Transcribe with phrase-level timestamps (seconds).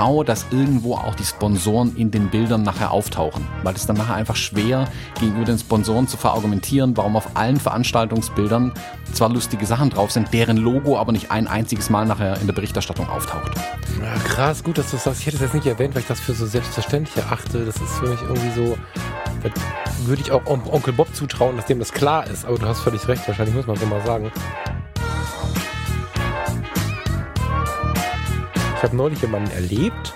[0.00, 3.46] schau, dass irgendwo auch die Sponsoren in den Bildern nachher auftauchen.
[3.64, 8.72] Weil es dann nachher einfach schwer gegenüber den Sponsoren zu verargumentieren, warum auf allen Veranstaltungsbildern
[9.12, 12.54] zwar lustige Sachen drauf sind, deren Logo aber nicht ein einziges Mal nachher in der
[12.54, 13.52] Berichterstattung auftaucht.
[14.00, 15.20] Ja, krass, gut, dass du das sagst.
[15.20, 17.66] Ich hätte es jetzt nicht erwähnt, weil ich das für so selbstverständlich erachte.
[17.66, 18.78] Das ist für mich irgendwie so,
[20.04, 22.44] würde ich auch Onkel Bob zutrauen, dass dem das klar ist.
[22.44, 24.30] Aber du hast völlig recht, wahrscheinlich muss man so mal sagen.
[28.76, 30.14] Ich habe neulich jemanden erlebt,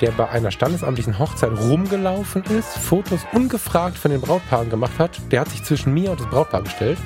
[0.00, 5.18] der bei einer standesamtlichen Hochzeit rumgelaufen ist, Fotos ungefragt von den Brautpaaren gemacht hat.
[5.30, 6.98] Der hat sich zwischen mir und das Brautpaar gestellt,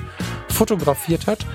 [0.49, 1.47] fotografiert hat,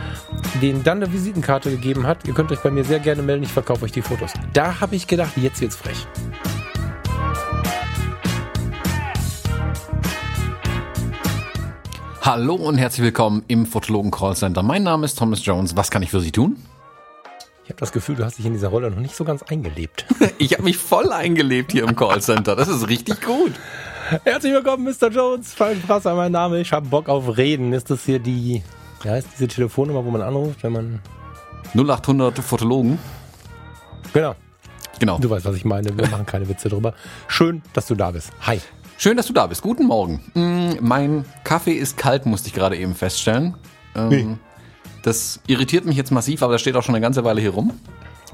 [0.62, 2.28] denen dann eine Visitenkarte gegeben hat.
[2.28, 4.34] Ihr könnt euch bei mir sehr gerne melden, ich verkaufe euch die Fotos.
[4.54, 6.08] Da habe ich gedacht, jetzt wird's frech.
[12.32, 14.62] Hallo und herzlich willkommen im Fotologen Callcenter.
[14.62, 15.76] Mein Name ist Thomas Jones.
[15.76, 16.58] Was kann ich für Sie tun?
[17.64, 20.06] Ich habe das Gefühl, du hast dich in dieser Rolle noch nicht so ganz eingelebt.
[20.38, 22.56] ich habe mich voll eingelebt hier im Callcenter.
[22.56, 23.54] Das ist richtig gut.
[24.26, 25.10] Herzlich willkommen, Mr.
[25.10, 25.56] Jones.
[25.56, 26.60] Falk Prasser, mein Name.
[26.62, 27.74] Ich habe Bock auf Reden.
[27.74, 28.62] Ist das hier die,
[29.04, 31.00] ja, ist diese Telefonnummer, wo man anruft, wenn man
[31.74, 33.00] 0800 Fotologen?
[34.14, 34.36] Genau.
[35.00, 35.18] Genau.
[35.18, 35.98] Du weißt, was ich meine.
[35.98, 36.94] Wir machen keine Witze drüber.
[37.28, 38.30] Schön, dass du da bist.
[38.42, 38.62] Hi.
[39.00, 39.62] Schön, dass du da bist.
[39.62, 40.20] Guten Morgen.
[40.34, 43.56] Mm, mein Kaffee ist kalt, musste ich gerade eben feststellen.
[43.96, 44.28] Ähm, nee.
[45.04, 47.72] Das irritiert mich jetzt massiv, aber das steht auch schon eine ganze Weile hier rum.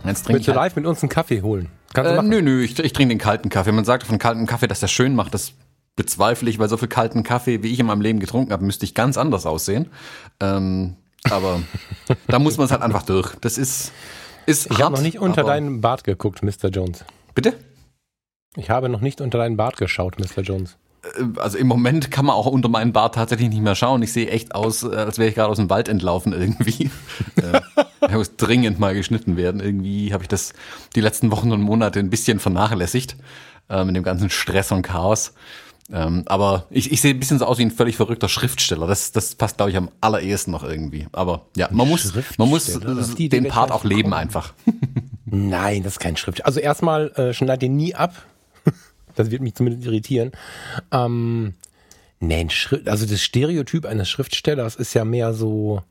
[0.04, 1.70] Jetzt Willst du halt live mit uns einen Kaffee holen?
[1.94, 3.72] Kannst äh, nö, nö, ich, ich trinke den kalten Kaffee.
[3.74, 5.36] Man sagt von kaltem Kaffee, dass der schön macht.
[5.36, 5.52] Das
[5.96, 8.86] bezweifle ich, weil so viel kalten Kaffee, wie ich in meinem Leben getrunken habe, müsste
[8.86, 9.92] ich ganz anders aussehen.
[10.40, 10.96] Ähm,
[11.30, 11.62] aber
[12.28, 13.36] da muss man es halt einfach durch.
[13.36, 13.92] Das ist,
[14.48, 16.70] ist Ich habe noch nicht unter deinen Bart geguckt, Mr.
[16.70, 17.06] Jones.
[17.36, 17.54] Bitte?
[18.56, 20.42] Ich habe noch nicht unter deinen Bart geschaut, Mr.
[20.42, 20.78] Jones.
[21.04, 24.02] Äh, also im Moment kann man auch unter meinen Bart tatsächlich nicht mehr schauen.
[24.02, 26.90] Ich sehe echt aus, äh, als wäre ich gerade aus dem Wald entlaufen irgendwie.
[27.36, 29.62] äh, muss dringend mal geschnitten werden.
[29.62, 30.54] Irgendwie habe ich das
[30.96, 33.16] die letzten Wochen und Monate ein bisschen vernachlässigt
[33.70, 35.34] äh, mit dem ganzen Stress und Chaos.
[35.92, 38.88] Ähm, aber ich, ich sehe ein bisschen so aus wie ein völlig verrückter Schriftsteller.
[38.88, 41.08] Das, das passt, glaube ich, am allerersten noch irgendwie.
[41.12, 44.54] Aber ja, man muss, man muss den Part auch leben einfach.
[45.26, 46.48] Nein, das ist kein Schriftsteller.
[46.48, 48.16] Also erstmal äh, schneid den nie ab.
[49.16, 50.32] Das wird mich zumindest irritieren.
[50.92, 51.54] Ähm,
[52.20, 52.48] nee,
[52.86, 55.84] also das Stereotyp eines Schriftstellers ist ja mehr so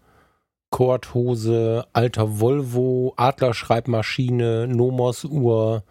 [0.70, 5.84] Korthose, alter Volvo, Adlerschreibmaschine, Nomos-Uhr.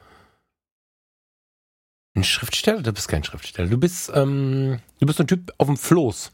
[2.15, 2.81] Ein Schriftsteller?
[2.81, 3.69] Du bist kein Schriftsteller.
[3.69, 6.31] Du bist, ähm, du bist ein Typ auf dem Floß.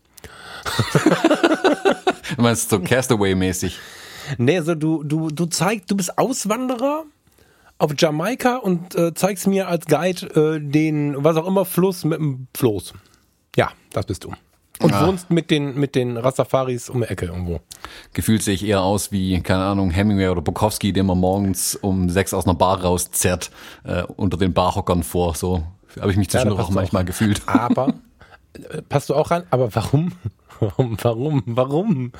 [2.35, 3.77] du meinst so Castaway-mäßig?
[4.37, 7.05] Nee, also du, du, du zeigst, du bist Auswanderer
[7.79, 12.19] auf Jamaika und äh, zeigst mir als Guide äh, den, was auch immer, Fluss mit
[12.19, 12.93] dem Floß.
[13.55, 14.33] Ja, das bist du.
[14.81, 15.05] Und ja.
[15.05, 17.59] wohnst mit den, mit den Rastafaris um die Ecke irgendwo.
[18.13, 22.09] Gefühlt sehe ich eher aus wie, keine Ahnung, Hemingway oder Bukowski, den man morgens um
[22.09, 23.51] sechs aus einer Bar rauszerrt,
[23.83, 25.35] äh, unter den Barhockern vor.
[25.35, 25.63] So
[25.99, 27.07] habe ich mich zwischendurch ja, auch manchmal auch.
[27.07, 27.41] gefühlt.
[27.45, 27.93] Aber,
[28.53, 29.43] äh, passt du auch rein?
[29.49, 30.13] Aber warum?
[30.61, 32.11] Warum, warum, warum,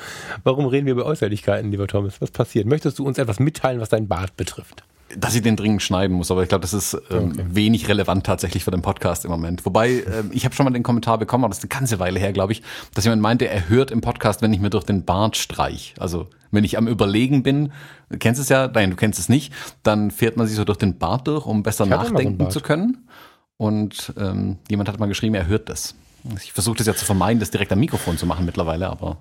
[0.44, 2.22] warum reden wir über Äußerlichkeiten, lieber Thomas?
[2.22, 2.66] Was passiert?
[2.66, 4.82] Möchtest du uns etwas mitteilen, was dein Bart betrifft?
[5.16, 7.44] Dass ich den dringend schneiden muss, aber ich glaube, das ist ähm, okay.
[7.50, 9.66] wenig relevant tatsächlich für den Podcast im Moment.
[9.66, 12.20] Wobei, ähm, ich habe schon mal den Kommentar bekommen, aber das ist eine ganze Weile
[12.20, 12.62] her, glaube ich,
[12.94, 15.94] dass jemand meinte, er hört im Podcast, wenn ich mir durch den Bart streich.
[15.98, 17.72] Also wenn ich am Überlegen bin,
[18.08, 20.78] du kennst es ja, nein, du kennst es nicht, dann fährt man sich so durch
[20.78, 23.08] den Bart durch, um besser nachdenken so zu können.
[23.56, 25.94] Und ähm, jemand hat mal geschrieben, er hört das.
[26.42, 29.18] Ich versuche das ja zu vermeiden, das direkt am Mikrofon zu machen mittlerweile, aber.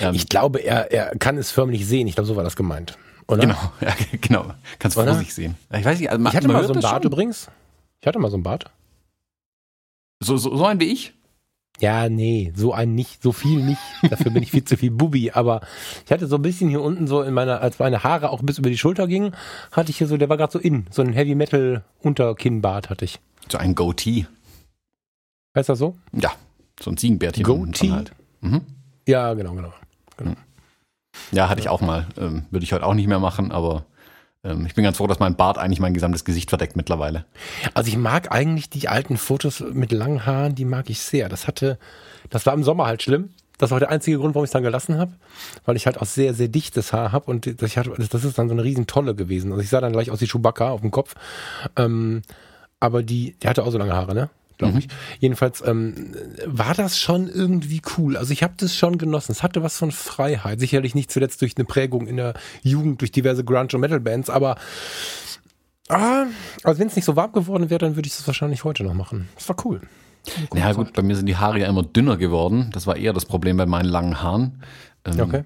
[0.00, 2.06] Ähm, ich glaube, er, er kann es förmlich sehen.
[2.06, 2.96] Ich glaube, so war das gemeint.
[3.28, 3.42] Oder?
[3.42, 4.46] Genau, ja, genau.
[4.78, 5.56] Kannst du vor sich sehen.
[5.72, 7.12] Ich weiß nicht, also ich hatte mal so ein Bart schon.
[7.12, 7.50] übrigens.
[8.00, 8.70] Ich hatte mal so ein Bart.
[10.20, 11.14] So, so, so ein wie ich?
[11.80, 13.80] Ja, nee, so ein nicht, so viel nicht.
[14.08, 15.32] Dafür bin ich viel zu viel Bubi.
[15.32, 15.62] Aber
[16.04, 18.58] ich hatte so ein bisschen hier unten so in meiner, als meine Haare auch bis
[18.58, 19.34] über die Schulter gingen,
[19.72, 23.04] hatte ich hier so, der war gerade so in, so ein Heavy Metal Unterkinnbart hatte
[23.04, 23.18] ich.
[23.50, 24.26] So ein Goatee.
[25.56, 25.96] Heißt das so?
[26.12, 26.32] Ja,
[26.80, 27.42] so ein Ziegenbärtchen.
[27.44, 27.90] Goatee?
[27.90, 28.12] Halt.
[28.42, 28.60] Mhm.
[29.06, 29.72] Ja, genau, genau.
[30.16, 30.30] genau.
[30.32, 30.36] Mhm.
[31.30, 32.06] Ja, hatte ich auch mal.
[32.18, 33.84] Ähm, Würde ich heute auch nicht mehr machen, aber
[34.44, 37.24] ähm, ich bin ganz froh, dass mein Bart eigentlich mein gesamtes Gesicht verdeckt mittlerweile.
[37.74, 41.28] Also ich mag eigentlich die alten Fotos mit langen Haaren, die mag ich sehr.
[41.28, 41.78] Das hatte,
[42.30, 43.30] das war im Sommer halt schlimm.
[43.58, 45.12] Das war der einzige Grund, warum ich es dann gelassen habe,
[45.64, 48.48] weil ich halt auch sehr, sehr dichtes Haar habe und ich hatte, das ist dann
[48.48, 49.52] so eine riesen Tolle gewesen.
[49.52, 51.14] Also ich sah dann gleich aus wie Chewbacca auf dem Kopf.
[51.76, 52.22] Ähm,
[52.80, 54.30] aber die, die hatte auch so lange Haare, ne?
[54.62, 54.78] Glaube mhm.
[54.80, 54.88] ich.
[55.18, 56.14] Jedenfalls ähm,
[56.46, 58.16] war das schon irgendwie cool.
[58.16, 59.32] Also ich habe das schon genossen.
[59.32, 60.60] Es hatte was von Freiheit.
[60.60, 64.56] Sicherlich nicht zuletzt durch eine Prägung in der Jugend, durch diverse Grunge- und Metal-Bands, aber
[65.88, 66.26] ah,
[66.62, 68.94] also wenn es nicht so warm geworden wäre, dann würde ich es wahrscheinlich heute noch
[68.94, 69.28] machen.
[69.34, 69.80] Das war cool.
[70.54, 72.70] Ja gut, bei mir sind die Haare ja immer dünner geworden.
[72.72, 74.62] Das war eher das Problem bei meinen langen Haaren.
[75.04, 75.44] Ähm, Okay.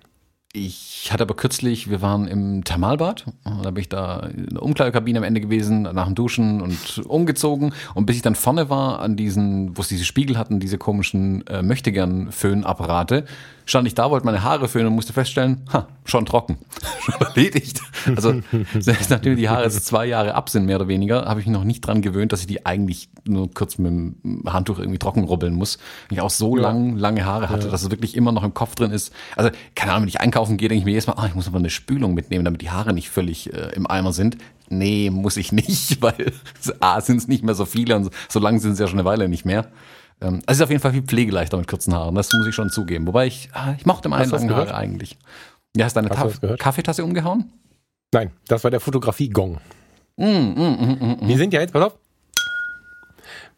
[0.59, 3.27] Ich hatte aber kürzlich, wir waren im Thermalbad,
[3.63, 7.75] da bin ich da in der Umkleidekabine am Ende gewesen, nach dem Duschen und umgezogen.
[7.93, 11.47] Und bis ich dann vorne war an diesen, wo es diese Spiegel hatten, diese komischen
[11.47, 13.27] äh, Möchtegern-Föhnapparate,
[13.67, 16.57] stand ich da, wollte meine Haare föhnen und musste feststellen, ha, schon trocken,
[17.01, 17.83] schon erledigt.
[18.15, 18.41] Also
[18.79, 21.53] selbst nachdem die Haare jetzt zwei Jahre ab sind, mehr oder weniger, habe ich mich
[21.53, 25.25] noch nicht dran gewöhnt, dass ich die eigentlich nur kurz mit dem Handtuch irgendwie trocken
[25.25, 25.79] rubbeln muss.
[26.09, 28.77] Wenn ich auch so lang, lange Haare hatte, dass es wirklich immer noch im Kopf
[28.77, 29.13] drin ist.
[29.35, 31.49] Also keine Ahnung, wenn ich einkaufen gehe, denke ich mir jedes Mal, ah, ich muss
[31.49, 34.39] aber eine Spülung mitnehmen, damit die Haare nicht völlig äh, im Eimer sind.
[34.69, 36.33] Nee, muss ich nicht, weil
[36.81, 39.07] A, sind es nicht mehr so viele und so lang sind es ja schon eine
[39.07, 39.69] Weile nicht mehr.
[40.21, 42.55] Ähm, also es ist auf jeden Fall viel pflegeleichter mit kurzen Haaren, das muss ich
[42.55, 43.07] schon zugeben.
[43.07, 44.55] Wobei ich, ah, ich mochte meine langen?
[44.55, 45.17] Haare eigentlich.
[45.77, 46.57] Ja, hast du deine Hast du?
[46.57, 47.53] Kaffeetasse umgehauen?
[48.13, 49.59] Nein, das war der Fotografie-Gong.
[50.17, 51.99] Mm, mm, Wir sind ja jetzt, pass auf,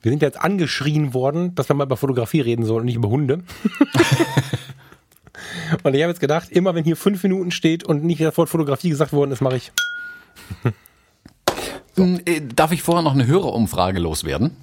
[0.02, 2.96] wir sind ja jetzt angeschrien worden, dass wir mal über Fotografie reden sollen und nicht
[2.96, 3.44] über Hunde.
[5.82, 8.48] und ich habe jetzt gedacht, immer wenn hier fünf Minuten steht und nicht das Wort
[8.48, 9.72] Fotografie gesagt worden ist, mache ich.
[11.96, 14.56] Mm, äh, Darf ich vorher noch eine Hörerumfrage loswerden?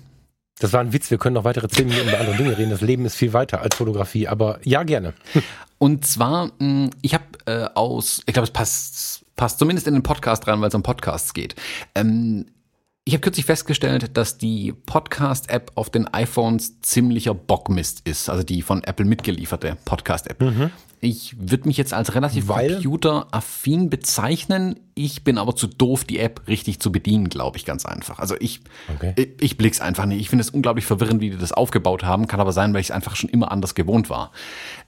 [0.60, 2.70] Das war ein Witz, wir können noch weitere zehn Minuten über andere Dinge reden.
[2.70, 5.14] Das Leben ist viel weiter als Fotografie, aber ja, gerne.
[5.78, 10.04] Und zwar, mh, ich habe äh, aus, ich glaube, es passt, passt zumindest in den
[10.04, 11.56] Podcast rein, weil es um Podcasts geht.
[11.94, 12.46] Ähm,
[13.08, 18.64] ich habe kürzlich festgestellt, dass die Podcast-App auf den iPhones ziemlicher Bockmist ist, also die
[18.64, 20.72] von Apple mitgelieferte Podcast-App.
[21.02, 22.82] Ich würde mich jetzt als relativ Weil?
[22.82, 24.80] computeraffin bezeichnen.
[24.96, 28.18] Ich bin aber zu doof, die App richtig zu bedienen, glaube ich, ganz einfach.
[28.18, 28.62] Also ich,
[28.96, 29.14] Okay.
[29.16, 30.20] ich, ich blick's einfach nicht.
[30.22, 32.26] Ich finde es unglaublich verwirrend, wie die das aufgebaut haben.
[32.28, 34.32] Kann aber sein, weil ich es einfach schon immer anders gewohnt war.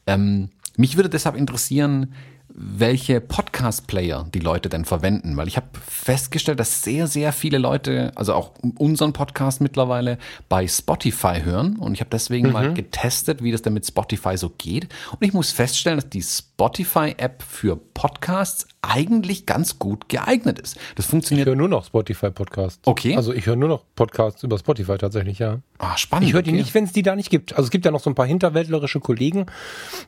[0.08, 2.14] Ähm, mich würde deshalb interessieren,
[2.59, 8.12] welche Podcast-Player die Leute denn verwenden, weil ich habe festgestellt, dass sehr, sehr viele Leute,
[8.15, 10.18] also auch unseren Podcast mittlerweile,
[10.50, 14.51] bei Spotify hören und ich habe deswegen mal getestet, wie das denn mit Spotify so
[14.57, 20.77] geht und ich muss feststellen, dass die Spotify-App für Podcasts eigentlich ganz gut geeignet ist.
[20.95, 21.48] Das Ich funktioniert.
[21.48, 22.80] höre nur noch Spotify-Podcasts.
[22.86, 23.15] Okay.
[23.15, 25.59] Also ich höre nur noch Podcasts über Spotify tatsächlich, ja.
[25.77, 26.27] Ah, spannend.
[26.27, 26.59] Ich höre die okay.
[26.59, 27.54] nicht, wenn es die da nicht gibt.
[27.54, 29.45] Also es gibt ja noch so ein paar hinterwäldlerische Kollegen,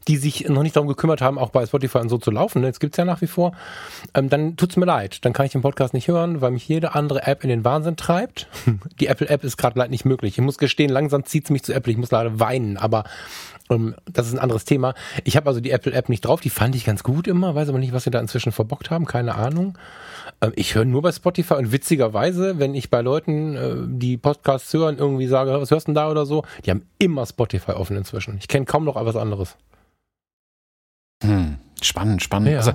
[0.07, 2.61] die sich noch nicht darum gekümmert haben, auch bei Spotify und so zu laufen.
[2.61, 2.67] ne?
[2.67, 3.51] Jetzt gibt's ja nach wie vor.
[4.13, 5.23] Ähm, dann tut's mir leid.
[5.25, 7.95] Dann kann ich den Podcast nicht hören, weil mich jede andere App in den Wahnsinn
[7.95, 8.47] treibt.
[8.99, 10.37] Die Apple-App ist gerade leider nicht möglich.
[10.37, 11.91] Ich muss gestehen, langsam zieht's mich zu Apple.
[11.91, 13.03] Ich muss leider weinen, aber
[13.69, 14.93] ähm, das ist ein anderes Thema.
[15.23, 16.41] Ich habe also die Apple-App nicht drauf.
[16.41, 19.05] Die fand ich ganz gut immer, weiß aber nicht, was sie da inzwischen verbockt haben.
[19.05, 19.77] Keine Ahnung.
[20.41, 24.73] Ähm, Ich höre nur bei Spotify und witzigerweise, wenn ich bei Leuten, äh, die Podcasts
[24.73, 27.97] hören, irgendwie sage, was hörst du denn da oder so, die haben immer Spotify offen
[27.97, 28.37] inzwischen.
[28.39, 29.55] Ich kenne kaum noch was anderes.
[31.23, 32.51] Hm, spannend, spannend.
[32.51, 32.57] Ja.
[32.57, 32.71] Also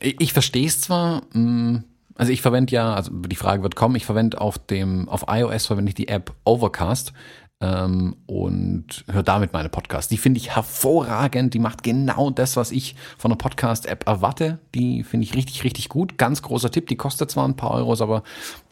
[0.00, 1.82] ich, ich verstehe es zwar, mh,
[2.14, 5.66] also ich verwende ja, also die Frage wird kommen, ich verwende auf dem, auf iOS
[5.66, 7.12] verwende ich die App Overcast
[7.60, 10.08] ähm, und höre damit meine Podcasts.
[10.08, 14.58] Die finde ich hervorragend, die macht genau das, was ich von einer Podcast-App erwarte.
[14.74, 16.18] Die finde ich richtig, richtig gut.
[16.18, 18.22] Ganz großer Tipp, die kostet zwar ein paar Euros, aber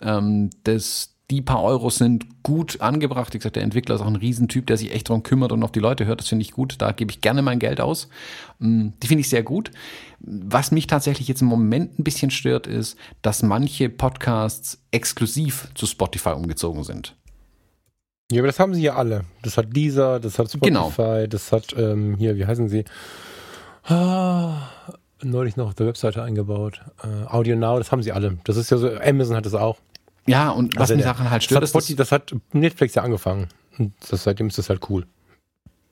[0.02, 3.32] ähm, das, die paar Euros sind gut angebracht.
[3.32, 5.72] Wie gesagt, der Entwickler ist auch ein Riesentyp, der sich echt darum kümmert und auf
[5.72, 6.20] die Leute hört.
[6.20, 6.76] Das finde ich gut.
[6.78, 8.08] Da gebe ich gerne mein Geld aus.
[8.58, 9.70] Mm, Die finde ich sehr gut.
[10.20, 15.86] Was mich tatsächlich jetzt im Moment ein bisschen stört, ist, dass manche Podcasts exklusiv zu
[15.86, 17.16] Spotify umgezogen sind.
[18.30, 19.24] Ja, aber das haben sie ja alle.
[19.42, 20.90] Das hat dieser, das hat Genau.
[20.90, 22.84] Spotify, das hat ähm, hier, wie heißen sie?
[23.84, 24.68] Ah,
[25.22, 26.80] neulich noch auf der Webseite eingebaut.
[27.02, 28.38] Äh, Audio Now, das haben sie alle.
[28.44, 29.78] Das ist ja so, Amazon hat das auch.
[30.26, 32.34] Ja, und was Also mich daran halt Das stört, hat, ist, dass, Spotify, das hat
[32.52, 33.48] Netflix ja angefangen.
[33.78, 35.06] Und das, seitdem ist das halt cool.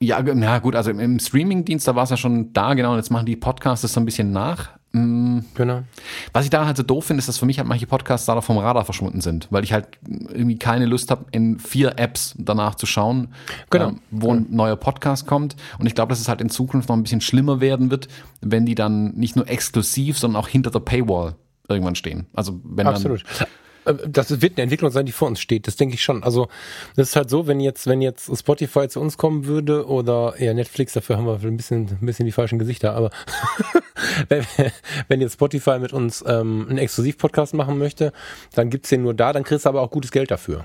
[0.00, 2.96] ja, na gut, also im, im Streamingdienst, da war es ja schon da, genau, und
[2.96, 4.70] jetzt machen die Podcasts das so ein bisschen nach.
[4.92, 5.82] Mm, Genau.
[6.32, 8.40] Was ich da halt so doof finde, ist, dass für mich halt manche Podcasts da
[8.40, 12.74] vom Radar verschwunden sind, weil ich halt irgendwie keine Lust habe, in vier Apps danach
[12.74, 13.28] zu schauen,
[13.70, 13.88] Genau.
[13.90, 15.56] ähm, wo ein neuer Podcast kommt.
[15.78, 18.08] Und ich glaube, dass es halt in Zukunft noch ein bisschen schlimmer werden wird,
[18.40, 21.36] wenn die dann nicht nur exklusiv, sondern auch hinter der Paywall
[21.68, 22.26] irgendwann stehen.
[22.34, 23.22] Also wenn Absolut.
[23.40, 23.46] Äh,
[23.84, 25.66] Das wird eine Entwicklung sein, die vor uns steht.
[25.66, 26.22] Das denke ich schon.
[26.22, 26.48] Also
[26.96, 30.54] das ist halt so, wenn jetzt, wenn jetzt Spotify zu uns kommen würde oder eher
[30.54, 32.94] Netflix, dafür haben wir ein bisschen, ein bisschen die falschen Gesichter.
[32.94, 33.10] Aber
[34.28, 34.44] wenn,
[35.08, 38.12] wenn jetzt Spotify mit uns ähm, einen Exklusiv-Podcast machen möchte,
[38.54, 39.32] dann gibt's den nur da.
[39.32, 40.64] Dann kriegst du aber auch gutes Geld dafür.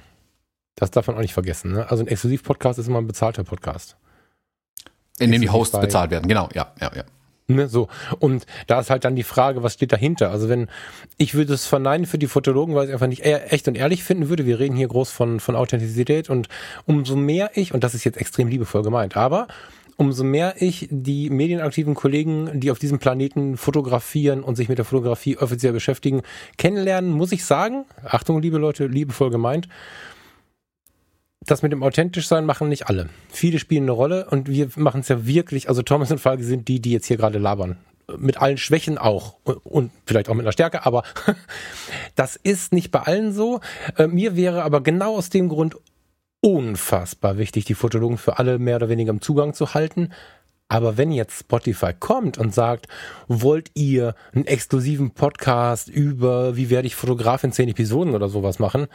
[0.75, 1.73] Das darf man auch nicht vergessen.
[1.73, 1.89] Ne?
[1.89, 3.97] Also ein Exklusiv-Podcast ist immer ein bezahlter Podcast.
[5.19, 6.27] in dem die Hosts bezahlt werden.
[6.27, 7.03] Genau, ja, ja, ja.
[7.49, 7.87] Ne, so.
[8.19, 10.31] Und da ist halt dann die Frage, was steht dahinter?
[10.31, 10.67] Also wenn,
[11.17, 13.77] ich würde es verneinen für die Fotologen, weil ich es einfach nicht eher echt und
[13.77, 14.45] ehrlich finden würde.
[14.45, 16.49] Wir reden hier groß von, von Authentizität und
[16.85, 19.47] umso mehr ich, und das ist jetzt extrem liebevoll gemeint, aber
[19.95, 24.85] umso mehr ich die medienaktiven Kollegen, die auf diesem Planeten fotografieren und sich mit der
[24.85, 26.23] Fotografie offiziell beschäftigen,
[26.57, 29.69] kennenlernen, muss ich sagen, Achtung, liebe Leute, liebevoll gemeint,
[31.47, 33.09] das mit dem authentisch sein machen nicht alle.
[33.29, 36.67] Viele spielen eine Rolle und wir machen es ja wirklich, also Thomas und Falke sind
[36.67, 37.77] die, die jetzt hier gerade labern.
[38.17, 41.03] Mit allen Schwächen auch und vielleicht auch mit einer Stärke, aber
[42.15, 43.59] das ist nicht bei allen so.
[43.97, 45.75] Äh, mir wäre aber genau aus dem Grund
[46.41, 50.13] unfassbar wichtig, die Fotologen für alle mehr oder weniger im Zugang zu halten.
[50.69, 52.87] Aber wenn jetzt Spotify kommt und sagt,
[53.27, 58.59] wollt ihr einen exklusiven Podcast über, wie werde ich Fotograf in zehn Episoden oder sowas
[58.59, 58.87] machen?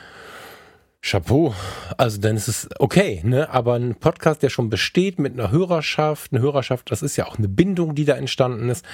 [1.03, 1.55] Chapeau.
[1.97, 3.51] Also dann ist es okay, ne?
[3.51, 7.39] Aber ein Podcast, der schon besteht mit einer Hörerschaft, eine Hörerschaft, das ist ja auch
[7.39, 8.85] eine Bindung, die da entstanden ist.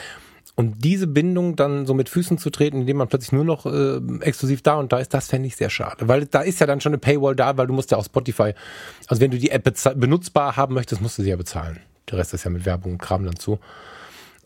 [0.57, 4.01] Und diese Bindung dann so mit Füßen zu treten, indem man plötzlich nur noch äh,
[4.23, 6.09] exklusiv da und da ist, das fände ich sehr schade.
[6.09, 8.55] Weil da ist ja dann schon eine Paywall da, weil du musst ja auch Spotify,
[9.07, 11.79] also wenn du die App benutzbar haben möchtest, musst du sie ja bezahlen.
[12.11, 13.61] Der Rest ist ja mit Werbung und Kram dann zu.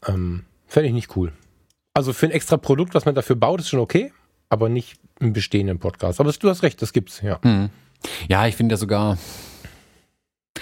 [0.06, 1.32] Ähm, fände ich nicht cool.
[1.94, 4.12] Also für ein extra Produkt, was man dafür baut, ist schon okay,
[4.52, 6.20] aber nicht im bestehenden Podcast.
[6.20, 7.40] Aber du hast recht, das gibt's, ja.
[7.42, 7.70] Hm.
[8.28, 9.16] Ja, ich finde ja sogar,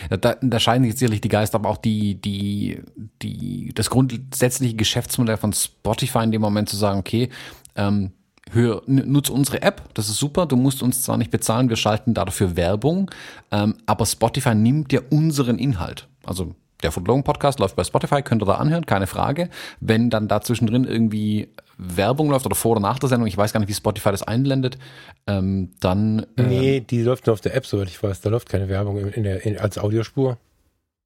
[0.08, 2.80] da, da scheiden sich sicherlich die Geister, aber auch die, die,
[3.22, 7.30] die, das grundsätzliche Geschäftsmodell von Spotify in dem Moment zu sagen, okay,
[7.74, 8.12] ähm,
[8.52, 12.14] hör, nutze unsere App, das ist super, du musst uns zwar nicht bezahlen, wir schalten
[12.14, 13.10] dafür Werbung,
[13.50, 16.06] ähm, aber Spotify nimmt dir unseren Inhalt.
[16.24, 19.50] Also der Footlogen-Podcast läuft bei Spotify, könnt ihr da anhören, keine Frage.
[19.80, 21.48] Wenn dann da zwischendrin irgendwie
[21.80, 24.22] Werbung läuft oder vor oder nach der Sendung, ich weiß gar nicht, wie Spotify das
[24.22, 24.78] einblendet,
[25.26, 26.26] ähm, dann.
[26.36, 28.20] Äh, nee, die läuft nur auf der App, soweit ich weiß.
[28.20, 30.38] Da läuft keine Werbung in der, in, als Audiospur.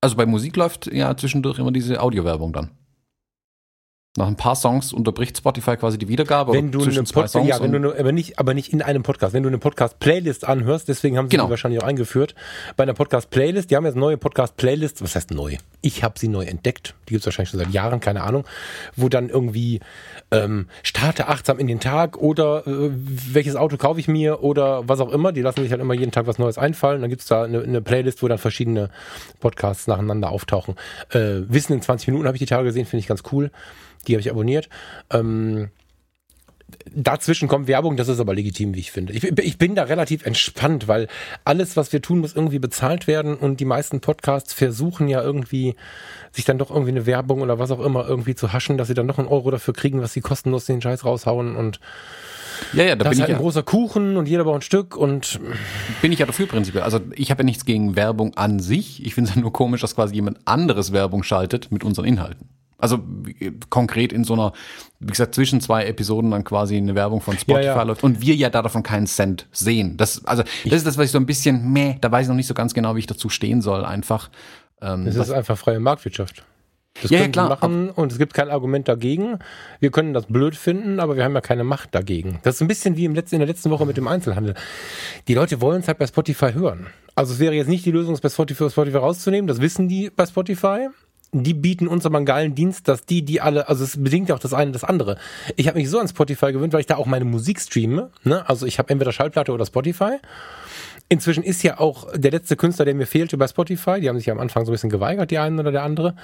[0.01, 2.71] Also bei Musik läuft ja zwischendurch immer diese Audiowerbung dann.
[4.17, 6.53] Nach ein paar Songs unterbricht Spotify quasi die Wiedergabe.
[6.53, 9.03] Wenn du eine Pod Songs ja, wenn du eine, aber nicht, aber nicht in einem
[9.03, 9.35] Podcast.
[9.35, 11.47] Wenn du eine Podcast-Playlist anhörst, deswegen haben sie genau.
[11.47, 12.37] die wahrscheinlich auch eingeführt.
[12.77, 15.57] Bei einer Podcast-Playlist, die haben jetzt neue Podcast-Playlists, was heißt neu?
[15.81, 16.95] Ich habe sie neu entdeckt.
[17.09, 18.45] Die gibt's wahrscheinlich schon seit Jahren, keine Ahnung.
[18.95, 19.81] Wo dann irgendwie
[20.31, 25.01] ähm, starte achtsam in den Tag oder äh, welches Auto kaufe ich mir oder was
[25.01, 25.33] auch immer.
[25.33, 27.01] Die lassen sich halt immer jeden Tag was Neues einfallen.
[27.01, 28.91] Dann gibt's da eine, eine Playlist, wo dann verschiedene
[29.41, 30.77] Podcasts nacheinander auftauchen.
[31.11, 33.51] Äh, Wissen in 20 Minuten habe ich die Tage gesehen, finde ich ganz cool.
[34.05, 34.69] Die habe ich abonniert.
[35.11, 35.71] Ähm,
[36.95, 39.13] dazwischen kommt Werbung, das ist aber legitim, wie ich finde.
[39.13, 41.09] Ich, ich, bin da relativ entspannt, weil
[41.45, 45.75] alles, was wir tun, muss irgendwie bezahlt werden und die meisten Podcasts versuchen ja irgendwie,
[46.33, 48.95] sich dann doch irgendwie eine Werbung oder was auch immer irgendwie zu haschen, dass sie
[48.95, 51.81] dann noch einen Euro dafür kriegen, was sie kostenlos den Scheiß raushauen und
[52.73, 54.63] ja, ja, da das bin ist halt ich ein großer Kuchen und jeder braucht ein
[54.63, 55.41] Stück und
[56.03, 56.85] bin ich ja dafür prinzipiell.
[56.85, 59.05] Also ich habe ja nichts gegen Werbung an sich.
[59.05, 62.49] Ich finde es ja nur komisch, dass quasi jemand anderes Werbung schaltet mit unseren Inhalten.
[62.85, 62.99] Also
[63.71, 64.53] konkret in so einer,
[65.01, 67.83] wie gesagt, zwischen zwei Episoden dann quasi eine Werbung von Spotify ja, ja.
[67.83, 69.97] läuft und wir ja da davon keinen Cent sehen.
[69.97, 72.37] Das, also, das ist das, was ich so ein bisschen, meh, da weiß ich noch
[72.37, 74.29] nicht so ganz genau, wie ich dazu stehen soll, einfach.
[74.83, 76.45] Ähm, das ist einfach freie Marktwirtschaft.
[77.01, 77.49] Das ja, können ja, klar.
[77.49, 79.39] wir machen und es gibt kein Argument dagegen.
[79.81, 82.39] Wir können das blöd finden, aber wir haben ja keine Macht dagegen.
[82.43, 84.57] Das ist ein bisschen wie im letzten, in der letzten Woche mit dem Einzelhandel.
[85.27, 86.89] Die Leute wollen es halt bei Spotify hören.
[87.15, 89.49] Also es wäre jetzt nicht die Lösung, es bei Spotify, Spotify rauszunehmen.
[89.49, 90.89] Das wissen die bei Spotify
[91.43, 94.35] die bieten uns aber einen geilen Dienst, dass die, die alle, also es bedingt ja
[94.35, 95.19] auch das eine das andere.
[95.57, 98.11] Ich habe mich so an Spotify gewöhnt, weil ich da auch meine Musik streame.
[98.23, 98.49] Ne?
[98.49, 100.19] Also ich habe entweder Schallplatte oder Spotify.
[101.09, 104.01] Inzwischen ist ja auch der letzte Künstler, der mir fehlte bei Spotify.
[104.01, 106.15] Die haben sich ja am Anfang so ein bisschen geweigert, die einen oder der andere.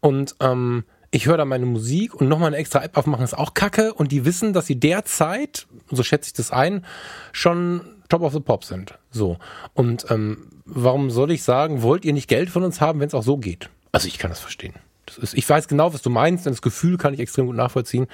[0.00, 3.54] Und ähm, ich höre da meine Musik und nochmal eine extra App aufmachen ist auch
[3.54, 3.94] kacke.
[3.94, 6.84] Und die wissen, dass sie derzeit, so schätze ich das ein,
[7.32, 8.94] schon Top of the Pop sind.
[9.10, 9.38] So.
[9.74, 13.14] Und ähm, warum soll ich sagen, wollt ihr nicht Geld von uns haben, wenn es
[13.14, 13.70] auch so geht?
[13.92, 14.74] Also ich kann das verstehen.
[15.06, 17.56] Das ist, ich weiß genau, was du meinst, und das Gefühl kann ich extrem gut
[17.56, 18.06] nachvollziehen.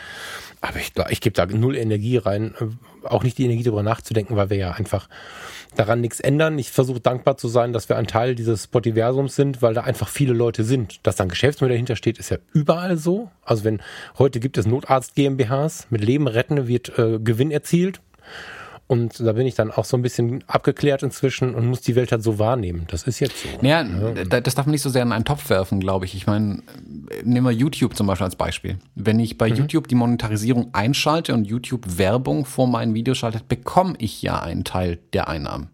[0.63, 4.37] Aber ich, ich gebe da null Energie rein, äh, auch nicht die Energie darüber nachzudenken,
[4.37, 5.09] weil wir ja einfach
[5.77, 6.59] daran nichts ändern.
[6.59, 10.09] Ich versuche dankbar zu sein, dass wir ein Teil dieses Spotiversums sind, weil da einfach
[10.09, 11.01] viele Leute sind.
[11.03, 13.31] Dass da ein Geschäftsmodell dahinter steht, ist ja überall so.
[13.45, 13.83] Also wenn
[14.19, 18.01] heute gibt es Notarzt GmbHs, mit Leben retten wird äh, Gewinn erzielt.
[18.89, 22.13] Und da bin ich dann auch so ein bisschen abgeklärt inzwischen und muss die Welt
[22.13, 22.85] halt so wahrnehmen.
[22.89, 23.49] Das ist jetzt so.
[23.61, 24.41] Ja, ja.
[24.41, 26.15] das darf man nicht so sehr in einen Topf werfen, glaube ich.
[26.15, 26.63] Ich meine,
[27.25, 28.79] nehmen wir YouTube zum Beispiel als Beispiel.
[28.95, 29.57] Wenn ich bei mhm.
[29.57, 34.63] YouTube die Monetarisierung einschalte und YouTube Werbung vor meinen Videos schaltet, bekomme ich ja einen
[34.63, 35.69] Teil der Einnahmen.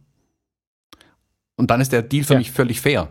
[1.57, 2.38] Und dann ist der Deal für ja.
[2.38, 3.09] mich völlig fair.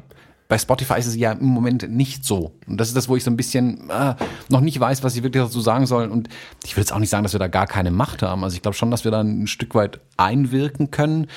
[0.51, 2.51] Bei Spotify ist es ja im Moment nicht so.
[2.67, 4.15] Und das ist das, wo ich so ein bisschen äh,
[4.50, 6.10] noch nicht weiß, was ich wirklich dazu sagen soll.
[6.10, 6.27] Und
[6.65, 8.43] ich will jetzt auch nicht sagen, dass wir da gar keine Macht haben.
[8.43, 11.27] Also ich glaube schon, dass wir da ein Stück weit einwirken können.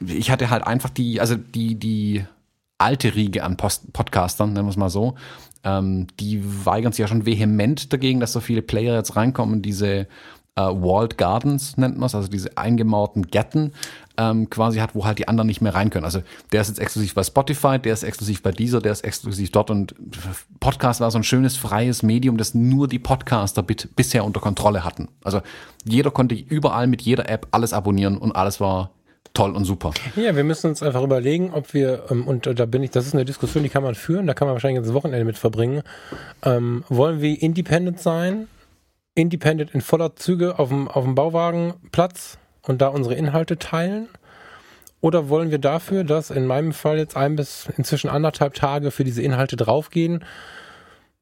[0.00, 2.24] Ich hatte halt einfach die, also die, die
[2.78, 5.16] alte Riege an Post Podcastern, nennen wir es mal so,
[5.62, 10.08] ähm, die weigern sich ja schon vehement dagegen, dass so viele Player jetzt reinkommen, diese
[10.56, 13.72] äh, Walled Gardens nennt man es, also diese eingemauerten Gärten
[14.16, 16.04] ähm, quasi hat, wo halt die anderen nicht mehr rein können.
[16.04, 16.22] Also
[16.52, 19.70] der ist jetzt exklusiv bei Spotify, der ist exklusiv bei dieser, der ist exklusiv dort
[19.70, 19.94] und
[20.60, 25.08] Podcast war so ein schönes freies Medium, das nur die Podcaster bisher unter Kontrolle hatten.
[25.22, 25.42] Also
[25.84, 28.90] jeder konnte überall mit jeder App alles abonnieren und alles war
[29.34, 29.92] toll und super.
[30.16, 33.12] Ja, wir müssen uns einfach überlegen, ob wir, ähm, und da bin ich, das ist
[33.12, 35.82] eine Diskussion, die kann man führen, da kann man wahrscheinlich das Wochenende mit verbringen.
[36.42, 38.48] Ähm, wollen wir independent sein?
[39.16, 44.08] Independent in voller Züge auf dem, auf dem Bauwagenplatz und da unsere Inhalte teilen?
[45.00, 49.04] Oder wollen wir dafür, dass in meinem Fall jetzt ein bis inzwischen anderthalb Tage für
[49.04, 50.24] diese Inhalte draufgehen,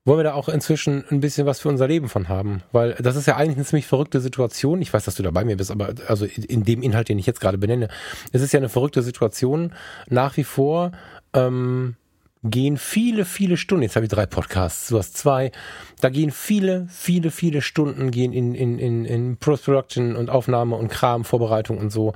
[0.04, 2.62] wollen wir da auch inzwischen ein bisschen was für unser Leben von haben.
[2.72, 4.82] Weil das ist ja eigentlich eine ziemlich verrückte Situation.
[4.82, 7.26] Ich weiß, dass du da bei mir bist, aber also in dem Inhalt, den ich
[7.26, 7.88] jetzt gerade benenne,
[8.32, 9.72] es ist ja eine verrückte Situation.
[10.08, 10.92] Nach wie vor
[11.32, 11.96] ähm,
[12.44, 15.50] gehen viele, viele Stunden, jetzt habe ich drei Podcasts, du hast zwei,
[16.00, 20.88] da gehen viele, viele, viele Stunden gehen in, in, in, in Post-Production und Aufnahme und
[20.88, 22.12] Kram, Vorbereitung und so.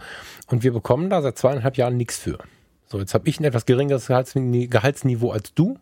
[0.48, 2.38] Und wir bekommen da seit zweieinhalb Jahren nichts für.
[2.86, 5.78] So, jetzt habe ich ein etwas geringeres Gehaltsniveau als du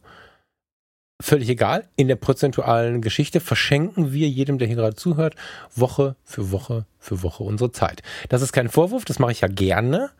[1.20, 1.88] völlig egal.
[1.96, 5.34] In der prozentualen Geschichte verschenken wir jedem, der hier gerade zuhört,
[5.74, 8.02] Woche für Woche für Woche unsere Zeit.
[8.28, 10.10] Das ist kein Vorwurf, das mache ich ja gerne.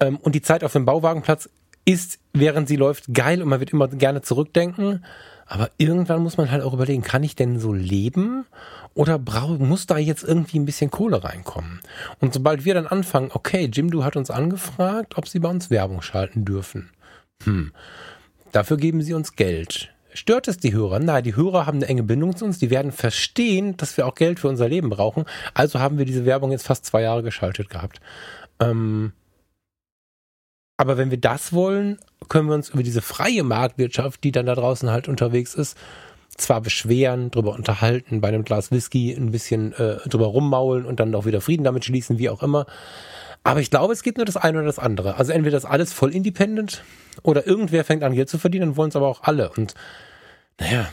[0.00, 1.48] Ähm, und die Zeit auf dem Bauwagenplatz
[1.86, 5.04] ist, während sie läuft, geil und man wird immer gerne zurückdenken.
[5.46, 8.44] Aber irgendwann muss man halt auch überlegen, kann ich denn so leben
[8.94, 11.80] oder muss da jetzt irgendwie ein bisschen Kohle reinkommen?
[12.20, 15.70] Und sobald wir dann anfangen, okay, Jim, du hat uns angefragt, ob sie bei uns
[15.70, 16.90] Werbung schalten dürfen.
[17.44, 17.72] Hm.
[18.50, 19.92] Dafür geben sie uns Geld.
[20.14, 20.98] Stört es die Hörer?
[20.98, 22.58] Nein, die Hörer haben eine enge Bindung zu uns.
[22.58, 25.26] Die werden verstehen, dass wir auch Geld für unser Leben brauchen.
[25.52, 28.00] Also haben wir diese Werbung jetzt fast zwei Jahre geschaltet gehabt.
[28.58, 29.12] Ähm,
[30.76, 34.54] aber wenn wir das wollen, können wir uns über diese freie Marktwirtschaft, die dann da
[34.54, 35.76] draußen halt unterwegs ist,
[36.36, 41.14] zwar beschweren, drüber unterhalten, bei einem Glas Whisky ein bisschen äh, drüber rummaulen und dann
[41.14, 42.66] auch wieder Frieden damit schließen, wie auch immer.
[43.42, 45.16] Aber ich glaube, es geht nur das eine oder das andere.
[45.16, 46.82] Also entweder das alles voll independent
[47.22, 49.50] oder irgendwer fängt an Geld zu verdienen, wollen es aber auch alle.
[49.50, 49.74] Und
[50.58, 50.88] naja,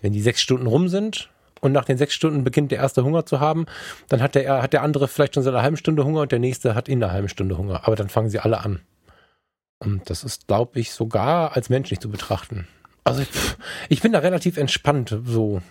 [0.00, 1.28] wenn die sechs Stunden rum sind
[1.60, 3.66] und nach den sechs Stunden beginnt der erste Hunger zu haben,
[4.08, 6.38] dann hat der, hat der andere vielleicht schon seit einer halben Stunde Hunger und der
[6.38, 7.86] nächste hat in einer halben Stunde Hunger.
[7.86, 8.80] Aber dann fangen sie alle an.
[9.78, 12.66] Und das ist, glaube ich, sogar als menschlich zu betrachten.
[13.04, 13.28] Also ich,
[13.88, 15.62] ich bin da relativ entspannt so.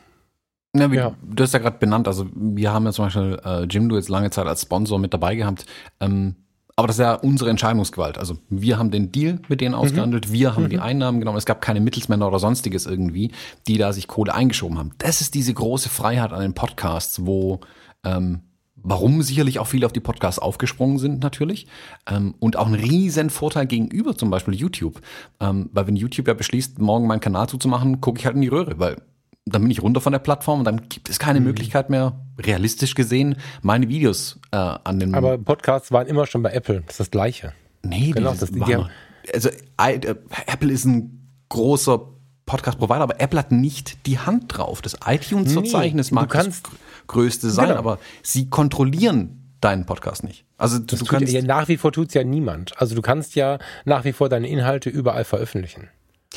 [0.75, 1.15] Ja, wie, ja.
[1.23, 4.09] Du hast ja gerade benannt, also wir haben ja zum Beispiel äh, Jim, du jetzt
[4.09, 5.65] lange Zeit als Sponsor mit dabei gehabt.
[5.99, 6.35] Ähm,
[6.77, 8.19] aber das ist ja unsere Entscheidungsgewalt.
[8.19, 10.33] Also wir haben den Deal mit denen ausgehandelt, mhm.
[10.33, 10.69] wir haben mhm.
[10.69, 11.39] die Einnahmen genommen.
[11.39, 13.31] Es gab keine Mittelsmänner oder sonstiges irgendwie,
[13.67, 14.91] die da sich Kohle eingeschoben haben.
[14.99, 17.61] Das ist diese große Freiheit an den Podcasts, wo
[18.05, 18.41] ähm,
[18.75, 21.65] warum sicherlich auch viele auf die Podcasts aufgesprungen sind natürlich
[22.07, 25.01] ähm, und auch ein riesen Vorteil gegenüber zum Beispiel YouTube,
[25.39, 28.49] ähm, weil wenn YouTube ja beschließt, morgen meinen Kanal zuzumachen, gucke ich halt in die
[28.49, 29.01] Röhre, weil
[29.49, 31.47] dann bin ich runter von der Plattform und dann gibt es keine mhm.
[31.47, 35.15] Möglichkeit mehr, realistisch gesehen, meine Videos äh, an den.
[35.15, 36.81] Aber Podcasts waren immer schon bei Apple.
[36.81, 37.53] Das ist das Gleiche.
[37.83, 38.89] Nee, genau, das, die, haben,
[39.33, 40.15] also I, äh,
[40.47, 42.01] Apple ist ein großer
[42.45, 44.81] Podcast-Provider, aber Apple hat nicht die Hand drauf.
[44.81, 46.63] Das iTunes-Verzeichnis nee, mag das
[47.07, 47.79] größte sein, genau.
[47.79, 50.45] aber sie kontrollieren deinen Podcast nicht.
[50.57, 52.79] Also du, du kannst ja, nach wie vor tut's ja niemand.
[52.79, 55.89] Also du kannst ja nach wie vor deine Inhalte überall veröffentlichen.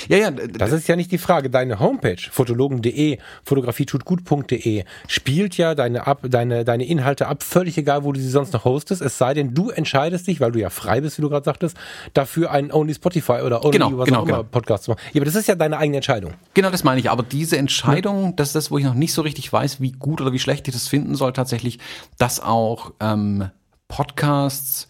[0.09, 0.31] Ja, ja.
[0.31, 1.51] Das ist ja nicht die Frage.
[1.51, 8.13] Deine Homepage, fotologen.de, fotografietutgut.de, spielt ja deine, ab, deine, deine Inhalte ab, völlig egal, wo
[8.13, 11.01] du sie sonst noch hostest, es sei denn, du entscheidest dich, weil du ja frei
[11.01, 11.77] bist, wie du gerade sagtest,
[12.15, 14.49] dafür einen Only Spotify oder Only genau, was genau, auch immer genau.
[14.51, 15.01] Podcast zu machen.
[15.13, 16.35] Ja, aber das ist ja deine eigene Entscheidung.
[16.55, 17.11] Genau, das meine ich.
[17.11, 18.33] Aber diese Entscheidung, ja.
[18.37, 20.69] das ist das, wo ich noch nicht so richtig weiß, wie gut oder wie schlecht
[20.69, 21.79] ich das finden soll, tatsächlich,
[22.19, 23.51] dass auch ähm,
[23.89, 24.89] Podcasts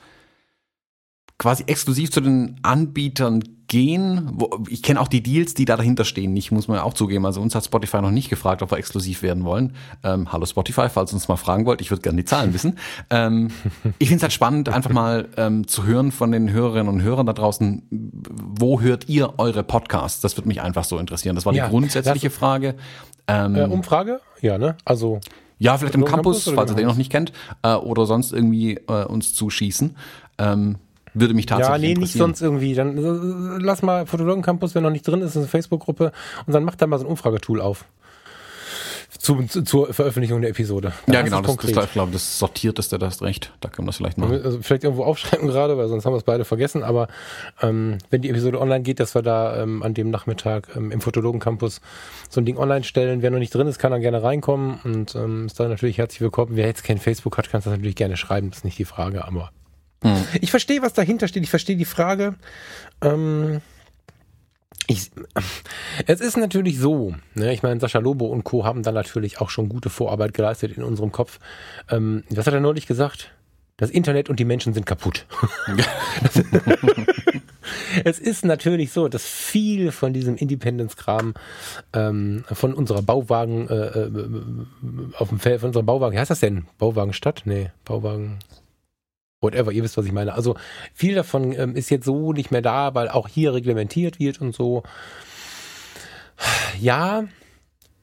[1.38, 4.28] quasi exklusiv zu den Anbietern gehen.
[4.32, 6.36] Wo, ich kenne auch die Deals, die da dahinter stehen.
[6.36, 7.24] Ich muss mir auch zugeben.
[7.24, 9.74] Also uns hat Spotify noch nicht gefragt, ob wir exklusiv werden wollen.
[10.02, 12.76] Ähm, hallo Spotify, falls ihr uns mal fragen wollt, ich würde gerne die Zahlen wissen.
[13.08, 13.50] Ähm,
[13.98, 17.26] ich finde es halt spannend, einfach mal ähm, zu hören von den Hörerinnen und Hörern
[17.26, 20.20] da draußen, wo hört ihr eure Podcasts?
[20.20, 21.36] Das würde mich einfach so interessieren.
[21.36, 22.74] Das war die ja, grundsätzliche Frage.
[23.28, 24.20] Ähm, äh, Umfrage?
[24.42, 24.76] Ja, ne?
[24.84, 25.20] Also
[25.58, 28.80] ja, vielleicht im Campus, Campus falls ihr den noch nicht kennt, äh, oder sonst irgendwie
[28.88, 29.94] äh, uns zuschießen.
[30.38, 30.78] Ähm,
[31.14, 31.92] würde mich tatsächlich interessieren.
[31.92, 32.74] Ja, nee, nicht sonst irgendwie.
[32.74, 36.12] Dann äh, lass mal Fotologen Campus, wenn noch nicht drin ist, ist eine Facebook-Gruppe
[36.46, 37.84] und dann macht da mal so ein Umfragetool auf.
[39.18, 40.92] Zu, zu, zur Veröffentlichung der Episode.
[41.06, 43.52] Dann ja, genau, das, das, ich glaube, das sortiert ist, der das recht.
[43.60, 44.40] Da können wir das vielleicht machen.
[44.42, 46.84] Also vielleicht irgendwo aufschreiben gerade, weil sonst haben wir es beide vergessen.
[46.84, 47.08] Aber
[47.60, 51.00] ähm, wenn die Episode online geht, dass wir da ähm, an dem Nachmittag ähm, im
[51.00, 51.80] Fotologen Campus
[52.28, 53.20] so ein Ding online stellen.
[53.20, 56.20] Wer noch nicht drin ist, kann dann gerne reinkommen und ähm, ist da natürlich herzlich
[56.20, 56.52] willkommen.
[56.54, 58.50] Wer jetzt kein Facebook hat, kann das natürlich gerne schreiben.
[58.50, 59.50] Das ist nicht die Frage, aber
[60.02, 60.24] hm.
[60.40, 61.42] Ich verstehe, was dahinter steht.
[61.42, 62.34] Ich verstehe die Frage.
[63.02, 63.60] Ähm,
[64.86, 65.10] ich,
[66.06, 68.64] es ist natürlich so, ne, ich meine, Sascha Lobo und Co.
[68.64, 71.38] haben da natürlich auch schon gute Vorarbeit geleistet in unserem Kopf.
[71.90, 73.32] Ähm, was hat er neulich gesagt?
[73.76, 75.26] Das Internet und die Menschen sind kaputt.
[78.04, 81.34] es ist natürlich so, dass viel von diesem Independence-Kram
[81.94, 84.10] ähm, von unserer Bauwagen äh, äh,
[85.16, 86.66] auf dem Feld, von unserer Bauwagen, wie heißt das denn?
[86.78, 87.42] Bauwagenstadt?
[87.44, 88.38] Nee, Bauwagen.
[89.40, 90.34] Whatever, ihr wisst, was ich meine.
[90.34, 90.56] Also
[90.94, 94.54] viel davon ähm, ist jetzt so nicht mehr da, weil auch hier reglementiert wird und
[94.54, 94.82] so.
[96.80, 97.24] Ja,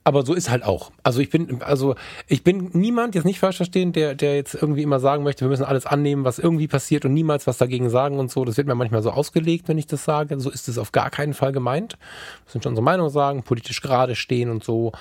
[0.04, 0.92] aber so ist halt auch.
[1.04, 1.96] Also ich bin, also
[2.28, 5.50] ich bin niemand, jetzt nicht falsch verstehen, der, der jetzt irgendwie immer sagen möchte, wir
[5.50, 8.46] müssen alles annehmen, was irgendwie passiert und niemals was dagegen sagen und so.
[8.46, 10.40] Das wird mir manchmal so ausgelegt, wenn ich das sage.
[10.40, 11.98] So ist es auf gar keinen Fall gemeint.
[12.46, 14.94] Wir sind schon unsere Meinung sagen, politisch gerade stehen und so.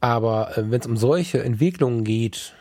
[0.00, 2.54] Aber äh, wenn es um solche Entwicklungen geht,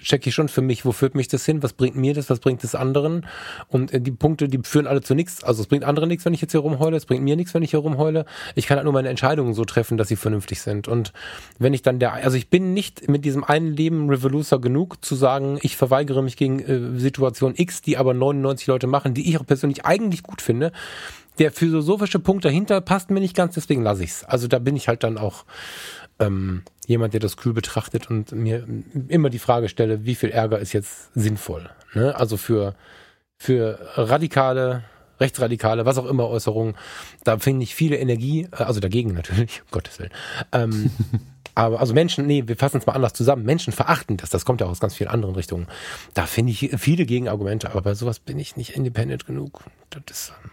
[0.00, 2.40] checke ich schon für mich, wo führt mich das hin, was bringt mir das, was
[2.40, 3.26] bringt es anderen.
[3.68, 5.44] Und äh, die Punkte, die führen alle zu nichts.
[5.44, 7.62] Also es bringt anderen nichts, wenn ich jetzt hier rumheule, es bringt mir nichts, wenn
[7.62, 8.24] ich hier rumheule.
[8.54, 10.88] Ich kann halt nur meine Entscheidungen so treffen, dass sie vernünftig sind.
[10.88, 11.12] Und
[11.58, 15.14] wenn ich dann der, also ich bin nicht mit diesem einen Leben Revolucer genug zu
[15.14, 19.38] sagen, ich verweigere mich gegen äh, Situation X, die aber 99 Leute machen, die ich
[19.38, 20.72] auch persönlich eigentlich gut finde.
[21.38, 24.24] Der philosophische Punkt dahinter passt mir nicht ganz, deswegen lasse ich's.
[24.24, 25.44] Also da bin ich halt dann auch
[26.18, 28.66] ähm, jemand, der das kühl betrachtet und mir
[29.08, 31.68] immer die Frage stelle, wie viel Ärger ist jetzt sinnvoll?
[31.94, 32.14] Ne?
[32.14, 32.74] Also für,
[33.36, 34.84] für radikale,
[35.20, 36.74] rechtsradikale, was auch immer Äußerungen,
[37.24, 40.12] da finde ich viele Energie, äh, also dagegen natürlich, um Gottes Willen.
[40.52, 40.90] Ähm,
[41.54, 43.44] aber also Menschen, nee, wir fassen es mal anders zusammen.
[43.44, 45.66] Menschen verachten das, das kommt ja aus ganz vielen anderen Richtungen.
[46.14, 49.64] Da finde ich viele Gegenargumente, aber bei sowas bin ich nicht independent genug.
[49.90, 50.50] Das ist, ähm,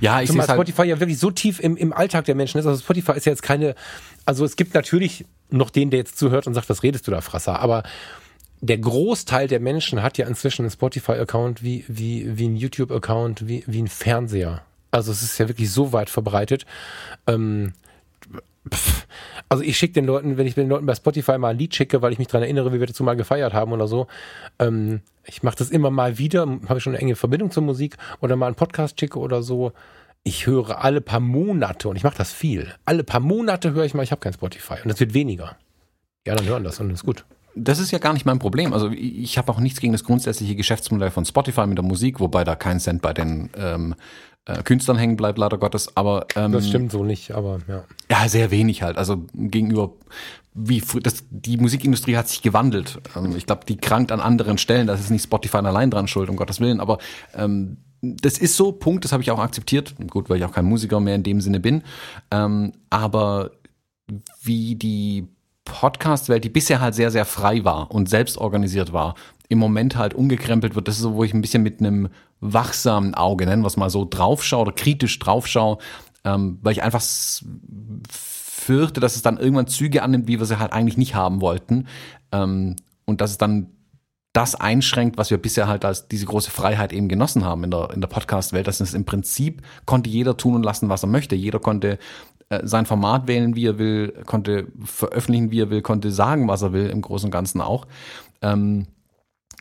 [0.00, 2.66] ja, ich sehe halt Spotify ja wirklich so tief im, im Alltag der Menschen ist.
[2.66, 3.74] Also Spotify ist ja jetzt keine,
[4.26, 7.20] also es gibt natürlich noch den, der jetzt zuhört und sagt, was redest du da,
[7.20, 7.60] Frasser?
[7.60, 7.84] Aber
[8.60, 13.64] der Großteil der Menschen hat ja inzwischen einen Spotify-Account wie, wie, wie ein YouTube-Account, wie,
[13.66, 14.62] wie ein Fernseher.
[14.90, 16.66] Also es ist ja wirklich so weit verbreitet.
[17.26, 17.74] Ähm,
[19.48, 22.02] also ich schicke den Leuten, wenn ich den Leuten bei Spotify mal ein Lied schicke,
[22.02, 24.06] weil ich mich daran erinnere, wie wir dazu mal gefeiert haben oder so,
[24.58, 28.36] ähm, ich mache das immer mal wieder, habe schon eine enge Verbindung zur Musik oder
[28.36, 29.72] mal einen Podcast schicke oder so.
[30.26, 32.74] Ich höre alle paar Monate und ich mache das viel.
[32.84, 35.56] Alle paar Monate höre ich mal, ich habe kein Spotify und das wird weniger.
[36.26, 37.24] Ja, dann hören das und das ist gut
[37.56, 38.72] das ist ja gar nicht mein Problem.
[38.72, 42.44] Also ich habe auch nichts gegen das grundsätzliche Geschäftsmodell von Spotify mit der Musik, wobei
[42.44, 43.94] da kein Cent bei den ähm,
[44.44, 45.96] äh, Künstlern hängen bleibt, leider Gottes.
[45.96, 47.84] Aber ähm, das stimmt so nicht, aber ja.
[48.10, 48.98] Ja, sehr wenig halt.
[48.98, 49.92] Also gegenüber
[50.52, 53.00] wie das, die Musikindustrie hat sich gewandelt.
[53.16, 54.86] Ähm, ich glaube, die krankt an anderen Stellen.
[54.86, 56.80] Das ist nicht Spotify allein dran schuld, um Gottes Willen.
[56.80, 56.98] Aber
[57.34, 59.94] ähm, das ist so, Punkt, das habe ich auch akzeptiert.
[60.10, 61.82] Gut, weil ich auch kein Musiker mehr in dem Sinne bin.
[62.30, 63.52] Ähm, aber
[64.42, 65.28] wie die
[65.64, 69.14] Podcast-Welt, die bisher halt sehr, sehr frei war und selbst organisiert war,
[69.48, 70.88] im Moment halt umgekrempelt wird.
[70.88, 72.08] Das ist so, wo ich ein bisschen mit einem
[72.40, 75.78] wachsamen Auge, nennen wir mal so, draufschaue oder kritisch draufschaue,
[76.24, 77.02] ähm, weil ich einfach
[78.10, 81.86] fürchte, dass es dann irgendwann Züge annimmt, wie wir sie halt eigentlich nicht haben wollten.
[82.32, 83.68] Ähm, und dass es dann
[84.36, 87.90] das einschränkt, was wir bisher halt als diese große Freiheit eben genossen haben in der,
[87.94, 88.66] in der Podcast-Welt.
[88.66, 91.34] Das ist im Prinzip, konnte jeder tun und lassen, was er möchte.
[91.34, 91.98] Jeder konnte
[92.50, 96.60] äh, sein Format wählen, wie er will, konnte veröffentlichen, wie er will, konnte sagen, was
[96.60, 97.86] er will, im Großen und Ganzen auch.
[98.42, 98.86] Ähm,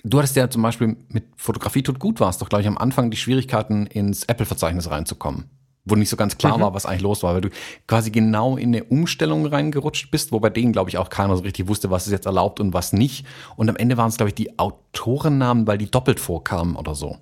[0.08, 3.10] Du hattest ja zum Beispiel mit Fotografie tut gut warst doch, glaube ich, am Anfang
[3.10, 5.50] die Schwierigkeiten ins Apple-Verzeichnis reinzukommen.
[5.86, 6.62] Wo nicht so ganz klar mhm.
[6.62, 7.50] war, was eigentlich los war, weil du
[7.88, 11.44] quasi genau in eine Umstellung reingerutscht bist, wo bei denen, glaube ich, auch keiner so
[11.44, 13.26] richtig wusste, was ist jetzt erlaubt und was nicht.
[13.56, 17.18] Und am Ende waren es, glaube ich, die Autorennamen, weil die doppelt vorkamen oder so.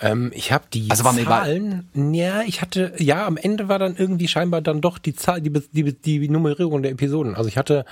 [0.00, 1.88] Ähm, ich habe die also Zahlen.
[1.94, 5.50] Ja, ich hatte, ja, am Ende war dann irgendwie scheinbar dann doch die Zahl, die,
[5.50, 7.34] die, die Nummerierung der Episoden.
[7.34, 7.84] Also ich hatte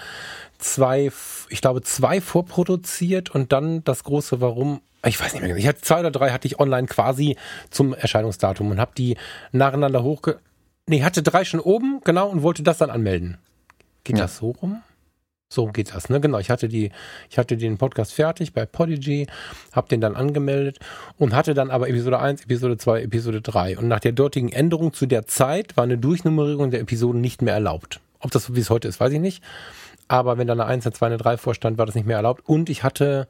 [0.59, 1.11] zwei,
[1.49, 4.81] ich glaube, zwei vorproduziert und dann das große Warum.
[5.05, 5.59] Ich weiß nicht mehr genau.
[5.59, 7.37] Ich hatte zwei oder drei hatte ich online quasi
[7.71, 9.17] zum Erscheinungsdatum und habe die
[9.51, 10.38] nacheinander hochge.
[10.87, 13.38] Nee, hatte drei schon oben, genau, und wollte das dann anmelden.
[14.05, 14.25] Geht ja.
[14.25, 14.83] das so rum?
[15.49, 16.19] So geht das, ne?
[16.19, 16.38] Genau.
[16.38, 16.91] Ich hatte die,
[17.29, 19.27] ich hatte den Podcast fertig bei Podigy,
[19.73, 20.79] habe den dann angemeldet
[21.19, 23.77] und hatte dann aber Episode 1, Episode 2, Episode 3.
[23.77, 27.53] Und nach der dortigen Änderung zu der Zeit war eine Durchnummerierung der Episoden nicht mehr
[27.53, 28.01] erlaubt.
[28.21, 29.43] Ob das so wie es heute ist, weiß ich nicht.
[30.09, 32.43] Aber wenn da eine 1, eine 2, eine 3 vorstand, war das nicht mehr erlaubt.
[32.47, 33.29] Und ich hatte,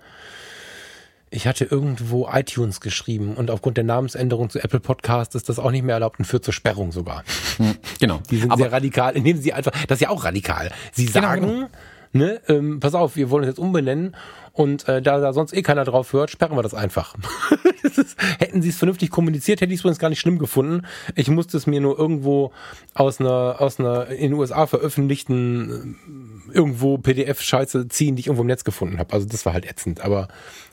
[1.33, 5.71] ich hatte irgendwo iTunes geschrieben und aufgrund der Namensänderung zu Apple Podcast ist das auch
[5.71, 7.25] nicht mehr erlaubt und führt zur Sperrung sogar.
[7.57, 8.21] Hm, genau.
[8.31, 10.71] Die sind aber sehr radikal, indem sie einfach, das ist ja auch radikal.
[10.93, 11.69] Sie genau, sagen, genau, genau
[12.13, 14.15] ne, ähm, pass auf, wir wollen es jetzt umbenennen
[14.53, 17.15] und äh, da, da sonst eh keiner drauf hört, sperren wir das einfach.
[17.83, 20.87] das ist, hätten sie es vernünftig kommuniziert, hätte ich es übrigens gar nicht schlimm gefunden.
[21.15, 22.53] Ich musste es mir nur irgendwo
[22.95, 25.97] aus einer, aus einer in den USA veröffentlichten
[26.51, 29.15] äh, irgendwo PDF-Scheiße ziehen, die ich irgendwo im Netz gefunden habe.
[29.15, 30.05] Also das war halt ätzend.
[30.05, 30.29] Aber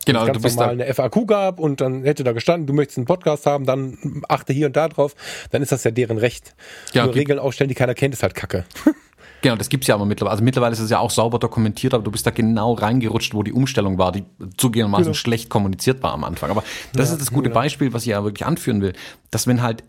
[0.05, 2.97] genau, ganz du bist normal eine FAQ gab und dann hätte da gestanden, du möchtest
[2.97, 5.15] einen Podcast haben, dann achte hier und da drauf,
[5.51, 6.53] dann ist das ja deren Recht.
[6.91, 8.65] Ja, nur Regeln aufstellen, die keiner kennt, ist halt Kacke.
[9.41, 10.31] Genau, das gibt's ja aber mittlerweile.
[10.31, 13.43] Also mittlerweile ist es ja auch sauber dokumentiert, aber du bist da genau reingerutscht, wo
[13.43, 14.25] die Umstellung war, die
[14.57, 15.13] zugegebenermaßen genau.
[15.13, 16.49] schlecht kommuniziert war am Anfang.
[16.51, 17.61] Aber das ja, ist das gute genau.
[17.61, 18.93] Beispiel, was ich ja wirklich anführen will,
[19.31, 19.83] dass wenn halt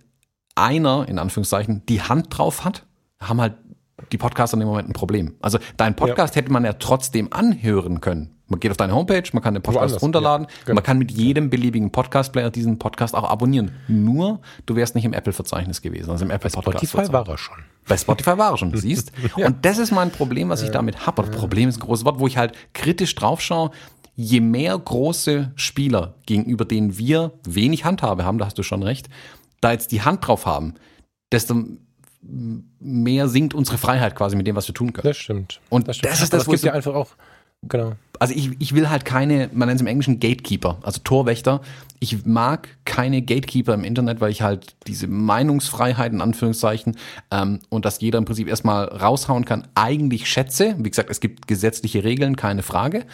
[0.55, 2.87] einer, in Anführungszeichen, die Hand drauf hat,
[3.21, 3.55] haben halt
[4.13, 5.35] die Podcaster in dem Moment ein Problem.
[5.41, 6.43] Also dein Podcast ja.
[6.43, 8.37] hätte man ja trotzdem anhören können.
[8.47, 10.75] Man geht auf deine Homepage, man kann den Podcast Woanders, runterladen, ja, genau.
[10.75, 13.71] man kann mit jedem beliebigen Podcast-Player diesen Podcast auch abonnieren.
[13.87, 17.59] Nur, du wärst nicht im Apple-Verzeichnis gewesen, also im Apple Bei Spotify war er schon.
[17.87, 19.12] Bei Spotify war er schon, siehst.
[19.37, 19.47] ja.
[19.47, 21.23] Und das ist mein Problem, was ich damit habe.
[21.23, 23.71] Problem ist ein großes Wort, wo ich halt kritisch drauf schaue.
[24.16, 29.09] Je mehr große Spieler, gegenüber denen wir wenig Handhabe haben, da hast du schon recht,
[29.61, 30.75] da jetzt die Hand drauf haben,
[31.33, 31.64] desto
[32.23, 35.09] mehr sinkt unsere Freiheit quasi mit dem, was wir tun können.
[35.09, 35.61] Das stimmt.
[35.71, 36.12] Und das, stimmt.
[36.12, 37.11] das ist das, wo es ja einfach auch
[37.62, 37.94] Genau.
[38.18, 41.62] Also ich, ich will halt keine, man nennt es im Englischen Gatekeeper, also Torwächter.
[42.01, 46.96] Ich mag keine Gatekeeper im Internet, weil ich halt diese Meinungsfreiheit in Anführungszeichen
[47.31, 50.75] ähm, und dass jeder im Prinzip erstmal raushauen kann, eigentlich schätze.
[50.79, 53.07] Wie gesagt, es gibt gesetzliche Regeln, keine Frage,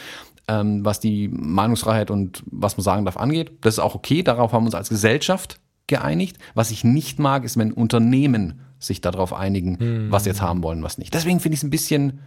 [0.48, 3.52] ähm, was die Meinungsfreiheit und was man sagen darf angeht.
[3.60, 6.38] Das ist auch okay, darauf haben wir uns als Gesellschaft geeinigt.
[6.54, 10.10] Was ich nicht mag, ist, wenn Unternehmen sich darauf einigen, hm.
[10.10, 11.14] was sie jetzt haben wollen, was nicht.
[11.14, 12.20] Deswegen finde ich es ein bisschen,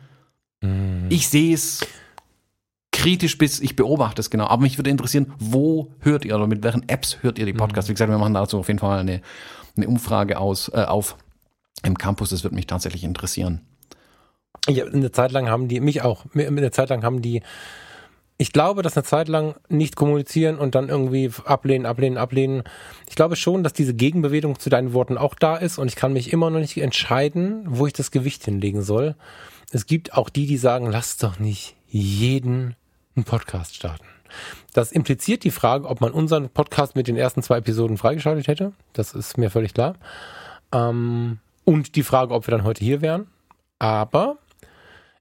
[0.62, 1.08] hm.
[1.10, 1.86] ich sehe es
[2.99, 4.47] kritisch bis ich beobachte es genau.
[4.47, 7.88] Aber mich würde interessieren, wo hört ihr oder mit welchen Apps hört ihr die Podcasts?
[7.88, 7.91] Mhm.
[7.91, 9.21] Wie gesagt, wir machen dazu auf jeden Fall eine,
[9.77, 11.15] eine Umfrage aus, äh, auf
[11.83, 12.31] im Campus.
[12.31, 13.62] Das würde mich tatsächlich interessieren.
[14.67, 17.41] Ja, eine Zeit lang haben die, mich auch, eine Zeit lang haben die,
[18.38, 22.63] ich glaube, dass eine Zeit lang nicht kommunizieren und dann irgendwie ablehnen, ablehnen, ablehnen.
[23.07, 26.12] Ich glaube schon, dass diese Gegenbewegung zu deinen Worten auch da ist und ich kann
[26.12, 29.15] mich immer noch nicht entscheiden, wo ich das Gewicht hinlegen soll.
[29.71, 32.75] Es gibt auch die, die sagen, lass doch nicht jeden
[33.19, 34.05] einen Podcast starten.
[34.73, 38.73] Das impliziert die Frage, ob man unseren Podcast mit den ersten zwei Episoden freigeschaltet hätte.
[38.93, 39.95] Das ist mir völlig klar.
[40.71, 43.27] Ähm, und die Frage, ob wir dann heute hier wären.
[43.79, 44.38] Aber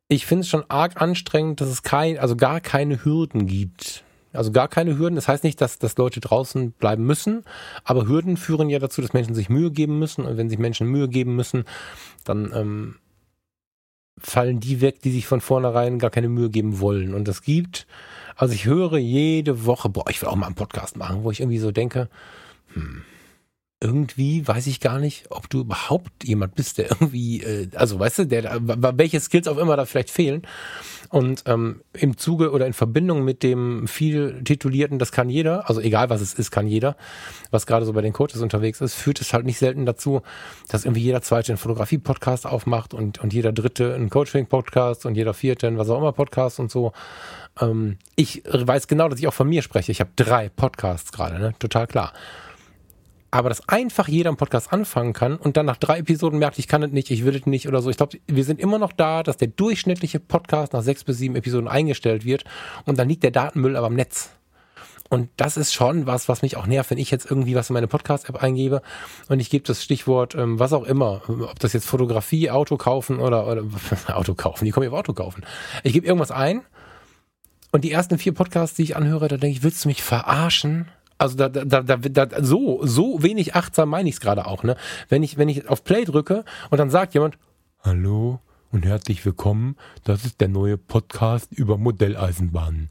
[0.09, 4.05] ich finde es schon arg anstrengend, dass es kein, also gar keine Hürden gibt.
[4.33, 5.17] Also gar keine Hürden.
[5.17, 7.45] Das heißt nicht, dass, dass Leute draußen bleiben müssen,
[7.83, 10.25] aber Hürden führen ja dazu, dass Menschen sich Mühe geben müssen.
[10.25, 11.65] Und wenn sich Menschen Mühe geben müssen,
[12.25, 12.97] dann ähm,
[14.21, 17.15] fallen die weg, die sich von vornherein gar keine Mühe geben wollen.
[17.15, 17.87] Und das gibt,
[18.37, 21.41] also ich höre jede Woche, boah, ich will auch mal einen Podcast machen, wo ich
[21.41, 22.09] irgendwie so denke,
[22.75, 23.03] hm,
[23.81, 28.21] irgendwie weiß ich gar nicht, ob du überhaupt jemand bist, der irgendwie, äh, also weißt
[28.21, 30.43] du, der, welche Skills auch immer da vielleicht fehlen.
[31.11, 35.81] Und ähm, im Zuge oder in Verbindung mit dem viel titulierten, das kann jeder, also
[35.81, 36.97] egal was es ist, kann jeder,
[37.51, 40.23] was gerade so bei den Coaches unterwegs ist, führt es halt nicht selten dazu,
[40.69, 45.35] dass irgendwie jeder zweite einen Fotografie-Podcast aufmacht und, und jeder dritte einen Coaching-Podcast und jeder
[45.35, 46.93] vierte einen was auch immer Podcast und so.
[47.61, 49.93] Ähm, ich weiß genau, dass ich auch von mir spreche.
[49.93, 51.55] Ich habe drei Podcasts gerade, ne?
[51.59, 52.13] Total klar
[53.31, 56.69] aber dass einfach jeder einen Podcast anfangen kann und dann nach drei Episoden merkt, ich
[56.69, 57.91] kann es nicht, ich will es nicht oder so.
[57.91, 61.37] Ich glaube, wir sind immer noch da, dass der durchschnittliche Podcast nach sechs bis sieben
[61.37, 62.45] Episoden eingestellt wird
[62.87, 64.31] und dann liegt der Datenmüll aber im Netz.
[65.11, 67.75] Und das ist schon was, was mich auch nervt, wenn ich jetzt irgendwie was in
[67.75, 68.83] meine Podcast-App eingebe
[69.29, 73.19] und ich gebe das Stichwort, ähm, was auch immer, ob das jetzt Fotografie, Auto kaufen
[73.19, 73.65] oder, oder
[74.15, 75.45] Auto kaufen, wie komme ich auf Auto kaufen?
[75.83, 76.63] Ich gebe irgendwas ein
[77.73, 80.89] und die ersten vier Podcasts, die ich anhöre, da denke ich, willst du mich verarschen?
[81.19, 84.77] Also da, da, da, da so, so wenig achtsam meine ich es gerade auch, ne?
[85.09, 87.37] Wenn ich, wenn ich auf Play drücke und dann sagt jemand,
[87.83, 92.91] Hallo und herzlich willkommen, das ist der neue Podcast über Modelleisenbahnen.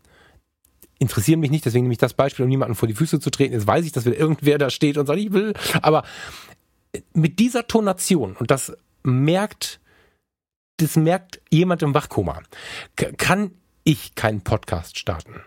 [0.99, 3.53] Interessieren mich nicht, deswegen nehme ich das Beispiel, um niemanden vor die Füße zu treten.
[3.53, 5.53] Jetzt weiß ich, dass wieder irgendwer da steht und sagt, ich will.
[5.81, 6.03] Aber
[7.13, 9.79] mit dieser Tonation, und das merkt,
[10.77, 12.41] das merkt jemand im Wachkoma,
[12.95, 13.51] kann
[13.83, 15.41] ich keinen Podcast starten.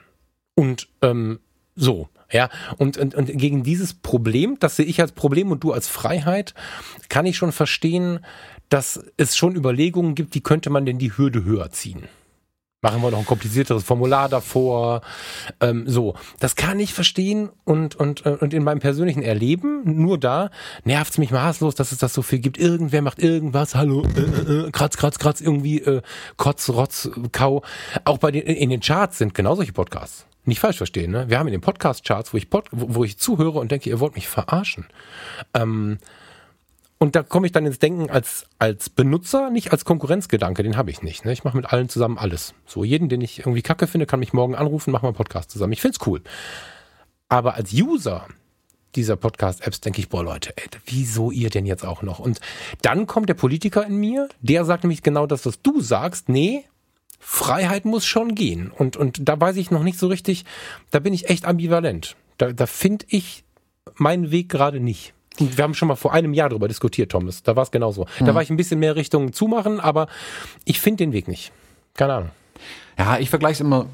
[0.55, 1.41] Und ähm,
[1.75, 2.09] so.
[2.33, 5.89] Ja, und, und, und gegen dieses Problem, das sehe ich als Problem und du als
[5.89, 6.55] Freiheit,
[7.09, 8.21] kann ich schon verstehen,
[8.69, 12.05] dass es schon Überlegungen gibt, wie könnte man denn die Hürde höher ziehen.
[12.83, 15.03] Machen wir noch ein komplizierteres Formular davor.
[15.61, 20.17] Ähm, so, das kann ich verstehen und, und, äh, und in meinem persönlichen Erleben, nur
[20.17, 20.51] da,
[20.85, 22.57] nervt's mich maßlos, dass es das so viel gibt.
[22.57, 26.01] Irgendwer macht irgendwas, hallo, äh, äh, äh kratz, kratz, kratz, irgendwie äh,
[26.39, 27.63] Kotz, Rotz, Kau.
[28.07, 31.29] Auch bei den, in den Charts sind genau solche Podcasts nicht falsch verstehen, ne?
[31.29, 34.15] Wir haben in den Podcast-Charts, wo ich, Pod, wo, ich zuhöre und denke, ihr wollt
[34.15, 34.87] mich verarschen.
[35.55, 35.99] Ähm,
[36.99, 40.91] und da komme ich dann ins Denken als, als Benutzer, nicht als Konkurrenzgedanke, den habe
[40.91, 41.25] ich nicht.
[41.25, 41.33] Ne?
[41.33, 42.53] Ich mache mit allen zusammen alles.
[42.67, 45.51] So, jeden, den ich irgendwie kacke finde, kann mich morgen anrufen, machen wir einen Podcast
[45.51, 45.73] zusammen.
[45.73, 46.21] Ich find's cool.
[47.29, 48.27] Aber als User
[48.97, 52.19] dieser Podcast-Apps denke ich, boah Leute, ey, wieso ihr denn jetzt auch noch?
[52.19, 52.41] Und
[52.83, 56.29] dann kommt der Politiker in mir, der sagt nämlich genau das, was du sagst.
[56.29, 56.65] Nee,
[57.21, 58.71] Freiheit muss schon gehen.
[58.71, 60.45] Und, und da weiß ich noch nicht so richtig,
[60.91, 62.17] da bin ich echt ambivalent.
[62.39, 63.45] Da, da finde ich
[63.97, 65.13] meinen Weg gerade nicht.
[65.39, 67.43] Und wir haben schon mal vor einem Jahr darüber diskutiert, Thomas.
[67.43, 68.07] Da war es genauso.
[68.19, 68.27] Mhm.
[68.27, 70.09] Da war ich ein bisschen mehr Richtung zumachen, aber
[70.65, 71.53] ich finde den Weg nicht.
[71.95, 72.31] Keine Ahnung.
[72.99, 73.87] Ja, ich vergleiche es immer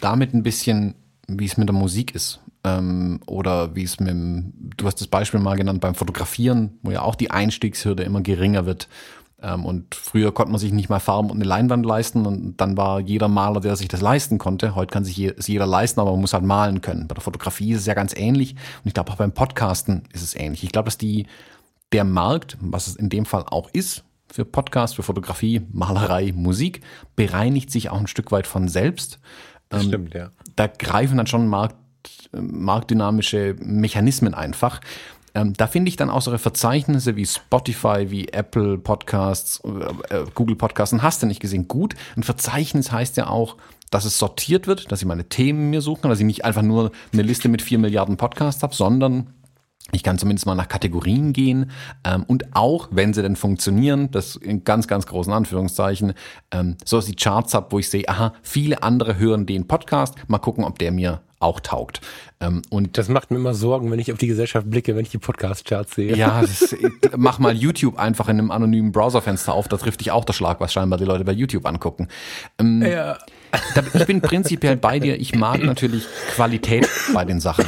[0.00, 0.94] damit ein bisschen,
[1.26, 2.40] wie es mit der Musik ist.
[2.64, 6.90] Ähm, oder wie es mit dem, du hast das Beispiel mal genannt beim Fotografieren, wo
[6.90, 8.88] ja auch die Einstiegshürde immer geringer wird
[9.52, 13.00] und früher konnte man sich nicht mal Farben und eine Leinwand leisten und dann war
[13.00, 14.74] jeder Maler, der sich das leisten konnte.
[14.74, 17.08] Heute kann sich es jeder leisten, aber man muss halt malen können.
[17.08, 20.22] Bei der Fotografie ist es ja ganz ähnlich und ich glaube auch beim Podcasten ist
[20.22, 20.64] es ähnlich.
[20.64, 21.26] Ich glaube, dass die,
[21.92, 26.80] der Markt, was es in dem Fall auch ist, für Podcast, für Fotografie, Malerei, Musik,
[27.14, 29.20] bereinigt sich auch ein Stück weit von selbst.
[29.68, 30.30] Das ähm, stimmt, ja.
[30.56, 31.76] Da greifen dann schon Markt,
[32.32, 34.80] marktdynamische Mechanismen einfach.
[35.34, 40.24] Ähm, da finde ich dann auch so Verzeichnisse wie Spotify, wie Apple Podcasts, äh, äh,
[40.34, 41.94] Google Podcasts, und hast du nicht gesehen, gut.
[42.16, 43.56] Ein Verzeichnis heißt ja auch,
[43.90, 46.92] dass es sortiert wird, dass ich meine Themen mir suchen, dass ich nicht einfach nur
[47.12, 49.28] eine Liste mit vier Milliarden Podcasts habe, sondern
[49.92, 51.70] ich kann zumindest mal nach Kategorien gehen
[52.04, 56.14] ähm, und auch, wenn sie denn funktionieren, das in ganz, ganz großen Anführungszeichen,
[56.50, 60.14] ähm, so dass ich Charts habe, wo ich sehe, aha, viele andere hören den Podcast,
[60.26, 62.00] mal gucken, ob der mir auch taugt.
[62.40, 65.10] Ähm, und das macht mir immer Sorgen, wenn ich auf die Gesellschaft blicke, wenn ich
[65.10, 66.16] die Podcast-Charts sehe.
[66.16, 66.74] Ja, das,
[67.16, 70.60] mach mal YouTube einfach in einem anonymen Browserfenster auf, da trifft dich auch der Schlag,
[70.60, 72.08] was scheinbar die Leute bei YouTube angucken.
[72.58, 73.18] Ähm, ja.
[73.92, 77.66] Ich bin prinzipiell bei dir, ich mag natürlich Qualität bei den Sachen.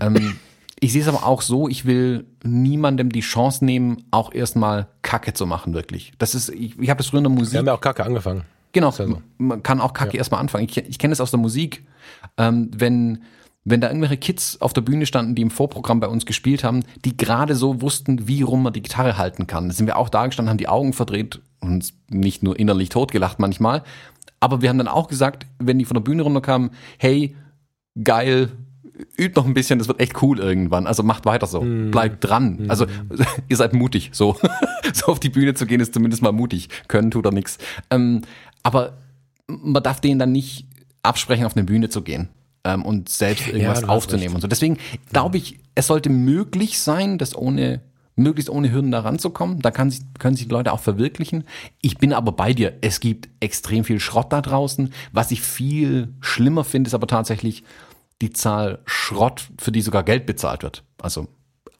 [0.00, 0.38] Ähm,
[0.82, 5.32] ich sehe es aber auch so, ich will niemandem die Chance nehmen, auch erstmal Kacke
[5.32, 6.12] zu machen, wirklich.
[6.18, 7.52] Das ist, ich, ich habe das früher in der Musik.
[7.52, 8.42] Wir haben ja auch Kacke angefangen.
[8.72, 9.22] Genau, ja so.
[9.38, 10.18] man kann auch Kacke ja.
[10.18, 10.66] erstmal anfangen.
[10.68, 11.86] Ich, ich kenne es aus der Musik.
[12.36, 13.22] Ähm, wenn,
[13.62, 16.82] wenn da irgendwelche Kids auf der Bühne standen, die im Vorprogramm bei uns gespielt haben,
[17.04, 19.68] die gerade so wussten, wie rum man die Gitarre halten kann.
[19.68, 23.38] Da sind wir auch da gestanden, haben die Augen verdreht und nicht nur innerlich totgelacht
[23.38, 23.84] manchmal.
[24.40, 27.36] Aber wir haben dann auch gesagt, wenn die von der Bühne runterkamen, hey,
[28.02, 28.50] geil,
[29.16, 30.86] übt noch ein bisschen, das wird echt cool irgendwann.
[30.86, 31.62] Also macht weiter so.
[31.62, 31.90] Mm.
[31.90, 32.66] Bleibt dran.
[32.66, 32.70] Mm.
[32.70, 32.86] Also
[33.48, 34.10] ihr seid mutig.
[34.12, 34.36] So.
[34.92, 36.68] so auf die Bühne zu gehen, ist zumindest mal mutig.
[36.88, 37.58] Können tut er nichts.
[37.90, 38.22] Ähm,
[38.62, 38.98] aber
[39.46, 40.66] man darf denen dann nicht
[41.02, 42.28] absprechen, auf eine Bühne zu gehen
[42.64, 44.48] ähm, und selbst irgendwas ja, aufzunehmen und so.
[44.48, 44.78] Deswegen
[45.12, 47.80] glaube ich, es sollte möglich sein, das ohne
[48.14, 49.60] möglichst ohne Hürden da ranzukommen.
[49.60, 51.44] Da kann sich, können sich die Leute auch verwirklichen.
[51.80, 52.74] Ich bin aber bei dir.
[52.82, 54.92] Es gibt extrem viel Schrott da draußen.
[55.12, 57.64] Was ich viel schlimmer finde, ist aber tatsächlich
[58.22, 60.84] die Zahl Schrott, für die sogar Geld bezahlt wird.
[61.00, 61.26] Also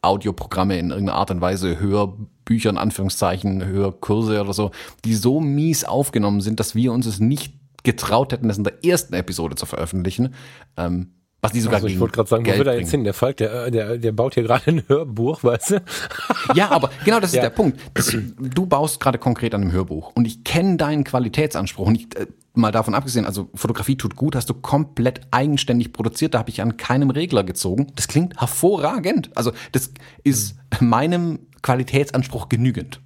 [0.02, 4.72] Audioprogramme in irgendeiner Art und Weise, Hörbücher in Anführungszeichen, Hörkurse oder so,
[5.05, 8.85] die so mies aufgenommen sind, dass wir uns es nicht getraut hätten, das in der
[8.85, 10.35] ersten Episode zu veröffentlichen.
[10.76, 13.02] Ähm, was die sogar also ich wollte gerade sagen, Geld wo will er jetzt hin?
[13.02, 15.83] Der Falk, der, der, der baut hier gerade ein Hörbuch, weißt du?
[16.55, 17.42] Ja, aber genau das ist ja.
[17.42, 17.81] der Punkt.
[17.94, 22.16] Das, du baust gerade konkret an einem Hörbuch und ich kenne deinen Qualitätsanspruch und ich,
[22.16, 26.50] äh, mal davon abgesehen, also Fotografie tut gut, hast du komplett eigenständig produziert, da habe
[26.50, 27.92] ich an keinem Regler gezogen.
[27.94, 29.30] Das klingt hervorragend.
[29.36, 33.00] Also das ist meinem Qualitätsanspruch genügend.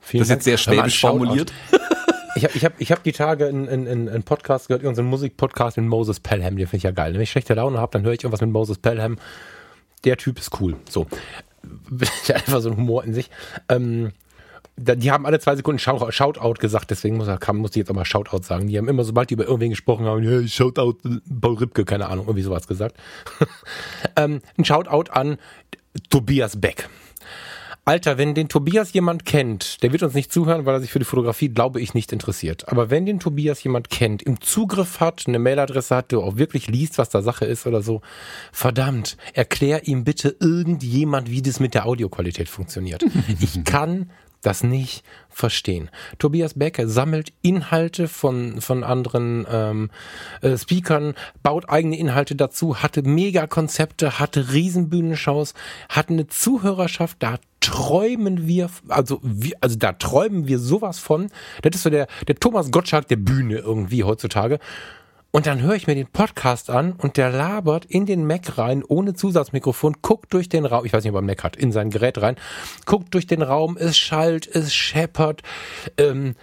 [0.00, 1.52] Vielen das ist jetzt sehr schwäbisch formuliert.
[2.34, 5.76] Ich habe ich hab, ich hab die Tage einen, einen, einen Podcast gehört, irgendeinen Musikpodcast
[5.76, 7.12] mit Moses Pelham, den finde ich ja geil.
[7.12, 9.18] Wenn ich schlechte Laune habe, dann höre ich irgendwas mit Moses Pelham.
[10.04, 10.76] Der Typ ist cool.
[10.88, 11.06] So.
[12.34, 13.30] Einfach so ein Humor in sich.
[13.68, 14.12] Ähm,
[14.76, 18.04] die haben alle zwei Sekunden Shoutout gesagt, deswegen muss, er, muss ich jetzt auch mal
[18.04, 18.68] Shoutout sagen.
[18.68, 20.98] Die haben immer, sobald die über irgendwen gesprochen haben, hey, Shoutout,
[21.40, 22.96] Paul Ripke, keine Ahnung, irgendwie sowas gesagt.
[24.16, 25.36] ähm, ein Shoutout an
[26.08, 26.88] Tobias Beck.
[27.84, 31.00] Alter, wenn den Tobias jemand kennt, der wird uns nicht zuhören, weil er sich für
[31.00, 32.68] die Fotografie, glaube ich, nicht interessiert.
[32.68, 36.68] Aber wenn den Tobias jemand kennt, im Zugriff hat, eine Mailadresse hat, der auch wirklich
[36.68, 38.00] liest, was da Sache ist oder so,
[38.52, 43.04] verdammt, erklär ihm bitte irgendjemand, wie das mit der Audioqualität funktioniert.
[43.40, 44.10] ich kann
[44.42, 45.90] das nicht verstehen.
[46.18, 49.90] Tobias Becker sammelt Inhalte von, von anderen ähm,
[50.42, 55.54] äh, Speakern, baut eigene Inhalte dazu, hatte Megakonzepte, hatte Riesenbühnenshows,
[55.88, 61.28] hat eine Zuhörerschaft, da träumen wir, also, wir, also da träumen wir sowas von.
[61.62, 64.58] Das ist so der, der Thomas Gottschalk der Bühne irgendwie heutzutage.
[65.34, 68.84] Und dann höre ich mir den Podcast an und der labert in den Mac rein,
[68.86, 71.88] ohne Zusatzmikrofon, guckt durch den Raum, ich weiß nicht, ob er Mac hat, in sein
[71.88, 72.36] Gerät rein,
[72.84, 75.42] guckt durch den Raum, es schallt, es scheppert,
[75.96, 76.34] ähm,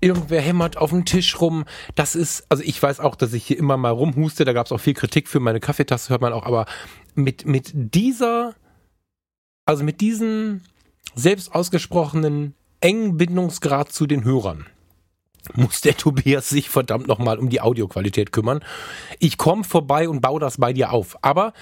[0.00, 1.64] irgendwer hämmert auf dem Tisch rum.
[1.96, 4.72] Das ist, also ich weiß auch, dass ich hier immer mal rumhuste, da gab es
[4.72, 6.66] auch viel Kritik für meine Kaffeetasse, hört man auch, aber
[7.16, 8.54] mit, mit dieser,
[9.66, 10.60] also mit diesem
[11.16, 14.66] selbst ausgesprochenen engen Bindungsgrad zu den Hörern,
[15.54, 18.60] muss der Tobias sich verdammt nochmal um die Audioqualität kümmern.
[19.18, 21.16] Ich komme vorbei und baue das bei dir auf.
[21.22, 21.52] Aber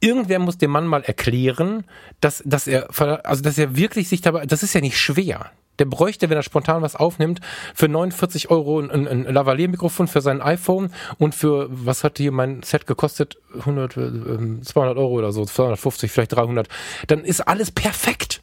[0.00, 1.84] irgendwer muss dem Mann mal erklären,
[2.20, 2.88] dass, dass er,
[3.24, 5.50] also dass er wirklich sich dabei, das ist ja nicht schwer.
[5.78, 7.40] Der bräuchte, wenn er spontan was aufnimmt,
[7.74, 12.62] für 49 Euro ein, ein Lavalier-Mikrofon für sein iPhone und für, was hat hier mein
[12.62, 13.36] Set gekostet?
[13.58, 16.68] 100, 200 äh, Euro oder so, 250, vielleicht 300.
[17.08, 18.42] Dann ist alles perfekt.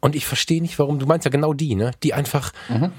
[0.00, 1.92] Und ich verstehe nicht, warum, du meinst ja genau die, ne?
[2.02, 2.92] Die einfach, mhm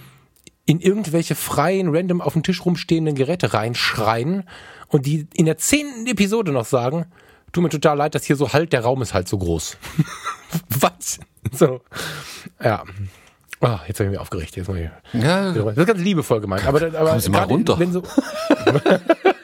[0.66, 4.44] in irgendwelche freien, random auf dem Tisch rumstehenden Geräte reinschreien
[4.88, 7.06] und die in der zehnten Episode noch sagen,
[7.52, 9.78] tut mir total leid, dass hier so halt, der Raum ist halt so groß.
[10.80, 11.20] Was?
[11.52, 11.82] So.
[12.64, 12.84] Ja.
[13.62, 14.56] Ah, jetzt habe ich mich aufgeregt.
[14.56, 16.66] Jetzt ich, Ja, das ist ganz liebevoll gemeint.
[16.66, 17.80] Aber, aber Kommen Sie mal runter.
[17.80, 18.04] Wenn so,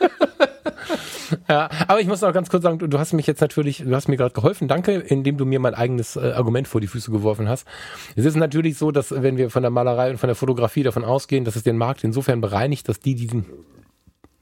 [1.50, 3.96] ja, aber ich muss noch ganz kurz sagen, du, du hast mich jetzt natürlich, du
[3.96, 7.12] hast mir gerade geholfen, danke, indem du mir mein eigenes äh, Argument vor die Füße
[7.12, 7.68] geworfen hast.
[8.16, 11.04] Es ist natürlich so, dass wenn wir von der Malerei und von der Fotografie davon
[11.04, 13.28] ausgehen, dass es den Markt insofern bereinigt, dass die, die,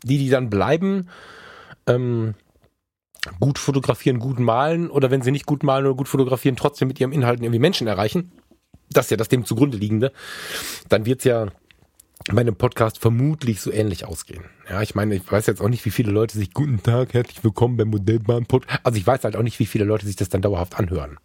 [0.03, 1.09] die, die dann bleiben,
[1.87, 2.35] ähm,
[3.39, 6.99] gut fotografieren, gut malen oder wenn sie nicht gut malen oder gut fotografieren, trotzdem mit
[6.99, 8.31] ihrem Inhalten irgendwie Menschen erreichen.
[8.89, 10.11] Das ist ja das dem zugrunde liegende.
[10.87, 11.47] Dann wird's ja
[12.35, 14.43] bei einem Podcast vermutlich so ähnlich ausgehen.
[14.69, 17.43] Ja, ich meine, ich weiß jetzt auch nicht, wie viele Leute sich Guten Tag, herzlich
[17.43, 18.79] willkommen beim Modellbahn Podcast.
[18.83, 21.17] Also ich weiß halt auch nicht, wie viele Leute sich das dann dauerhaft anhören.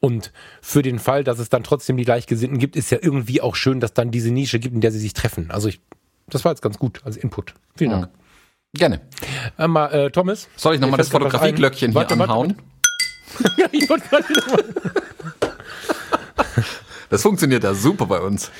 [0.00, 3.54] Und für den Fall, dass es dann trotzdem die Gleichgesinnten gibt, ist ja irgendwie auch
[3.54, 5.50] schön, dass dann diese Nische gibt, in der sie sich treffen.
[5.50, 5.80] Also ich,
[6.28, 7.54] das war jetzt ganz gut als Input.
[7.76, 8.08] Vielen Dank.
[8.74, 9.02] Gerne.
[9.56, 10.48] Einmal, äh, Thomas.
[10.56, 11.10] Soll ich nochmal das.
[11.10, 12.56] Fotografieglöckchen hier Warte, warte, anhauen?
[13.56, 14.64] ja, ich wollte gerade wieder
[17.08, 18.50] Das funktioniert ja super bei uns.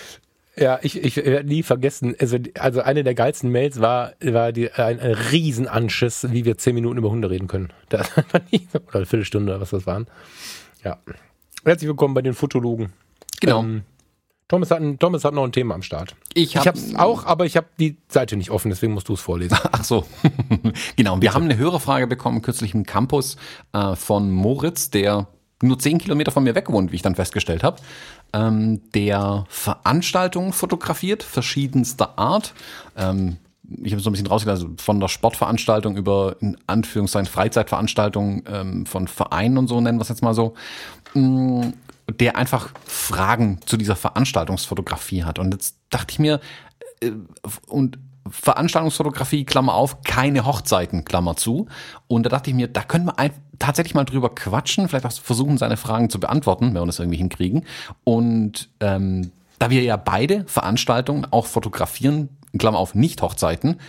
[0.57, 4.71] Ja, ich, ich werde nie vergessen, also, also eine der geilsten Mails war, war die,
[4.73, 7.73] ein, ein Riesenanschiss, wie wir zehn Minuten über Hunde reden können.
[7.89, 10.07] Das war nie, oder eine Viertelstunde, oder was das waren.
[10.85, 10.99] Ja.
[11.65, 12.93] Herzlich willkommen bei den Fotologen.
[13.41, 13.61] Genau.
[13.63, 13.83] Ähm,
[14.47, 16.15] Thomas, hat ein, Thomas hat noch ein Thema am Start.
[16.35, 19.15] Ich Ich hab- hab's auch, aber ich habe die Seite nicht offen, deswegen musst du
[19.15, 19.59] es vorlesen.
[19.73, 20.05] Ach so,
[20.97, 21.21] genau.
[21.21, 23.37] Wir haben eine Hörerfrage bekommen kürzlich im Campus
[23.73, 25.27] äh, von Moritz, der
[25.69, 27.81] nur zehn Kilometer von mir weg wohnt, wie ich dann festgestellt habe,
[28.33, 32.55] ähm, der Veranstaltungen fotografiert, verschiedenster Art.
[32.97, 33.37] Ähm,
[33.83, 38.87] ich habe so ein bisschen rausgelassen, also von der Sportveranstaltung über in Anführungszeichen Freizeitveranstaltungen ähm,
[38.87, 40.55] von Vereinen und so, nennen wir es jetzt mal so,
[41.15, 41.73] mh,
[42.21, 45.39] der einfach Fragen zu dieser Veranstaltungsfotografie hat.
[45.39, 46.41] Und jetzt dachte ich mir,
[47.01, 47.13] äh,
[47.67, 47.99] und
[48.29, 51.67] Veranstaltungsfotografie, Klammer auf, keine Hochzeiten, Klammer zu.
[52.07, 55.13] Und da dachte ich mir, da können wir ein, tatsächlich mal drüber quatschen, vielleicht auch
[55.13, 57.65] versuchen, seine Fragen zu beantworten, wenn wir das irgendwie hinkriegen.
[58.03, 63.81] Und ähm, da wir ja beide Veranstaltungen auch fotografieren, Klammer auf, nicht Hochzeiten,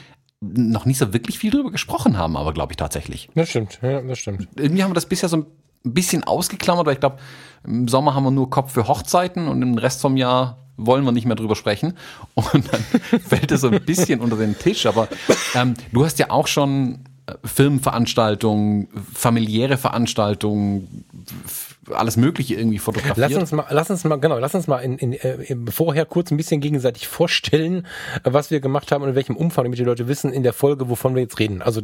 [0.42, 3.30] noch nicht so wirklich viel drüber gesprochen haben, aber glaube ich tatsächlich.
[3.36, 4.48] Das stimmt, ja, das stimmt.
[4.56, 5.46] Irgendwie haben wir das bisher so ein
[5.84, 7.18] bisschen ausgeklammert, weil ich glaube,
[7.64, 11.12] im Sommer haben wir nur Kopf für Hochzeiten und im Rest vom Jahr wollen wir
[11.12, 11.98] nicht mehr drüber sprechen.
[12.36, 12.82] Und dann
[13.22, 14.86] fällt es so ein bisschen unter den Tisch.
[14.86, 15.08] Aber
[15.54, 21.06] ähm, du hast ja auch schon äh, Filmveranstaltungen, familiäre Veranstaltungen,
[21.92, 23.18] alles Mögliche irgendwie fotografiert.
[23.18, 26.32] Lass uns mal, lass uns mal, genau, lass uns mal in, in, äh, vorher kurz
[26.32, 27.86] ein bisschen gegenseitig vorstellen,
[28.24, 30.90] was wir gemacht haben und in welchem Umfang, damit die Leute wissen in der Folge,
[30.90, 31.62] wovon wir jetzt reden.
[31.62, 31.82] Also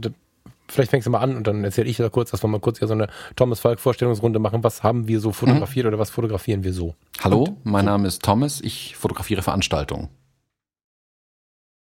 [0.71, 2.79] vielleicht fängst du mal an und dann erzähle ich da kurz, dass wir mal kurz
[2.79, 4.63] hier so eine Thomas Falk Vorstellungsrunde machen.
[4.63, 6.95] Was haben wir so fotografiert oder was fotografieren wir so?
[7.23, 10.09] Hallo, mein Name ist Thomas, ich fotografiere Veranstaltungen.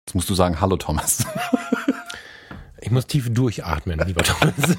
[0.05, 1.25] Jetzt musst du sagen, hallo Thomas.
[2.79, 4.77] Ich muss tief durchatmen, lieber Thomas.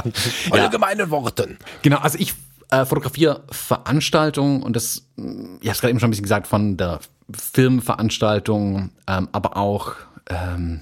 [0.50, 1.58] Eure gemeinen Worten.
[1.82, 2.34] Genau, also ich
[2.70, 6.76] äh, fotografiere Veranstaltungen und das, ich habe es gerade eben schon ein bisschen gesagt, von
[6.76, 9.92] der Filmveranstaltung, ähm, aber auch,
[10.28, 10.80] ähm,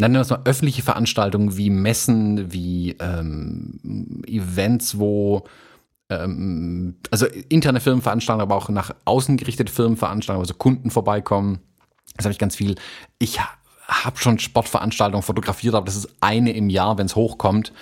[0.00, 5.44] nennen wir es mal öffentliche Veranstaltungen wie Messen, wie ähm, Events, wo
[6.08, 11.60] ähm, also interne Firmenveranstaltungen, aber auch nach außen gerichtete Firmenveranstaltungen, also Kunden vorbeikommen.
[12.16, 12.76] Das habe ich ganz viel.
[13.18, 13.38] Ich
[13.86, 17.72] habe schon Sportveranstaltungen fotografiert, aber das ist eine im Jahr, wenn es hochkommt.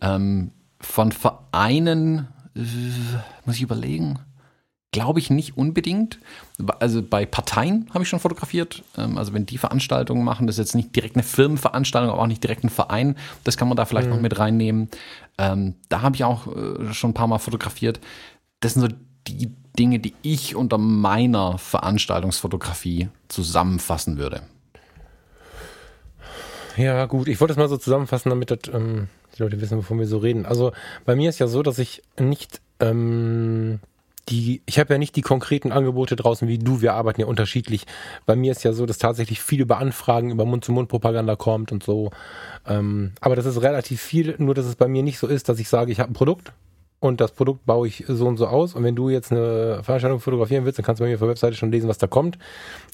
[0.00, 2.60] Ähm, von Vereinen äh,
[3.44, 4.18] muss ich überlegen.
[4.94, 6.20] Glaube ich nicht unbedingt.
[6.78, 8.84] Also bei Parteien habe ich schon fotografiert.
[8.96, 12.28] Ähm, also wenn die Veranstaltungen machen, das ist jetzt nicht direkt eine Firmenveranstaltung, aber auch
[12.28, 13.16] nicht direkt ein Verein.
[13.42, 14.88] Das kann man da vielleicht noch mit reinnehmen.
[15.36, 17.98] Ähm, da habe ich auch äh, schon ein paar Mal fotografiert.
[18.60, 18.88] Das sind so
[19.26, 24.42] die Dinge, die ich unter meiner Veranstaltungsfotografie zusammenfassen würde.
[26.76, 27.26] Ja, gut.
[27.26, 30.18] Ich wollte es mal so zusammenfassen, damit das, ähm, die Leute wissen, wovon wir so
[30.18, 30.46] reden.
[30.46, 30.70] Also
[31.04, 33.80] bei mir ist ja so, dass ich nicht ähm,
[34.28, 36.80] die, ich habe ja nicht die konkreten Angebote draußen wie du.
[36.80, 37.86] Wir arbeiten ja unterschiedlich.
[38.26, 42.10] Bei mir ist ja so, dass tatsächlich viel über Anfragen, über Mund-zu-Mund-Propaganda kommt und so.
[42.66, 44.34] Ähm, aber das ist relativ viel.
[44.38, 46.52] Nur, dass es bei mir nicht so ist, dass ich sage, ich habe ein Produkt
[47.00, 48.74] und das Produkt baue ich so und so aus.
[48.74, 51.28] Und wenn du jetzt eine Veranstaltung fotografieren willst, dann kannst du bei mir auf der
[51.28, 52.38] Webseite schon lesen, was da kommt.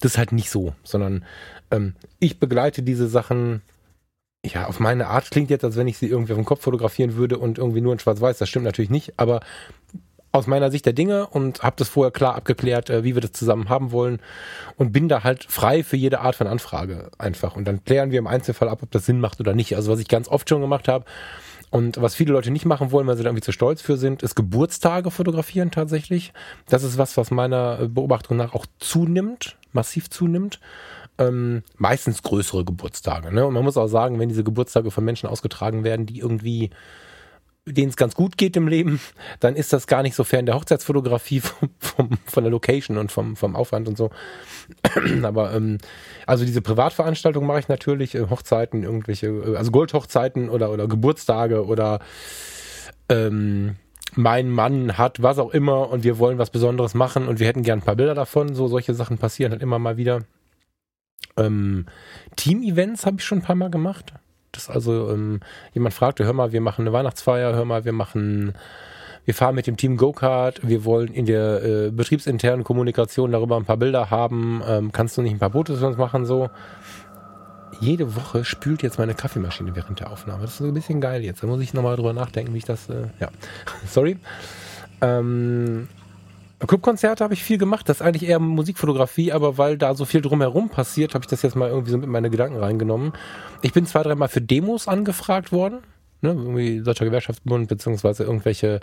[0.00, 1.24] Das ist halt nicht so, sondern
[1.70, 3.62] ähm, ich begleite diese Sachen
[4.44, 7.16] ja, auf meine Art klingt jetzt, als wenn ich sie irgendwie auf dem Kopf fotografieren
[7.16, 8.38] würde und irgendwie nur in Schwarz-Weiß.
[8.38, 9.40] Das stimmt natürlich nicht, aber
[10.32, 13.32] aus meiner Sicht der Dinge und habe das vorher klar abgeklärt, äh, wie wir das
[13.32, 14.20] zusammen haben wollen
[14.76, 17.56] und bin da halt frei für jede Art von Anfrage einfach.
[17.56, 19.74] Und dann klären wir im Einzelfall ab, ob das Sinn macht oder nicht.
[19.76, 21.04] Also was ich ganz oft schon gemacht habe
[21.70, 24.22] und was viele Leute nicht machen wollen, weil sie da irgendwie zu stolz für sind,
[24.22, 26.32] ist Geburtstage fotografieren tatsächlich.
[26.68, 30.60] Das ist was, was meiner Beobachtung nach auch zunimmt, massiv zunimmt
[31.20, 33.32] ähm, meistens größere Geburtstage.
[33.32, 33.46] Ne?
[33.46, 36.70] Und man muss auch sagen, wenn diese Geburtstage von Menschen ausgetragen werden, die irgendwie
[37.72, 39.00] denen es ganz gut geht im Leben,
[39.40, 43.12] dann ist das gar nicht so fern der Hochzeitsfotografie vom, vom, von der Location und
[43.12, 44.10] vom, vom Aufwand und so.
[45.22, 45.78] Aber ähm,
[46.26, 51.64] also diese Privatveranstaltung mache ich natürlich, äh, Hochzeiten, irgendwelche, äh, also Goldhochzeiten oder, oder Geburtstage
[51.64, 52.00] oder
[53.08, 53.76] ähm,
[54.16, 57.62] mein Mann hat was auch immer und wir wollen was Besonderes machen und wir hätten
[57.62, 58.54] gern ein paar Bilder davon.
[58.54, 60.20] So solche Sachen passieren halt immer mal wieder.
[61.36, 61.86] Ähm,
[62.36, 64.12] Team-Events habe ich schon ein paar Mal gemacht.
[64.52, 65.40] Das also ähm,
[65.72, 68.54] jemand fragte, hör mal, wir machen eine Weihnachtsfeier, hör mal, wir machen,
[69.24, 73.64] wir fahren mit dem Team Go-Kart, wir wollen in der äh, betriebsinternen Kommunikation darüber ein
[73.64, 76.50] paar Bilder haben, ähm, kannst du nicht ein paar Fotos für uns machen so?
[77.80, 80.42] Jede Woche spült jetzt meine Kaffeemaschine während der Aufnahme.
[80.42, 81.42] Das ist so ein bisschen geil jetzt.
[81.42, 83.28] Da muss ich nochmal drüber nachdenken, wie ich das, äh, ja,
[83.86, 84.18] sorry.
[85.00, 85.88] Ähm,
[86.66, 90.20] Clubkonzerte habe ich viel gemacht, das ist eigentlich eher Musikfotografie, aber weil da so viel
[90.20, 93.12] drumherum passiert, habe ich das jetzt mal irgendwie so mit meine Gedanken reingenommen.
[93.62, 95.78] Ich bin zwei, dreimal für Demos angefragt worden,
[96.20, 98.80] ne, irgendwie Deutscher Gewerkschaftsbund, beziehungsweise irgendwelche,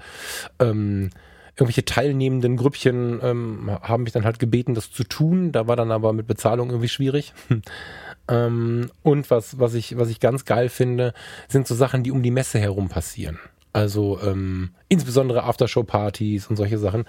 [0.59, 1.11] ähm,
[1.55, 5.51] irgendwelche teilnehmenden Grüppchen ähm, haben mich dann halt gebeten, das zu tun.
[5.51, 7.33] Da war dann aber mit Bezahlung irgendwie schwierig.
[8.27, 11.13] ähm, und was, was ich, was ich ganz geil finde,
[11.47, 13.39] sind so Sachen, die um die Messe herum passieren.
[13.73, 17.05] Also ähm, insbesondere Aftershow-Partys und solche Sachen.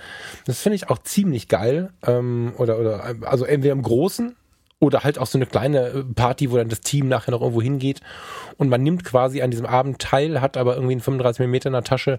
[0.47, 1.91] Das finde ich auch ziemlich geil.
[2.07, 4.37] Ähm, oder, oder also entweder im Großen
[4.81, 7.63] oder halt auch so eine kleine äh, Party, wo dann das Team nachher noch irgendwo
[7.63, 8.01] hingeht
[8.57, 11.73] und man nimmt quasi an diesem Abend teil, hat aber irgendwie einen 35 mm in
[11.73, 12.19] der Tasche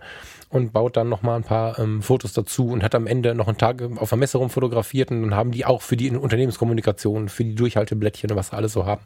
[0.49, 3.57] und baut dann nochmal ein paar ähm, Fotos dazu und hat am Ende noch einen
[3.57, 7.45] Tag auf der Messe rum fotografiert und dann haben die auch für die Unternehmenskommunikation, für
[7.45, 9.03] die Durchhalteblättchen und was sie alles so haben,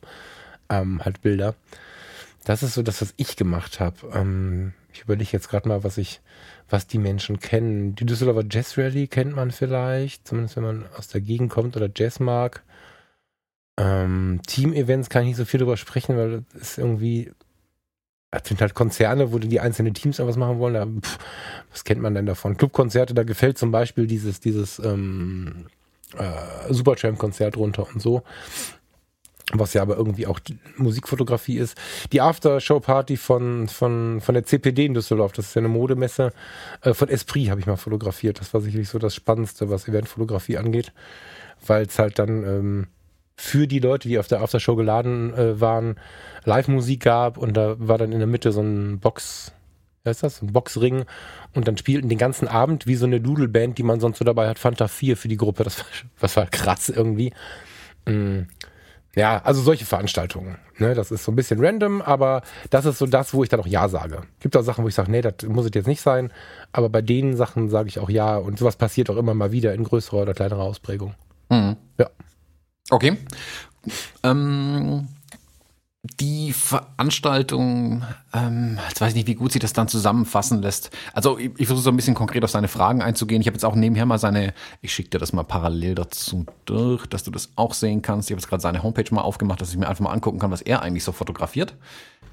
[0.69, 1.55] ähm, halt Bilder.
[2.45, 3.95] Das ist so das, was ich gemacht habe.
[4.13, 6.21] Ähm, ich überlege jetzt gerade mal, was ich,
[6.69, 7.95] was die Menschen kennen.
[7.95, 11.89] Die Düsseldorfer Jazz Rally kennt man vielleicht, zumindest wenn man aus der Gegend kommt oder
[11.93, 12.63] Jazz mag.
[13.77, 17.31] Ähm, Team-Events kann ich nicht so viel drüber sprechen, weil das ist irgendwie,
[18.29, 20.73] das sind halt Konzerne, wo die einzelnen Teams was machen wollen.
[20.75, 21.17] Da, pff,
[21.71, 22.55] was kennt man denn davon?
[22.55, 25.65] Clubkonzerte, da gefällt zum Beispiel dieses, dieses ähm,
[26.15, 28.21] äh, Supertramp-Konzert runter und so
[29.53, 30.39] was ja aber irgendwie auch
[30.77, 31.77] Musikfotografie ist.
[32.11, 36.33] Die Aftershow-Party von, von, von der CPD in Düsseldorf, das ist ja eine Modemesse,
[36.81, 38.39] äh, von Esprit habe ich mal fotografiert.
[38.39, 40.91] Das war sicherlich so das Spannendste, was Eventfotografie angeht,
[41.65, 42.87] weil es halt dann ähm,
[43.35, 45.95] für die Leute, die auf der Aftershow geladen äh, waren,
[46.45, 49.53] Live-Musik gab und da war dann in der Mitte so ein Box,
[50.03, 50.41] wie heißt das?
[50.41, 51.05] Ein Boxring
[51.53, 54.49] und dann spielten den ganzen Abend wie so eine Doodle-Band, die man sonst so dabei
[54.49, 55.63] hat, Fanta 4 für die Gruppe.
[55.63, 55.85] Das war,
[56.19, 57.33] das war krass irgendwie.
[58.07, 58.47] Mhm
[59.15, 60.57] ja, also solche Veranstaltungen.
[60.79, 62.41] Ne, das ist so ein bisschen random, aber
[62.71, 64.23] das ist so das, wo ich dann auch Ja sage.
[64.39, 66.31] Gibt auch Sachen, wo ich sage, nee, das muss es jetzt nicht sein.
[66.71, 68.37] Aber bei den Sachen sage ich auch Ja.
[68.37, 71.13] Und sowas passiert auch immer mal wieder in größerer oder kleinerer Ausprägung.
[71.49, 71.77] Mhm.
[71.99, 72.09] Ja.
[72.89, 73.17] Okay.
[74.23, 75.07] Ähm,
[76.03, 80.91] die Veranstaltung, ähm, jetzt weiß ich nicht, wie gut sie das dann zusammenfassen lässt.
[81.13, 83.39] Also ich, ich versuche so ein bisschen konkret auf seine Fragen einzugehen.
[83.39, 87.05] Ich habe jetzt auch nebenher mal seine, ich schicke dir das mal parallel dazu durch,
[87.05, 88.29] dass du das auch sehen kannst.
[88.29, 90.51] Ich habe jetzt gerade seine Homepage mal aufgemacht, dass ich mir einfach mal angucken kann,
[90.51, 91.73] was er eigentlich so fotografiert.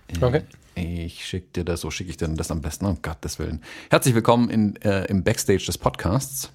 [0.09, 0.43] Äh, okay.
[0.75, 3.63] Ich schicke dir das, so schicke ich dir das am besten, um Gottes Willen.
[3.89, 6.51] Herzlich willkommen in, äh, im Backstage des Podcasts.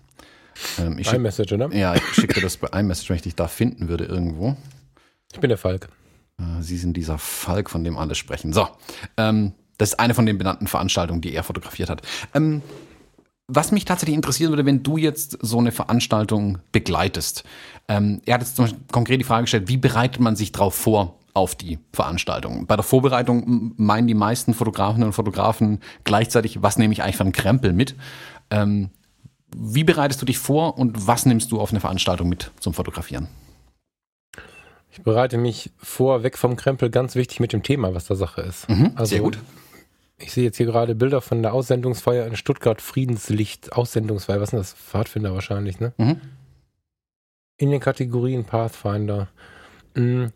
[0.79, 1.73] Ähm, ich iMessage, oder?
[1.73, 4.57] Ja, ich schicke dir das bei iMessage, wenn ich dich da finden würde irgendwo.
[5.31, 5.87] Ich bin der Falk.
[6.39, 8.53] Äh, Sie sind dieser Falk, von dem alle sprechen.
[8.53, 8.67] So,
[9.17, 12.01] ähm, das ist eine von den benannten Veranstaltungen, die er fotografiert hat.
[12.33, 12.61] Ähm,
[13.47, 17.43] was mich tatsächlich interessieren würde, wenn du jetzt so eine Veranstaltung begleitest.
[17.87, 20.73] Ähm, er hat jetzt zum Beispiel konkret die Frage gestellt, wie bereitet man sich darauf
[20.73, 22.65] vor auf die Veranstaltung?
[22.65, 27.23] Bei der Vorbereitung meinen die meisten Fotografinnen und Fotografen gleichzeitig, was nehme ich eigentlich für
[27.23, 27.95] einen Krempel mit?
[28.49, 28.89] Ähm,
[29.55, 33.27] wie bereitest du dich vor und was nimmst du auf eine Veranstaltung mit zum Fotografieren?
[34.95, 38.41] Ich bereite mich vor, weg vom Krempel, ganz wichtig mit dem Thema, was da Sache
[38.41, 38.69] ist.
[38.69, 39.37] Mhm, also, sehr gut.
[40.17, 44.59] Ich sehe jetzt hier gerade Bilder von der Aussendungsfeier in Stuttgart, Friedenslicht, Aussendungsfeier, was sind
[44.59, 44.73] das?
[44.73, 45.91] Pfadfinder wahrscheinlich, ne?
[45.97, 46.21] Mhm.
[47.57, 49.27] In den Kategorien Pathfinder.
[49.95, 50.31] Mhm.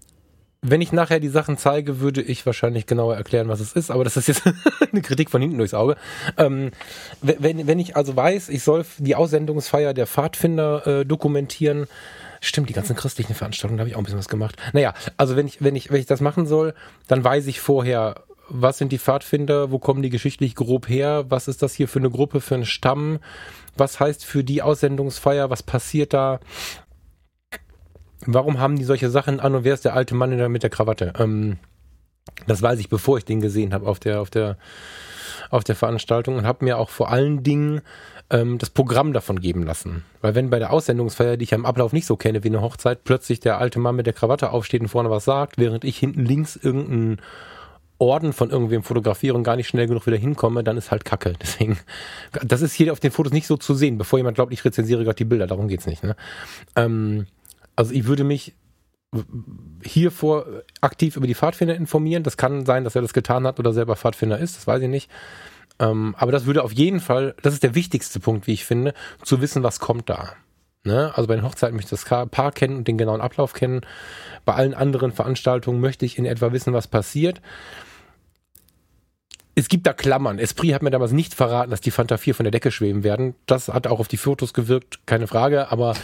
[0.62, 4.04] Wenn ich nachher die Sachen zeige, würde ich wahrscheinlich genauer erklären, was es ist, aber
[4.04, 4.44] das ist jetzt
[4.92, 5.96] eine Kritik von hinten durchs Auge.
[6.36, 6.72] Ähm,
[7.22, 11.88] wenn, wenn ich also weiß, ich soll die Aussendungsfeier der Pfadfinder äh, dokumentieren,
[12.42, 14.56] Stimmt, die ganzen christlichen Veranstaltungen, da habe ich auch ein bisschen was gemacht.
[14.74, 16.74] Naja, also wenn ich, wenn ich, wenn ich das machen soll,
[17.08, 21.48] dann weiß ich vorher, was sind die Pfadfinder, wo kommen die geschichtlich grob her, was
[21.48, 23.20] ist das hier für eine Gruppe, für einen Stamm,
[23.78, 26.40] was heißt für die Aussendungsfeier, was passiert da,
[28.26, 31.14] warum haben die solche Sachen an und wer ist der alte Mann mit der Krawatte?
[31.20, 31.58] Ähm,
[32.48, 34.58] das weiß ich, bevor ich den gesehen habe auf der, auf der,
[35.50, 37.82] auf der Veranstaltung und habe mir auch vor allen Dingen
[38.30, 40.04] ähm, das Programm davon geben lassen.
[40.22, 43.04] Weil wenn bei der Aussendungsfeier, die ich am Ablauf nicht so kenne wie eine Hochzeit,
[43.04, 46.26] plötzlich der alte Mann mit der Krawatte aufsteht und vorne was sagt, während ich hinten
[46.26, 47.22] links irgendeinen
[47.98, 51.34] Orden von irgendwem fotografiere und gar nicht schnell genug wieder hinkomme, dann ist halt Kacke.
[51.42, 51.78] Deswegen,
[52.44, 55.04] das ist hier auf den Fotos nicht so zu sehen, bevor jemand glaubt, ich rezensiere
[55.04, 55.48] gerade die Bilder.
[55.48, 56.04] Darum geht's nicht.
[56.04, 56.16] Ne?
[56.76, 57.28] Ähm,
[57.76, 58.54] also ich würde mich
[59.84, 60.46] hiervor
[60.82, 62.24] aktiv über die Pfadfinder informieren.
[62.24, 64.90] Das kann sein, dass er das getan hat oder selber Pfadfinder ist, das weiß ich
[64.90, 65.10] nicht.
[65.80, 68.94] Ähm, aber das würde auf jeden Fall, das ist der wichtigste Punkt, wie ich finde,
[69.24, 70.34] zu wissen, was kommt da.
[70.84, 71.12] Ne?
[71.16, 73.82] Also bei den Hochzeiten möchte ich das Paar kennen und den genauen Ablauf kennen.
[74.46, 77.42] Bei allen anderen Veranstaltungen möchte ich in etwa wissen, was passiert.
[79.60, 80.40] Es gibt da Klammern.
[80.40, 83.36] Esprit hat mir damals nicht verraten, dass die Fanta 4 von der Decke schweben werden.
[83.46, 85.70] Das hat auch auf die Fotos gewirkt, keine Frage.
[85.70, 85.96] Aber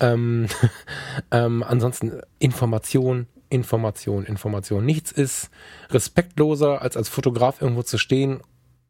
[0.00, 0.48] ähm,
[1.30, 4.84] ähm, ansonsten Information, Information, Information.
[4.84, 5.50] Nichts ist
[5.90, 8.40] respektloser, als als Fotograf irgendwo zu stehen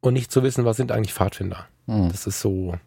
[0.01, 1.67] und nicht zu wissen, was sind eigentlich Pfadfinder.
[1.87, 2.09] Hm.
[2.09, 2.79] Das ist so.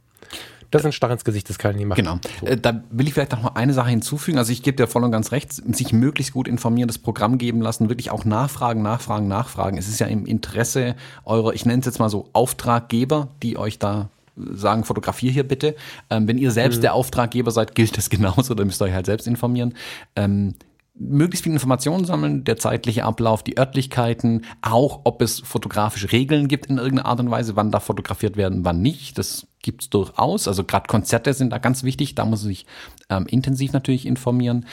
[0.71, 1.97] Das ist ein Stach ins Gesicht, das kann ich nicht machen.
[1.97, 2.19] Genau.
[2.39, 2.45] So.
[2.45, 4.37] Äh, da will ich vielleicht noch mal eine Sache hinzufügen.
[4.37, 7.61] Also ich gebe dir voll und ganz recht, sich möglichst gut informieren, das Programm geben
[7.61, 9.77] lassen, wirklich auch nachfragen, nachfragen, nachfragen.
[9.77, 10.95] Es ist ja im Interesse
[11.25, 15.75] eurer, ich nenne es jetzt mal so, Auftraggeber, die euch da sagen, fotografier hier bitte.
[16.09, 16.81] Ähm, wenn ihr selbst mhm.
[16.81, 19.73] der Auftraggeber seid, gilt das genauso, da müsst ihr euch halt selbst informieren.
[20.15, 20.55] Ähm,
[20.99, 26.67] möglichst viel Informationen sammeln, der zeitliche Ablauf, die Örtlichkeiten, auch ob es fotografische Regeln gibt
[26.67, 29.17] in irgendeiner Art und Weise, wann da fotografiert werden, wann nicht.
[29.17, 30.47] Das gibt's durchaus.
[30.47, 32.65] Also gerade Konzerte sind da ganz wichtig, da muss man sich
[33.09, 34.65] ähm, intensiv natürlich informieren.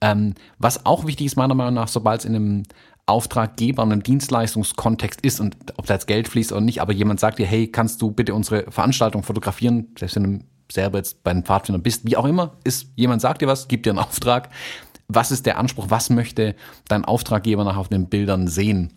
[0.00, 2.62] Ähm, was auch wichtig ist, meiner Meinung nach, sobald es in einem
[3.06, 7.20] Auftraggeber, in einem Dienstleistungskontext ist und ob da jetzt Geld fließt oder nicht, aber jemand
[7.20, 11.32] sagt dir, hey, kannst du bitte unsere Veranstaltung fotografieren, selbst wenn du selber jetzt bei
[11.32, 14.50] den Pfadfindern bist, wie auch immer, ist, jemand sagt dir was, gibt dir einen Auftrag,
[15.14, 16.54] was ist der Anspruch, was möchte
[16.88, 18.92] dein Auftraggeber nach auf den Bildern sehen?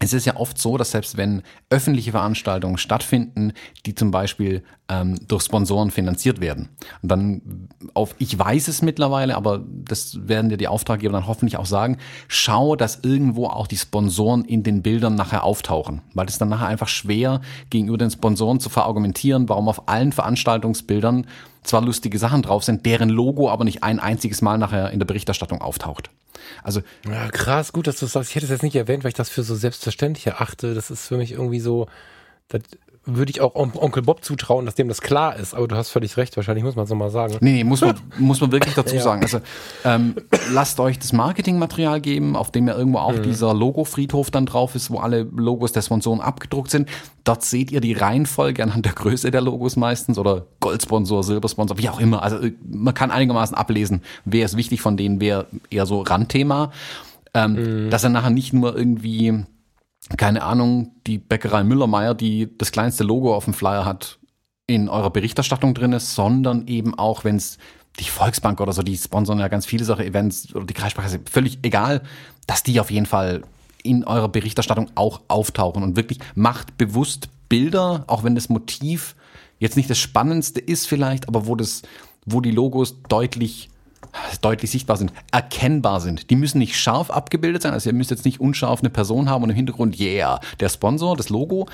[0.00, 3.52] Es ist ja oft so, dass selbst wenn öffentliche Veranstaltungen stattfinden,
[3.86, 6.68] die zum Beispiel ähm, durch Sponsoren finanziert werden,
[7.02, 11.58] und dann auf, ich weiß es mittlerweile, aber das werden dir die Auftraggeber dann hoffentlich
[11.58, 16.38] auch sagen, schau, dass irgendwo auch die Sponsoren in den Bildern nachher auftauchen, weil es
[16.38, 17.40] dann nachher einfach schwer
[17.70, 21.26] gegenüber den Sponsoren zu verargumentieren, warum auf allen Veranstaltungsbildern
[21.64, 25.06] zwar lustige Sachen drauf sind, deren Logo aber nicht ein einziges Mal nachher in der
[25.06, 26.10] Berichterstattung auftaucht.
[26.62, 28.30] Also ja, krass, gut, dass du sagst.
[28.30, 30.74] Ich hätte es jetzt nicht erwähnt, weil ich das für so selbstverständlich erachte.
[30.74, 31.88] Das ist für mich irgendwie so,
[32.48, 32.62] das
[33.06, 35.54] würde ich auch Onkel Bob zutrauen, dass dem das klar ist.
[35.54, 36.36] Aber du hast völlig recht.
[36.36, 37.36] Wahrscheinlich muss man es nochmal sagen.
[37.40, 39.02] Nee, nee, muss man, muss man wirklich dazu ja.
[39.02, 39.22] sagen.
[39.22, 39.40] Also
[39.84, 40.14] ähm,
[40.52, 43.22] lasst euch das Marketingmaterial geben, auf dem ja irgendwo auch mhm.
[43.22, 46.88] dieser Logo-Friedhof dann drauf ist, wo alle Logos der Sponsoren abgedruckt sind.
[47.24, 51.88] Dort seht ihr die Reihenfolge anhand der Größe der Logos meistens oder Goldsponsor, Silbersponsor, wie
[51.88, 52.22] auch immer.
[52.22, 56.72] Also äh, man kann einigermaßen ablesen, wer ist wichtig von denen, wer eher so Randthema.
[57.34, 57.90] Ähm, mhm.
[57.90, 59.44] Dass er nachher nicht nur irgendwie
[60.16, 64.18] keine Ahnung, die Bäckerei Müllermeier, die das kleinste Logo auf dem Flyer hat,
[64.66, 67.58] in eurer Berichterstattung drin ist, sondern eben auch, wenn es
[67.98, 71.58] die Volksbank oder so, die sponsern ja ganz viele solche Events oder die Kreissparkasse, völlig
[71.62, 72.02] egal,
[72.46, 73.42] dass die auf jeden Fall
[73.82, 79.14] in eurer Berichterstattung auch auftauchen und wirklich macht bewusst Bilder, auch wenn das Motiv
[79.58, 81.82] jetzt nicht das Spannendste ist vielleicht, aber wo das,
[82.24, 83.68] wo die Logos deutlich
[84.40, 86.30] deutlich sichtbar sind, erkennbar sind.
[86.30, 89.44] Die müssen nicht scharf abgebildet sein, also ihr müsst jetzt nicht unscharf eine Person haben
[89.44, 91.66] und im Hintergrund, yeah, der Sponsor, das Logo,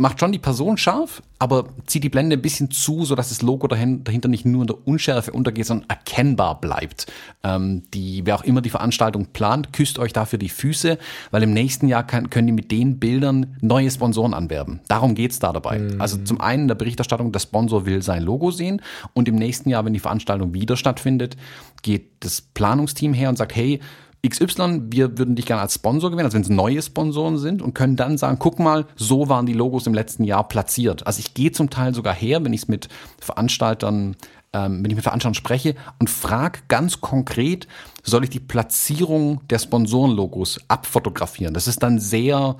[0.00, 3.66] macht schon die Person scharf, aber zieht die Blende ein bisschen zu, sodass das Logo
[3.66, 7.06] dahinter nicht nur in der Unschärfe untergeht, sondern erkennbar bleibt.
[7.44, 10.98] Ähm, die, wer auch immer die Veranstaltung plant, küsst euch dafür die Füße,
[11.30, 14.80] weil im nächsten Jahr kann, können die mit den Bildern neue Sponsoren anwerben.
[14.88, 15.78] Darum geht's da dabei.
[15.78, 16.00] Mhm.
[16.00, 18.80] Also zum einen in der Berichterstattung, der Sponsor will sein Logo sehen
[19.12, 21.36] und im nächsten Jahr, wenn die Veranstaltung wieder stattfindet,
[21.82, 23.80] geht das Planungsteam her und sagt, hey,
[24.26, 27.74] XY, wir würden dich gerne als Sponsor gewinnen, also wenn es neue Sponsoren sind und
[27.74, 31.06] können dann sagen, guck mal, so waren die Logos im letzten Jahr platziert.
[31.06, 34.16] Also ich gehe zum Teil sogar her, wenn ich es mit Veranstaltern,
[34.52, 37.66] ähm, wenn ich mit Veranstaltern spreche und frage ganz konkret,
[38.02, 41.54] soll ich die Platzierung der Sponsorenlogos abfotografieren?
[41.54, 42.56] Das ist dann sehr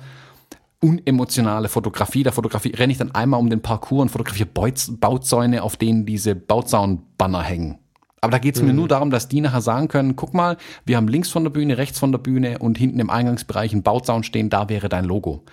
[0.79, 2.23] unemotionale Fotografie.
[2.23, 6.33] Da Fotografie renne ich dann einmal um den Parcours und fotografiere Bauzäune, auf denen diese
[6.33, 7.77] Bauzaunbanner hängen.
[8.21, 8.67] Aber da geht es mhm.
[8.69, 11.49] mir nur darum, dass die nachher sagen können, guck mal, wir haben links von der
[11.49, 15.05] Bühne, rechts von der Bühne und hinten im Eingangsbereich ein Bauzaun stehen, da wäre dein
[15.05, 15.43] Logo.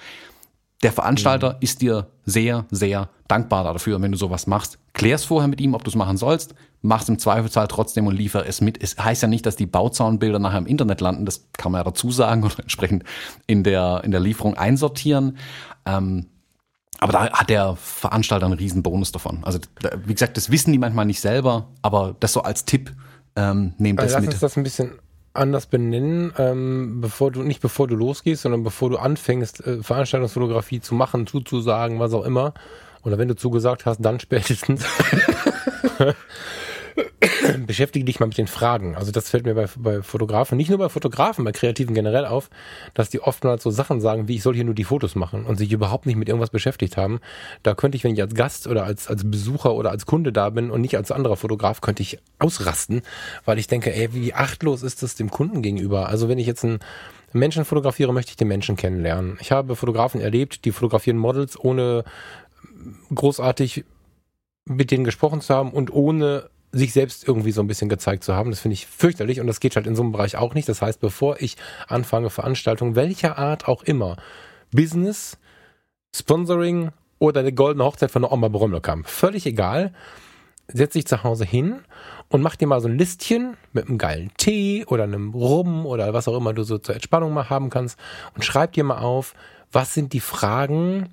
[0.82, 1.58] Der Veranstalter mhm.
[1.60, 4.78] ist dir sehr, sehr dankbar dafür, wenn du sowas machst.
[4.92, 8.46] Klär's vorher mit ihm, ob du es machen sollst, mach's im Zweifelsfall trotzdem und liefer
[8.46, 8.80] es mit.
[8.82, 11.84] Es heißt ja nicht, dass die Bauzaunbilder nachher im Internet landen, das kann man ja
[11.84, 13.04] dazu sagen oder entsprechend
[13.46, 15.38] in der, in der Lieferung einsortieren.
[15.84, 16.26] Ähm,
[16.98, 19.40] aber da hat der Veranstalter einen riesen Bonus davon.
[19.42, 19.58] Also
[20.04, 22.92] wie gesagt, das wissen die manchmal nicht selber, aber das so als Tipp
[23.36, 24.32] ähm, nehmt also das lass mit.
[24.32, 24.92] Lass uns das ein bisschen
[25.32, 30.80] anders benennen, ähm, bevor du nicht bevor du losgehst, sondern bevor du anfängst, äh, Veranstaltungsfotografie
[30.80, 32.54] zu machen, zuzusagen, was auch immer.
[33.04, 34.84] Oder wenn du zugesagt hast, dann spätestens.
[37.66, 38.96] beschäftige dich mal mit den Fragen.
[38.96, 42.50] Also das fällt mir bei, bei Fotografen, nicht nur bei Fotografen, bei Kreativen generell auf,
[42.94, 45.56] dass die oftmals so Sachen sagen, wie ich soll hier nur die Fotos machen und
[45.56, 47.20] sich überhaupt nicht mit irgendwas beschäftigt haben.
[47.62, 50.50] Da könnte ich, wenn ich als Gast oder als, als Besucher oder als Kunde da
[50.50, 53.02] bin und nicht als anderer Fotograf, könnte ich ausrasten,
[53.44, 56.08] weil ich denke, ey, wie achtlos ist das dem Kunden gegenüber?
[56.08, 56.80] Also wenn ich jetzt einen
[57.32, 59.38] Menschen fotografiere, möchte ich den Menschen kennenlernen.
[59.40, 62.04] Ich habe Fotografen erlebt, die fotografieren Models, ohne
[63.14, 63.84] großartig
[64.64, 68.34] mit denen gesprochen zu haben und ohne sich selbst irgendwie so ein bisschen gezeigt zu
[68.34, 68.50] haben.
[68.50, 70.68] Das finde ich fürchterlich und das geht halt in so einem Bereich auch nicht.
[70.68, 71.56] Das heißt, bevor ich
[71.86, 74.16] anfange, Veranstaltungen welcher Art auch immer,
[74.70, 75.38] Business,
[76.14, 79.92] Sponsoring oder eine goldene Hochzeit von der Oma Brömmelkamp, völlig egal,
[80.68, 81.80] setz dich zu Hause hin
[82.28, 86.12] und mach dir mal so ein Listchen mit einem geilen Tee oder einem Rum oder
[86.12, 87.98] was auch immer du so zur Entspannung mal haben kannst
[88.34, 89.34] und schreib dir mal auf,
[89.72, 91.10] was sind die Fragen,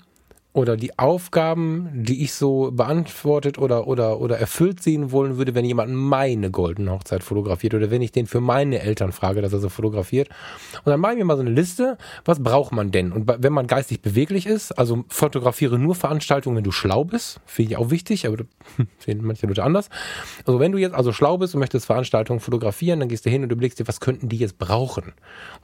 [0.55, 5.65] oder die Aufgaben, die ich so beantwortet oder, oder, oder erfüllt sehen wollen würde, wenn
[5.65, 9.59] jemand meine goldene Hochzeit fotografiert oder wenn ich den für meine Eltern frage, dass er
[9.59, 10.29] so fotografiert.
[10.85, 13.11] Und dann mache ich mir mal so eine Liste, was braucht man denn?
[13.11, 17.73] Und wenn man geistig beweglich ist, also fotografiere nur Veranstaltungen, wenn du schlau bist, finde
[17.73, 18.45] ich auch wichtig, aber
[18.99, 19.89] sehen manche Leute anders.
[20.45, 23.43] Also wenn du jetzt also schlau bist und möchtest Veranstaltungen fotografieren, dann gehst du hin
[23.43, 25.11] und überlegst dir, was könnten die jetzt brauchen?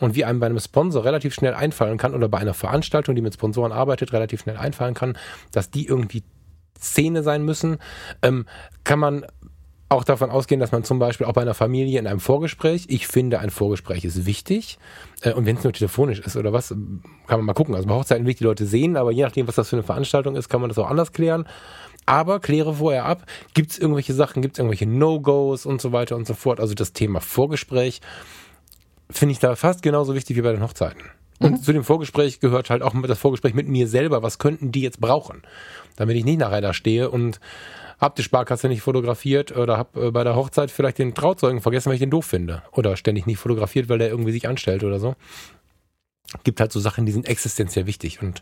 [0.02, 3.22] Und wie einem bei einem Sponsor relativ schnell einfallen kann oder bei einer Veranstaltung, die
[3.22, 5.18] mit Sponsoren arbeitet, relativ schnell einfallen einfallen kann,
[5.52, 6.24] dass die irgendwie
[6.80, 7.78] Szene sein müssen,
[8.24, 8.46] ähm,
[8.84, 9.26] kann man
[9.90, 13.08] auch davon ausgehen, dass man zum Beispiel auch bei einer Familie in einem Vorgespräch, ich
[13.08, 14.80] finde, ein Vorgespräch ist wichtig.
[15.22, 17.76] Äh, und wenn es nur telefonisch ist oder was, kann man mal gucken.
[17.76, 19.84] Also bei Hochzeiten will ich die Leute sehen, aber je nachdem, was das für eine
[19.84, 21.46] Veranstaltung ist, kann man das auch anders klären.
[22.06, 26.16] Aber kläre vorher ab, gibt es irgendwelche Sachen, gibt es irgendwelche No-Gos und so weiter
[26.16, 26.60] und so fort.
[26.60, 28.02] Also das Thema Vorgespräch
[29.10, 31.04] finde ich da fast genauso wichtig wie bei den Hochzeiten.
[31.42, 31.64] Und mhm.
[31.64, 34.22] zu dem Vorgespräch gehört halt auch das Vorgespräch mit mir selber.
[34.22, 35.42] Was könnten die jetzt brauchen?
[35.96, 37.39] Damit ich nicht nachher da stehe und
[38.00, 41.89] hab die Sparkasse nicht fotografiert oder hab äh, bei der Hochzeit vielleicht den Trauzeugen vergessen,
[41.89, 42.64] weil ich den doof finde.
[42.72, 45.16] Oder ständig nicht fotografiert, weil der irgendwie sich anstellt oder so.
[46.44, 48.42] Gibt halt so Sachen, die sind existenziell wichtig und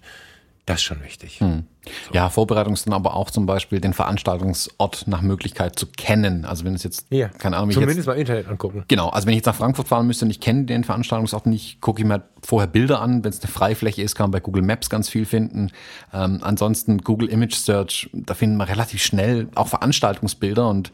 [0.69, 1.39] das ist schon wichtig.
[1.39, 1.63] Hm.
[1.83, 2.13] So.
[2.13, 6.45] Ja, Vorbereitung sind aber auch zum Beispiel den Veranstaltungsort nach Möglichkeit zu kennen.
[6.45, 8.83] Also wenn es jetzt, ja, keine Ahnung, zumindest jetzt, mal Internet angucken.
[8.87, 11.81] Genau, also wenn ich jetzt nach Frankfurt fahren müsste und ich kenne den Veranstaltungsort nicht,
[11.81, 13.23] gucke ich mir vorher Bilder an.
[13.23, 15.71] Wenn es eine Freifläche ist, kann man bei Google Maps ganz viel finden.
[16.13, 20.91] Ähm, ansonsten Google Image Search, da finden wir relativ schnell auch Veranstaltungsbilder und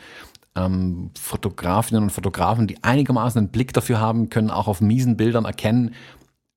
[0.56, 5.44] ähm, Fotografinnen und Fotografen, die einigermaßen einen Blick dafür haben, können auch auf miesen Bildern
[5.44, 5.94] erkennen,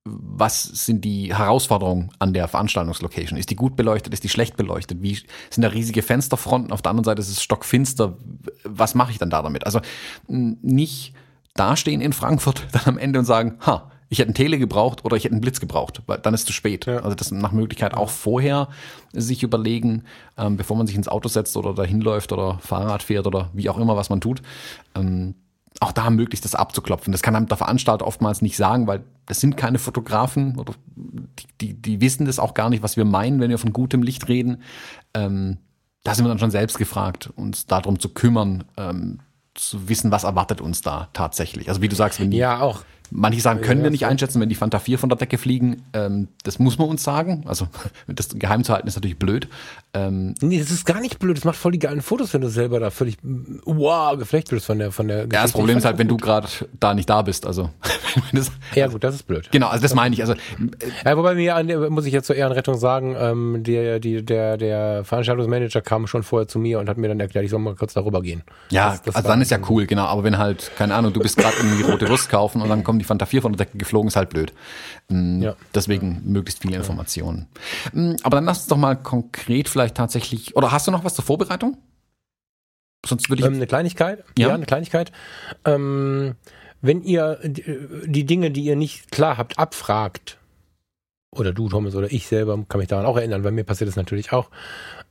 [0.05, 3.39] was sind die Herausforderungen an der Veranstaltungslocation?
[3.39, 4.13] Ist die gut beleuchtet?
[4.15, 5.03] Ist die schlecht beleuchtet?
[5.03, 5.19] Wie
[5.51, 6.73] sind da riesige Fensterfronten?
[6.73, 8.17] Auf der anderen Seite ist es stockfinster.
[8.65, 9.67] Was mache ich dann da damit?
[9.67, 9.81] Also
[10.27, 11.15] nicht
[11.55, 15.17] dastehen in Frankfurt dann am Ende und sagen, ha, ich hätte einen Tele gebraucht oder
[15.17, 16.87] ich hätte einen Blitz gebraucht, weil dann ist es zu spät.
[16.87, 17.01] Ja.
[17.01, 18.69] Also das nach Möglichkeit auch vorher
[19.13, 20.05] sich überlegen,
[20.39, 23.69] ähm, bevor man sich ins Auto setzt oder dahin läuft oder Fahrrad fährt oder wie
[23.69, 24.41] auch immer, was man tut.
[24.95, 25.35] Ähm,
[25.81, 27.13] auch da möglichst das abzuklopfen.
[27.13, 31.47] Das kann einem der Veranstalter oftmals nicht sagen, weil das sind keine Fotografen oder die,
[31.61, 34.29] die, die wissen das auch gar nicht, was wir meinen, wenn wir von gutem Licht
[34.29, 34.63] reden.
[35.15, 35.59] Ähm,
[36.05, 39.21] da sind wir dann schon selbst gefragt, uns darum zu kümmern, ähm,
[39.55, 41.69] zu wissen, was erwartet uns da tatsächlich.
[41.69, 44.49] Also wie du sagst, wenn die, ja auch Manche sagen, können wir nicht einschätzen, wenn
[44.49, 45.83] die Fanta 4 von der Decke fliegen.
[45.93, 47.45] Ähm, das muss man uns sagen.
[47.47, 47.69] Also
[48.07, 49.49] das geheim zu halten ist natürlich blöd.
[49.95, 51.37] Ähm, nee, das ist gar nicht blöd.
[51.37, 53.17] Das macht voll die geilen Fotos, wenn du selber da völlig
[53.65, 55.21] wow geflecht bist von der von der.
[55.21, 56.49] Ja, das Problem ist halt, wenn du gerade
[56.79, 57.47] da nicht da bist.
[57.47, 57.71] Also
[58.33, 59.49] das, ja gut, das ist blöd.
[59.51, 60.21] Genau, also das meine ich.
[60.21, 60.35] Also
[61.05, 65.81] ja, wobei mir muss ich jetzt zur Ehrenrettung sagen, ähm, der die der der Veranstaltungsmanager
[65.81, 68.21] kam schon vorher zu mir und hat mir dann erklärt, ich soll mal kurz darüber
[68.21, 68.43] gehen.
[68.71, 70.05] Ja, das, das also dann ist ja cool, genau.
[70.05, 72.98] Aber wenn halt keine Ahnung, du bist gerade irgendwie rote Wurst kaufen und dann kommt
[72.99, 74.53] die Fanta 4 von der Decke geflogen, ist halt blöd.
[75.09, 75.57] Mm, ja.
[75.75, 76.21] Deswegen ja.
[76.25, 77.47] möglichst viele Informationen.
[77.93, 81.15] Mm, aber dann lass uns doch mal konkret vielleicht tatsächlich, oder hast du noch was
[81.15, 81.79] zur Vorbereitung?
[83.07, 83.47] Sonst würde ich.
[83.47, 84.25] Ähm, eine Kleinigkeit?
[84.39, 85.13] Ja, ja eine Kleinigkeit.
[85.65, 86.35] Ähm,
[86.81, 90.39] wenn ihr die Dinge, die ihr nicht klar habt, abfragt,
[91.31, 93.97] oder du, Thomas, oder ich selber, kann mich daran auch erinnern, bei mir passiert das
[93.97, 94.51] natürlich auch,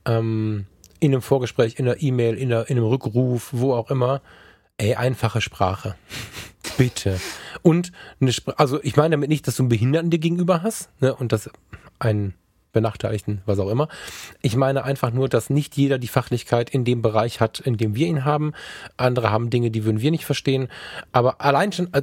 [0.04, 0.66] ähm,
[1.00, 4.20] in einem Vorgespräch, in einer E-Mail, in, in einem Rückruf, wo auch immer,
[4.78, 5.94] ey, einfache Sprache.
[6.78, 7.20] Bitte.
[7.62, 10.88] Und eine Sprache, also ich meine damit nicht, dass du einen Behinderten dir gegenüber hast,
[11.00, 11.50] ne, und das
[11.98, 12.34] einen
[12.72, 13.88] Benachteiligten, was auch immer.
[14.40, 17.94] Ich meine einfach nur, dass nicht jeder die Fachlichkeit in dem Bereich hat, in dem
[17.94, 18.52] wir ihn haben.
[18.96, 20.68] Andere haben Dinge, die würden wir nicht verstehen.
[21.12, 22.02] Aber allein schon, äh,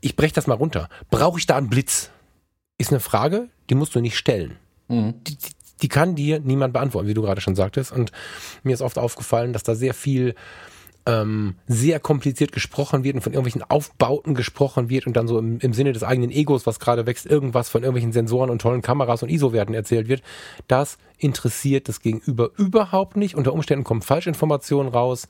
[0.00, 0.88] ich breche das mal runter.
[1.10, 2.10] Brauche ich da einen Blitz?
[2.76, 4.56] Ist eine Frage, die musst du nicht stellen.
[4.86, 5.14] Mhm.
[5.24, 5.50] Die, die,
[5.82, 7.90] die kann dir niemand beantworten, wie du gerade schon sagtest.
[7.90, 8.12] Und
[8.62, 10.34] mir ist oft aufgefallen, dass da sehr viel
[11.08, 15.58] ähm, sehr kompliziert gesprochen wird und von irgendwelchen Aufbauten gesprochen wird und dann so im,
[15.60, 19.22] im Sinne des eigenen Egos, was gerade wächst, irgendwas von irgendwelchen Sensoren und tollen Kameras
[19.22, 20.22] und ISO-Werten erzählt wird,
[20.66, 23.36] das interessiert das Gegenüber überhaupt nicht.
[23.36, 25.28] Unter Umständen kommen Falschinformationen raus,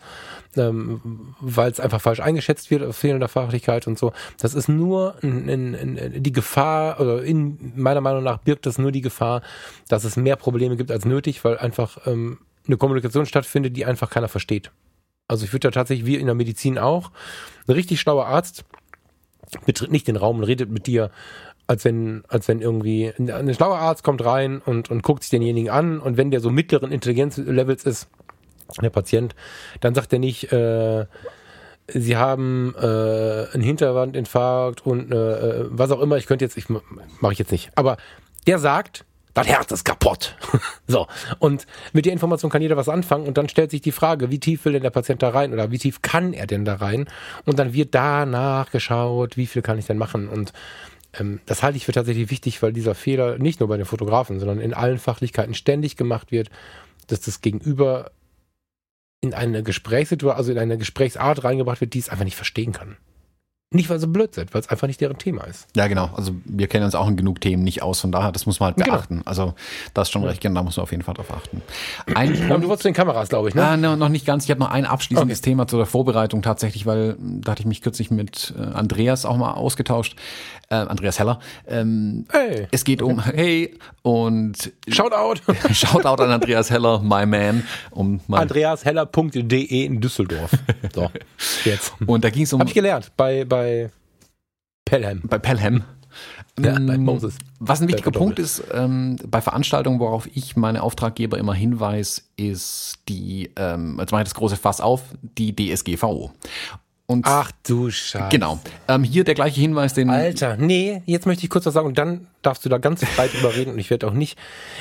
[0.57, 4.13] ähm, weil es einfach falsch eingeschätzt wird, fehlender Fachlichkeit und so.
[4.41, 8.79] Das ist nur in, in, in die Gefahr, oder in meiner Meinung nach birgt das
[8.79, 9.43] nur die Gefahr,
[9.89, 14.11] dass es mehr Probleme gibt als nötig, weil einfach ähm, eine Kommunikation stattfindet, die einfach
[14.11, 14.73] keiner versteht.
[15.29, 17.11] Also ich würde da tatsächlich, wie in der Medizin auch,
[17.67, 18.65] ein richtig schlauer Arzt
[19.65, 21.11] betritt nicht den Raum und redet mit dir,
[21.67, 25.71] als wenn, als wenn irgendwie ein, schlauer Arzt kommt rein und, und guckt sich denjenigen
[25.71, 28.09] an und wenn der so mittleren Intelligenzlevels ist,
[28.83, 29.35] der Patient,
[29.81, 31.07] dann sagt er nicht, äh,
[31.91, 36.19] Sie haben äh, einen Hinterwandinfarkt und äh, was auch immer.
[36.19, 37.71] Ich könnte jetzt, ich mache ich jetzt nicht.
[37.77, 37.97] Aber
[38.47, 40.37] der sagt, das Herz ist kaputt.
[40.87, 41.07] so.
[41.39, 44.41] Und mit der Information kann jeder was anfangen und dann stellt sich die Frage, wie
[44.41, 47.09] tief will denn der Patient da rein oder wie tief kann er denn da rein?
[47.45, 50.29] Und dann wird danach geschaut, wie viel kann ich denn machen?
[50.29, 50.53] Und
[51.19, 54.39] ähm, das halte ich für tatsächlich wichtig, weil dieser Fehler nicht nur bei den Fotografen,
[54.39, 56.51] sondern in allen Fachlichkeiten ständig gemacht wird,
[57.07, 58.11] dass das Gegenüber
[59.21, 62.97] in eine Gesprächssituation, also in eine Gesprächsart reingebracht wird, die es einfach nicht verstehen kann.
[63.71, 65.67] Nicht, weil sie blöd sind, weil es einfach nicht deren Thema ist.
[65.77, 66.09] Ja, genau.
[66.17, 68.69] Also wir kennen uns auch in genug Themen nicht aus, von daher, das muss man
[68.69, 68.97] halt genau.
[68.97, 69.17] beachten.
[69.17, 69.29] Genau.
[69.29, 69.55] Also
[69.93, 71.61] das ist schon recht, genau, da muss man auf jeden Fall drauf achten.
[72.15, 73.63] Ein Aber du wolltest zu den Kameras, glaube ich, ne?
[73.63, 74.45] Ah, no, noch nicht ganz.
[74.45, 75.51] Ich habe noch ein abschließendes okay.
[75.51, 79.37] Thema zu der Vorbereitung tatsächlich, weil da hatte ich mich kürzlich mit äh, Andreas auch
[79.37, 80.17] mal ausgetauscht.
[80.71, 81.39] Äh, Andreas Heller.
[81.67, 82.69] Ähm, hey.
[82.71, 83.13] Es geht okay.
[83.13, 85.41] um Hey und Shoutout.
[85.73, 87.65] Shoutout an Andreas Heller, my man.
[87.91, 90.51] Um AndreasHeller.de in Düsseldorf.
[90.95, 91.11] So,
[91.65, 91.93] jetzt.
[92.07, 92.61] Und da ging es um.
[92.61, 93.91] Hab ich gelernt bei, bei bei
[94.85, 95.21] Pelham.
[95.25, 95.85] Bei Pelham.
[96.59, 97.37] Ja, bei ähm, Moses.
[97.61, 102.99] Was ein wichtiger Punkt ist, ähm, bei Veranstaltungen, worauf ich meine Auftraggeber immer hinweise, ist
[103.09, 106.33] die, ähm, jetzt mache ich das große Fass auf, die DSGVO.
[107.11, 108.29] Und Ach du Scheiße.
[108.31, 108.59] Genau.
[108.87, 110.11] Ähm, hier der gleiche Hinweis, den.
[110.11, 113.33] Alter, nee, jetzt möchte ich kurz was sagen und dann darfst du da ganz breit
[113.33, 114.39] überreden und ich werde auch nicht.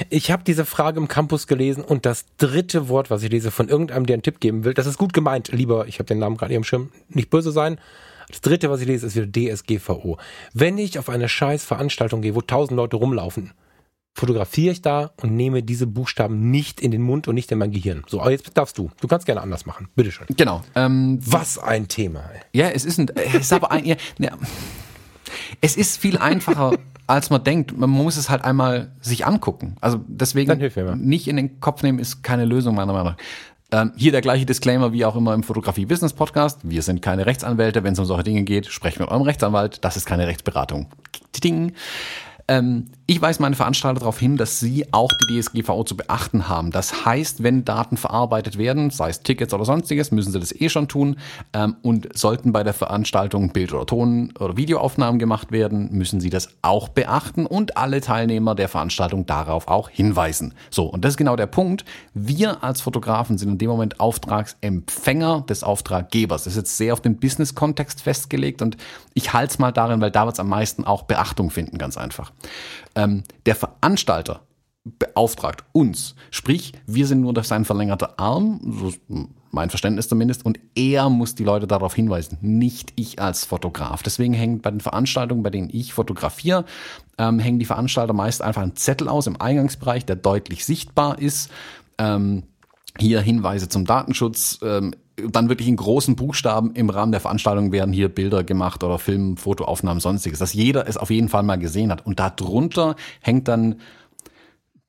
[0.10, 3.70] Ich habe diese Frage im Campus gelesen und das dritte Wort, was ich lese von
[3.70, 6.36] irgendeinem, der einen Tipp geben will, das ist gut gemeint, lieber, ich habe den Namen
[6.36, 7.80] gerade nicht am Schirm, nicht böse sein,
[8.30, 10.18] das dritte, was ich lese, ist wieder DSGVO.
[10.54, 13.52] Wenn ich auf eine scheiß Veranstaltung gehe, wo tausend Leute rumlaufen,
[14.14, 17.72] fotografiere ich da und nehme diese Buchstaben nicht in den Mund und nicht in mein
[17.72, 18.04] Gehirn.
[18.08, 18.90] So, aber jetzt darfst du.
[19.00, 19.90] Du kannst gerne anders machen.
[19.96, 20.26] Bitteschön.
[20.36, 20.64] Genau.
[20.76, 22.22] Ähm, was ein Thema.
[22.34, 22.42] Ey.
[22.52, 24.32] Ja, es ist ein, es ist aber ein, ja, ja,
[25.62, 27.78] es ist viel einfacher, als man denkt.
[27.78, 29.76] Man muss es halt einmal sich angucken.
[29.82, 30.58] Also deswegen
[31.08, 33.18] nicht in den Kopf nehmen ist keine Lösung meiner Meinung nach.
[33.72, 36.62] Ähm, hier der gleiche Disclaimer wie auch immer im Fotografie-Business-Podcast.
[36.64, 37.84] Wir sind keine Rechtsanwälte.
[37.84, 39.84] Wenn es um solche Dinge geht, sprechen mit eurem Rechtsanwalt.
[39.84, 40.88] Das ist keine Rechtsberatung.
[41.44, 41.74] Ding.
[42.48, 46.72] Ähm, ich weise meine Veranstalter darauf hin, dass sie auch die DSGVO zu beachten haben.
[46.72, 50.68] Das heißt, wenn Daten verarbeitet werden, sei es Tickets oder sonstiges, müssen sie das eh
[50.68, 51.16] schon tun.
[51.54, 56.30] Ähm, und sollten bei der Veranstaltung Bild- oder Ton- oder Videoaufnahmen gemacht werden, müssen sie
[56.30, 60.54] das auch beachten und alle Teilnehmer der Veranstaltung darauf auch hinweisen.
[60.70, 61.86] So, und das ist genau der Punkt.
[62.14, 66.44] Wir als Fotografen sind in dem Moment Auftragsempfänger des Auftraggebers.
[66.44, 68.76] Das ist jetzt sehr auf den Business-Kontext festgelegt und
[69.14, 71.96] ich halte es mal darin, weil da wird es am meisten auch Beachtung finden, ganz
[71.96, 72.34] einfach.
[72.98, 74.42] Ähm, der Veranstalter
[74.84, 76.16] beauftragt uns.
[76.32, 78.92] Sprich, wir sind nur sein verlängerter Arm, so
[79.52, 84.02] mein Verständnis zumindest, und er muss die Leute darauf hinweisen, nicht ich als Fotograf.
[84.02, 86.66] Deswegen hängen bei den Veranstaltungen, bei denen ich fotografiere,
[87.18, 91.52] ähm, hängen die Veranstalter meist einfach einen Zettel aus im Eingangsbereich, der deutlich sichtbar ist.
[91.98, 92.44] Ähm,
[92.98, 97.94] hier Hinweise zum Datenschutz, ähm, dann wirklich in großen Buchstaben im Rahmen der Veranstaltung werden
[97.94, 101.92] hier Bilder gemacht oder Film, Fotoaufnahmen, sonstiges, dass jeder es auf jeden Fall mal gesehen
[101.92, 102.06] hat.
[102.06, 103.78] Und darunter hängt dann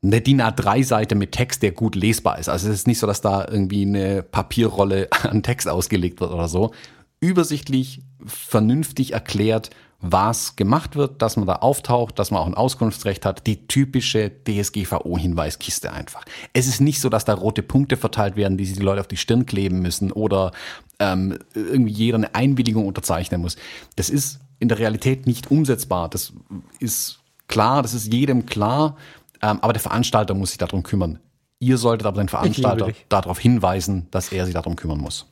[0.03, 2.49] eine DIN A3-Seite mit Text, der gut lesbar ist.
[2.49, 6.49] Also es ist nicht so, dass da irgendwie eine Papierrolle an Text ausgelegt wird oder
[6.49, 6.73] so.
[7.21, 9.71] Übersichtlich, vernünftig erklärt,
[10.01, 14.31] was gemacht wird, dass man da auftaucht, dass man auch ein Auskunftsrecht hat, die typische
[14.47, 16.25] DSGVO-Hinweiskiste einfach.
[16.53, 19.09] Es ist nicht so, dass da rote Punkte verteilt werden, die sich die Leute auf
[19.09, 20.53] die Stirn kleben müssen oder
[21.01, 23.57] ähm, irgendwie jeder eine Einwilligung unterzeichnen muss.
[23.97, 26.09] Das ist in der Realität nicht umsetzbar.
[26.09, 26.33] Das
[26.79, 27.19] ist
[27.49, 28.97] klar, das ist jedem klar,
[29.43, 31.19] ähm, aber der Veranstalter muss sich darum kümmern.
[31.59, 35.27] Ihr solltet aber den Veranstalter darauf hinweisen, dass er sich darum kümmern muss.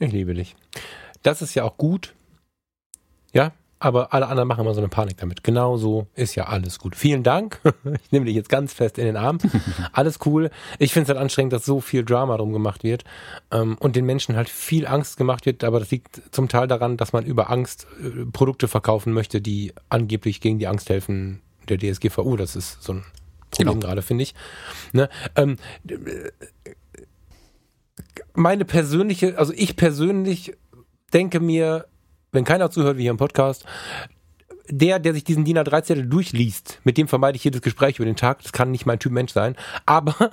[0.00, 0.56] Ich liebe dich.
[1.22, 2.14] Das ist ja auch gut.
[3.32, 3.52] Ja,
[3.82, 5.42] aber alle anderen machen immer so eine Panik damit.
[5.42, 6.94] Genau so ist ja alles gut.
[6.94, 7.60] Vielen Dank.
[8.04, 9.38] Ich nehme dich jetzt ganz fest in den Arm.
[9.92, 10.50] Alles cool.
[10.78, 13.04] Ich finde es halt anstrengend, dass so viel Drama drum gemacht wird
[13.50, 15.64] ähm, und den Menschen halt viel Angst gemacht wird.
[15.64, 19.72] Aber das liegt zum Teil daran, dass man über Angst äh, Produkte verkaufen möchte, die
[19.88, 22.36] angeblich gegen die Angst helfen der DSGVO.
[22.36, 23.04] Das ist so ein
[23.50, 23.86] Problem genau.
[23.86, 24.34] gerade, finde ich.
[24.92, 25.08] Ne?
[25.36, 25.56] Ähm,
[28.34, 30.54] meine persönliche, also ich persönlich
[31.12, 31.86] denke mir,
[32.32, 33.64] wenn keiner zuhört wie hier im Podcast,
[34.68, 38.16] der, der sich diesen DIN A3-Zettel durchliest, mit dem vermeide ich jedes Gespräch über den
[38.16, 38.42] Tag.
[38.42, 39.56] Das kann nicht mein Typ Mensch sein.
[39.84, 40.14] Aber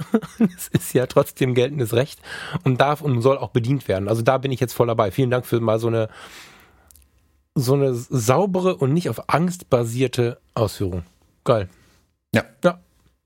[0.57, 2.19] es ist ja trotzdem geltendes Recht
[2.63, 4.07] und darf und soll auch bedient werden.
[4.07, 5.11] Also da bin ich jetzt voll dabei.
[5.11, 6.09] Vielen Dank für mal so eine,
[7.55, 11.03] so eine saubere und nicht auf Angst basierte Ausführung.
[11.43, 11.69] Geil.
[12.33, 12.43] Ja.
[12.63, 12.79] Ja.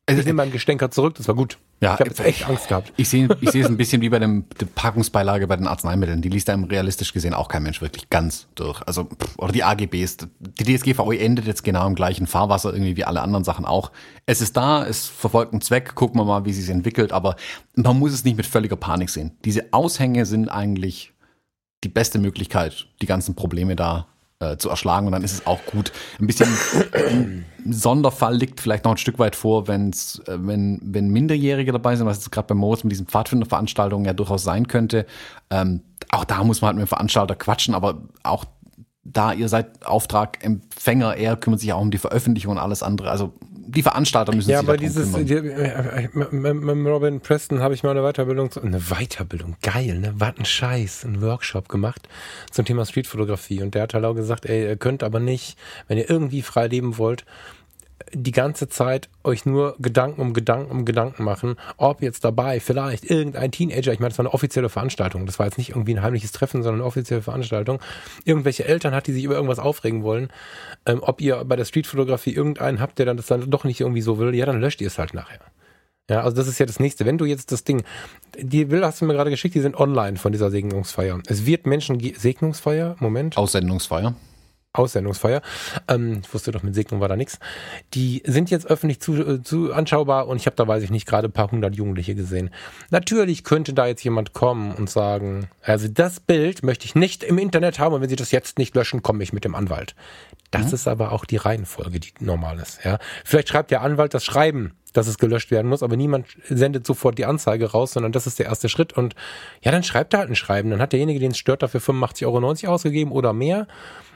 [0.09, 1.57] Ich nehme meinen Gestenker zurück, das war gut.
[1.82, 2.93] Ja, ich habe jetzt echt Angst gehabt.
[2.95, 6.21] Ich sehe ich sehe es ein bisschen wie bei dem, der Packungsbeilage bei den Arzneimitteln.
[6.21, 8.84] Die liest einem realistisch gesehen auch kein Mensch wirklich ganz durch.
[8.86, 10.17] Also, oder die AGBs.
[10.39, 13.91] Die DSGVO endet jetzt genau im gleichen Fahrwasser irgendwie wie alle anderen Sachen auch.
[14.27, 17.36] Es ist da, es verfolgt einen Zweck, gucken wir mal, wie sie sich entwickelt, aber
[17.75, 19.32] man muss es nicht mit völliger Panik sehen.
[19.43, 21.13] Diese Aushänge sind eigentlich
[21.84, 24.07] die beste Möglichkeit, die ganzen Probleme da
[24.41, 25.91] äh, zu erschlagen und dann ist es auch gut.
[26.19, 26.49] Ein bisschen
[27.69, 32.07] Sonderfall liegt vielleicht noch ein Stück weit vor, wenn's, äh, wenn, wenn Minderjährige dabei sind,
[32.07, 35.05] was jetzt gerade bei Moos mit diesen Pfadfinderveranstaltungen ja durchaus sein könnte.
[35.49, 38.45] Ähm, auch da muss man halt mit dem Veranstalter quatschen, aber auch
[39.03, 43.09] da ihr seid Auftragempfänger, er kümmert sich auch um die Veröffentlichung und alles andere.
[43.09, 43.33] Also
[43.68, 45.26] die Veranstalter müssen Ja, sich aber dieses, kümmern.
[45.26, 50.14] die, äh, mit, mit Robin Preston habe ich mal eine Weiterbildung, eine Weiterbildung, geil, ne?
[50.16, 52.07] Was ein Scheiß, ein Workshop gemacht
[52.51, 53.62] zum Thema Streetfotografie.
[53.62, 55.57] Und der hat halt auch gesagt, ey, ihr könnt aber nicht,
[55.88, 57.26] wenn ihr irgendwie frei leben wollt,
[58.14, 63.09] die ganze Zeit euch nur Gedanken um Gedanken um Gedanken machen, ob jetzt dabei vielleicht
[63.09, 66.01] irgendein Teenager, ich meine, das war eine offizielle Veranstaltung, das war jetzt nicht irgendwie ein
[66.01, 67.80] heimliches Treffen, sondern eine offizielle Veranstaltung,
[68.26, 70.30] irgendwelche Eltern hat, die sich über irgendwas aufregen wollen,
[70.86, 74.01] ähm, ob ihr bei der Streetfotografie irgendeinen habt, der dann das dann doch nicht irgendwie
[74.01, 75.39] so will, ja, dann löscht ihr es halt nachher.
[76.09, 77.05] Ja, also das ist ja das nächste.
[77.05, 77.84] Wenn du jetzt das Ding,
[78.38, 81.20] die Bilder hast du mir gerade geschickt, die sind online von dieser Segnungsfeier.
[81.28, 83.38] Es wird Menschen, Segnungsfeier, Moment.
[83.38, 84.14] Aussendungsfeier.
[84.74, 85.41] Aussendungsfeier.
[85.88, 87.39] Ähm, ich wusste doch, mit Segnung war da nichts.
[87.93, 91.05] Die sind jetzt öffentlich zu, äh, zu anschaubar und ich habe da, weiß ich nicht,
[91.05, 92.49] gerade ein paar hundert Jugendliche gesehen.
[92.89, 97.38] Natürlich könnte da jetzt jemand kommen und sagen, also das Bild möchte ich nicht im
[97.38, 99.95] Internet haben und wenn Sie das jetzt nicht löschen, komme ich mit dem Anwalt.
[100.51, 102.84] Das ist aber auch die Reihenfolge, die normal ist.
[102.84, 106.86] Ja, vielleicht schreibt der Anwalt das Schreiben, dass es gelöscht werden muss, aber niemand sendet
[106.86, 108.93] sofort die Anzeige raus, sondern das ist der erste Schritt.
[108.93, 109.15] Und
[109.61, 110.69] ja, dann schreibt er halt ein Schreiben.
[110.69, 113.67] Dann hat derjenige, den es stört, dafür 85,90 Euro ausgegeben oder mehr.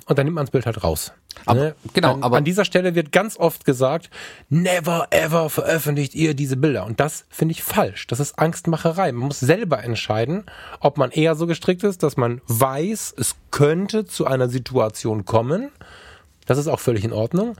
[0.07, 1.11] Und dann nimmt man das Bild halt raus.
[1.45, 4.09] Aber- genau, an, aber- an dieser Stelle wird ganz oft gesagt,
[4.49, 6.85] never ever veröffentlicht ihr diese Bilder.
[6.85, 8.05] Und das finde ich falsch.
[8.07, 9.11] Das ist Angstmacherei.
[9.11, 10.45] Man muss selber entscheiden,
[10.79, 15.71] ob man eher so gestrickt ist, dass man weiß, es könnte zu einer Situation kommen.
[16.45, 17.55] Das ist auch völlig in Ordnung.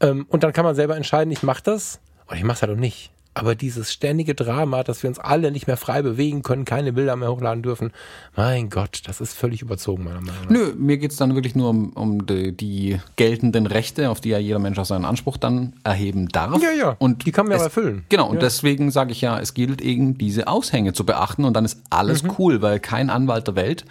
[0.00, 2.72] Ähm, und dann kann man selber entscheiden, ich mache das oder ich mache es halt
[2.72, 3.10] auch nicht.
[3.32, 7.14] Aber dieses ständige Drama, dass wir uns alle nicht mehr frei bewegen können, keine Bilder
[7.14, 7.92] mehr hochladen dürfen,
[8.36, 10.50] mein Gott, das ist völlig überzogen, meiner Meinung nach.
[10.50, 14.38] Nö, mir geht's dann wirklich nur um, um die, die geltenden Rechte, auf die ja
[14.38, 16.60] jeder Mensch auch seinen Anspruch dann erheben darf.
[16.60, 16.96] Ja, ja.
[16.98, 18.04] Und Die kann man ja es, erfüllen.
[18.08, 18.40] Genau, und Ja.
[18.40, 22.24] deswegen sage ich ja, es gilt eben diese Aushänge zu beachten und dann ist alles
[22.24, 22.32] Mhm.
[22.38, 23.84] cool, weil kein Anwalt der Welt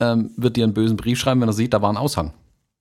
[0.00, 2.32] ähm, wird dir einen bösen Brief schreiben, wenn er sieht, da war ein Aushang.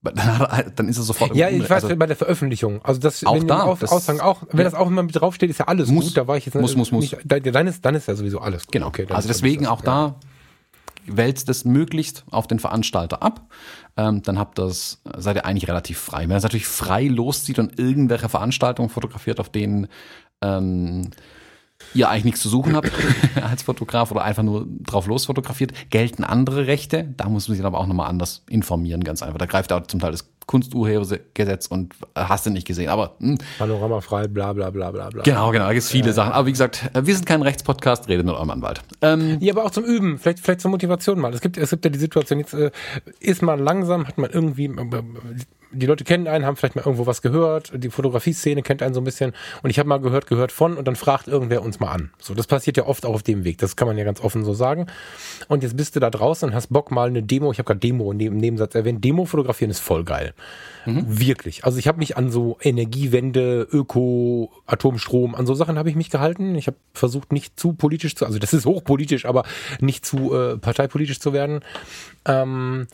[0.04, 2.84] Dann, ist er sofort Ja, ich weiß Also, bei der Veröffentlichung.
[2.84, 5.60] Also das Auch da, Auf, das- Aushang auch, wenn das auch immer mit draufsteht, ist
[5.60, 6.06] ja alles Muss.
[6.06, 6.18] gut.
[6.18, 7.02] Da war ich jetzt Muss, muss, muss.
[7.12, 8.72] Nicht, da- dann ist dann ist ja sowieso alles gut.
[8.74, 8.88] Genau.
[8.88, 10.16] Okay, also deswegen das- auch da
[11.06, 13.42] wälzt es möglichst auf den Veranstalter ab.
[13.98, 16.24] Ähm, dann habt das, seid ihr eigentlich relativ frei.
[16.24, 19.88] Wenn er es natürlich frei loszieht und irgendwelche Veranstaltungen fotografiert, auf denen
[20.42, 21.12] ähm,
[21.94, 22.92] ihr eigentlich nichts zu suchen habt
[23.42, 27.14] als Fotograf oder einfach nur drauf los fotografiert, gelten andere Rechte.
[27.18, 29.38] Da muss man sich aber auch nochmal anders informieren, ganz einfach.
[29.38, 32.90] Da greift auch zum Teil das Kunsturhebergesetz und äh, hast du nicht gesehen.
[32.90, 35.24] Aber hm, Panoramafrei, bla bla bla bla bla.
[35.24, 36.34] genau, genau, da gibt es viele Sachen.
[36.34, 38.82] Aber wie gesagt, äh, wir sind kein Rechtspodcast, redet mit eurem Anwalt.
[39.02, 41.34] Ähm, Ja, aber auch zum Üben, vielleicht, vielleicht zur Motivation mal.
[41.34, 42.72] Es gibt, es gibt ja die Situation, jetzt äh,
[43.20, 45.04] ist man langsam, hat man irgendwie, äh,
[45.74, 49.02] die Leute kennen einen, haben vielleicht mal irgendwo was gehört, die Fotografie-Szene kennt einen so
[49.02, 49.34] ein bisschen
[49.64, 52.12] und ich habe mal gehört, gehört von und dann fragt irgendwer uns mal an.
[52.20, 54.44] So, das passiert ja oft auch auf dem Weg, das kann man ja ganz offen
[54.44, 54.88] so sagen.
[55.48, 57.80] Und jetzt bist du da draußen und hast Bock mal eine Demo, ich habe gerade
[57.80, 60.31] Demo dem Nebensatz erwähnt, Demo fotografieren ist voll geil.
[60.86, 61.64] Wirklich.
[61.64, 66.10] Also ich habe mich an so Energiewende, Öko, Atomstrom, an so Sachen habe ich mich
[66.10, 66.56] gehalten.
[66.56, 69.44] Ich habe versucht, nicht zu politisch zu, also das ist hochpolitisch, aber
[69.80, 71.62] nicht zu äh, parteipolitisch zu werden.
[72.26, 72.88] Ähm,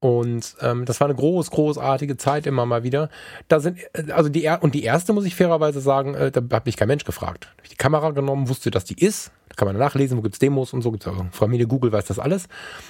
[0.00, 3.10] und ähm, das war eine groß, großartige Zeit immer mal wieder.
[3.48, 6.66] Da sind, äh, also die, und die erste muss ich fairerweise sagen, äh, da hat
[6.66, 7.48] mich kein Mensch gefragt.
[7.62, 9.32] Ich die Kamera genommen, wusste, dass die ist.
[9.48, 11.24] Da kann man nachlesen, wo gibt's Demos und so gibt's auch.
[11.30, 12.48] Familie Google weiß das alles.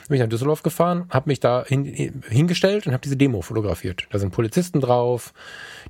[0.08, 4.06] Bin ich nach Düsseldorf gefahren, habe mich da hin, hingestellt und habe diese Demo fotografiert.
[4.10, 5.32] Da sind Polizisten drauf,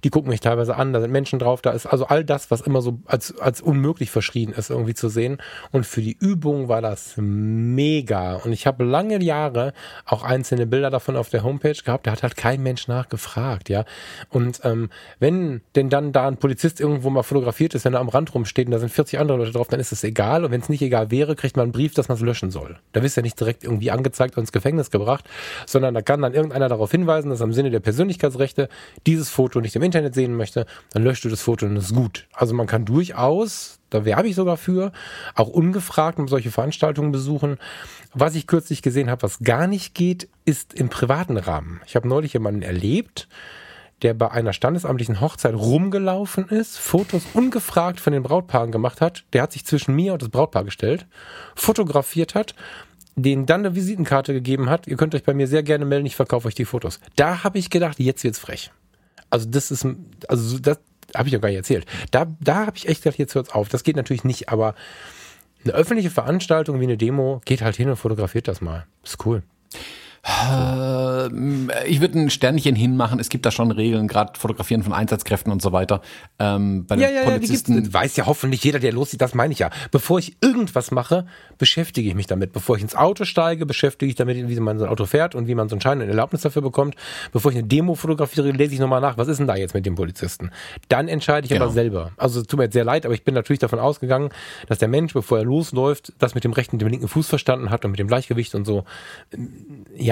[0.04, 2.60] die gucken mich teilweise an, da sind Menschen drauf, da ist also all das, was
[2.60, 5.38] immer so als, als unmöglich verschrien ist, irgendwie zu sehen.
[5.72, 8.36] Und für die Übung war das mega.
[8.36, 9.72] Und ich habe lange Jahre
[10.04, 13.84] auch einzelne Bilder davon auf der Homepage gehabt, da hat halt kein Mensch nachgefragt, ja.
[14.28, 18.08] Und ähm, wenn denn dann da ein Polizist irgendwo mal fotografiert ist, wenn er am
[18.08, 20.44] Rand rumsteht und da sind 40 andere Leute drauf, dann ist es egal.
[20.44, 22.50] Und wenn es es nicht egal wäre, kriegt man einen Brief, dass man es löschen
[22.50, 22.78] soll.
[22.92, 25.28] Da wirst du ja nicht direkt irgendwie angezeigt und ins Gefängnis gebracht,
[25.66, 28.68] sondern da kann dann irgendeiner darauf hinweisen, dass im Sinne der Persönlichkeitsrechte
[29.06, 32.26] dieses Foto nicht im Internet sehen möchte, dann löscht du das Foto und ist gut.
[32.32, 34.92] Also man kann durchaus, da werbe ich sogar für,
[35.34, 37.58] auch ungefragt solche Veranstaltungen besuchen.
[38.12, 41.80] Was ich kürzlich gesehen habe, was gar nicht geht, ist im privaten Rahmen.
[41.86, 43.28] Ich habe neulich jemanden erlebt,
[44.02, 49.42] der bei einer standesamtlichen Hochzeit rumgelaufen ist, Fotos ungefragt von den Brautpaaren gemacht hat, der
[49.42, 51.06] hat sich zwischen mir und das Brautpaar gestellt,
[51.54, 52.54] fotografiert hat,
[53.16, 56.16] denen dann eine Visitenkarte gegeben hat, ihr könnt euch bei mir sehr gerne melden, ich
[56.16, 57.00] verkaufe euch die Fotos.
[57.16, 58.70] Da habe ich gedacht, jetzt wird's frech.
[59.30, 59.86] Also das ist,
[60.28, 60.78] also das
[61.14, 61.86] habe ich ja gar nicht erzählt.
[62.10, 63.68] Da, da habe ich echt gedacht, jetzt hört's auf.
[63.68, 64.74] Das geht natürlich nicht, aber
[65.64, 68.86] eine öffentliche Veranstaltung wie eine Demo geht halt hin und fotografiert das mal.
[69.02, 69.42] ist cool.
[70.24, 73.20] Äh, ich würde ein Sternchen hinmachen.
[73.20, 76.00] Es gibt da schon Regeln, gerade Fotografieren von Einsatzkräften und so weiter.
[76.38, 79.20] Ähm, bei den ja, ja, Polizisten ja, weiß ja hoffentlich jeder, der loszieht.
[79.20, 79.70] Das meine ich ja.
[79.90, 82.52] Bevor ich irgendwas mache, beschäftige ich mich damit.
[82.52, 85.46] Bevor ich ins Auto steige, beschäftige ich damit, wie man so ein Auto fährt und
[85.46, 86.94] wie man so einen Schein und Erlaubnis dafür bekommt.
[87.32, 89.86] Bevor ich eine Demo fotografiere, lese ich nochmal nach, was ist denn da jetzt mit
[89.86, 90.50] dem Polizisten?
[90.88, 91.66] Dann entscheide ich genau.
[91.66, 92.12] aber selber.
[92.16, 94.30] Also tut mir jetzt sehr leid, aber ich bin natürlich davon ausgegangen,
[94.66, 97.70] dass der Mensch, bevor er losläuft, das mit dem rechten und dem linken Fuß verstanden
[97.70, 98.84] hat und mit dem Gleichgewicht und so.
[99.96, 100.07] Ja,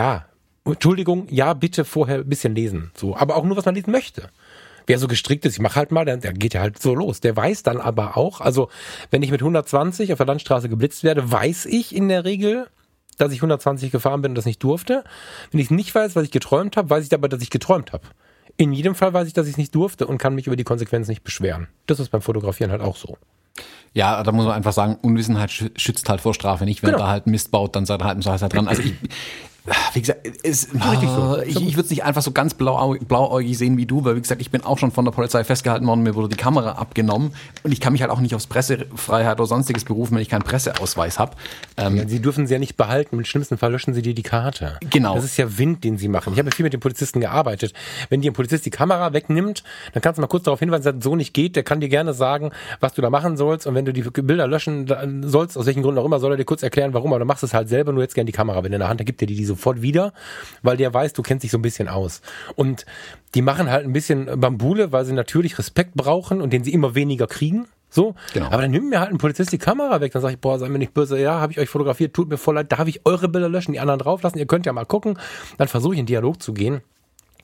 [0.65, 2.91] Entschuldigung, ja, bitte vorher ein bisschen lesen.
[2.97, 4.29] So, aber auch nur, was man lesen möchte.
[4.87, 7.21] Wer so gestrickt ist, ich mach halt mal, der geht ja halt so los.
[7.21, 8.69] Der weiß dann aber auch, also
[9.11, 12.69] wenn ich mit 120 auf der Landstraße geblitzt werde, weiß ich in der Regel,
[13.19, 15.03] dass ich 120 gefahren bin und das nicht durfte.
[15.51, 18.07] Wenn ich nicht weiß, was ich geträumt habe, weiß ich aber, dass ich geträumt habe.
[18.57, 20.65] In jedem Fall weiß ich, dass ich es nicht durfte und kann mich über die
[20.65, 21.69] Konsequenzen nicht beschweren.
[21.87, 23.19] Das ist beim Fotografieren halt auch so.
[23.93, 26.83] Ja, da muss man einfach sagen, Unwissenheit schützt halt vor Strafe nicht.
[26.83, 27.05] Wenn genau.
[27.05, 28.69] er halt Mist baut, dann seid ihr halt im Zweifel dran.
[28.69, 28.95] Also ich,
[29.95, 33.77] wie gesagt, es, oh, ich, ich würde es nicht einfach so ganz blau, blauäugig sehen
[33.77, 36.15] wie du, weil wie gesagt, ich bin auch schon von der Polizei festgehalten worden, mir
[36.15, 39.85] wurde die Kamera abgenommen und ich kann mich halt auch nicht aufs Pressefreiheit oder sonstiges
[39.85, 41.33] berufen, wenn ich keinen Presseausweis habe.
[41.77, 44.23] Ähm, ja, sie dürfen sie ja nicht behalten, im schlimmsten Fall löschen sie dir die
[44.23, 44.79] Karte.
[44.91, 45.17] Genau.
[45.17, 46.33] Das ist ja Wind, den sie machen.
[46.33, 47.73] Ich habe viel mit den Polizisten gearbeitet.
[48.09, 50.95] Wenn dir ein Polizist die Kamera wegnimmt, dann kannst du mal kurz darauf hinweisen, dass
[50.95, 53.75] das so nicht geht, der kann dir gerne sagen, was du da machen sollst und
[53.75, 54.87] wenn du die Bilder löschen
[55.27, 57.43] sollst, aus welchen Gründen auch immer, soll er dir kurz erklären, warum, aber du machst
[57.43, 59.27] es halt selber, nur jetzt gerne die Kamera, wenn in der Hand, dann gibt er
[59.27, 60.13] dir die so sofort wieder,
[60.63, 62.21] weil der weiß, du kennst dich so ein bisschen aus.
[62.55, 62.87] Und
[63.35, 66.95] die machen halt ein bisschen Bambule, weil sie natürlich Respekt brauchen und den sie immer
[66.95, 67.67] weniger kriegen.
[67.89, 68.47] So, genau.
[68.47, 70.69] aber dann nimmt mir halt ein Polizist die Kamera weg, dann sage ich, boah, sei
[70.69, 73.29] mir nicht böse, ja, habe ich euch fotografiert, tut mir voll leid, darf ich eure
[73.29, 75.19] Bilder löschen, die anderen drauflassen, ihr könnt ja mal gucken.
[75.57, 76.83] Dann versuche ich in Dialog zu gehen.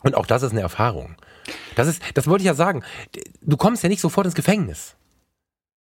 [0.03, 1.15] Und auch das ist eine Erfahrung.
[1.77, 2.83] Das ist, das wollte ich ja sagen.
[3.41, 4.97] Du kommst ja nicht sofort ins Gefängnis.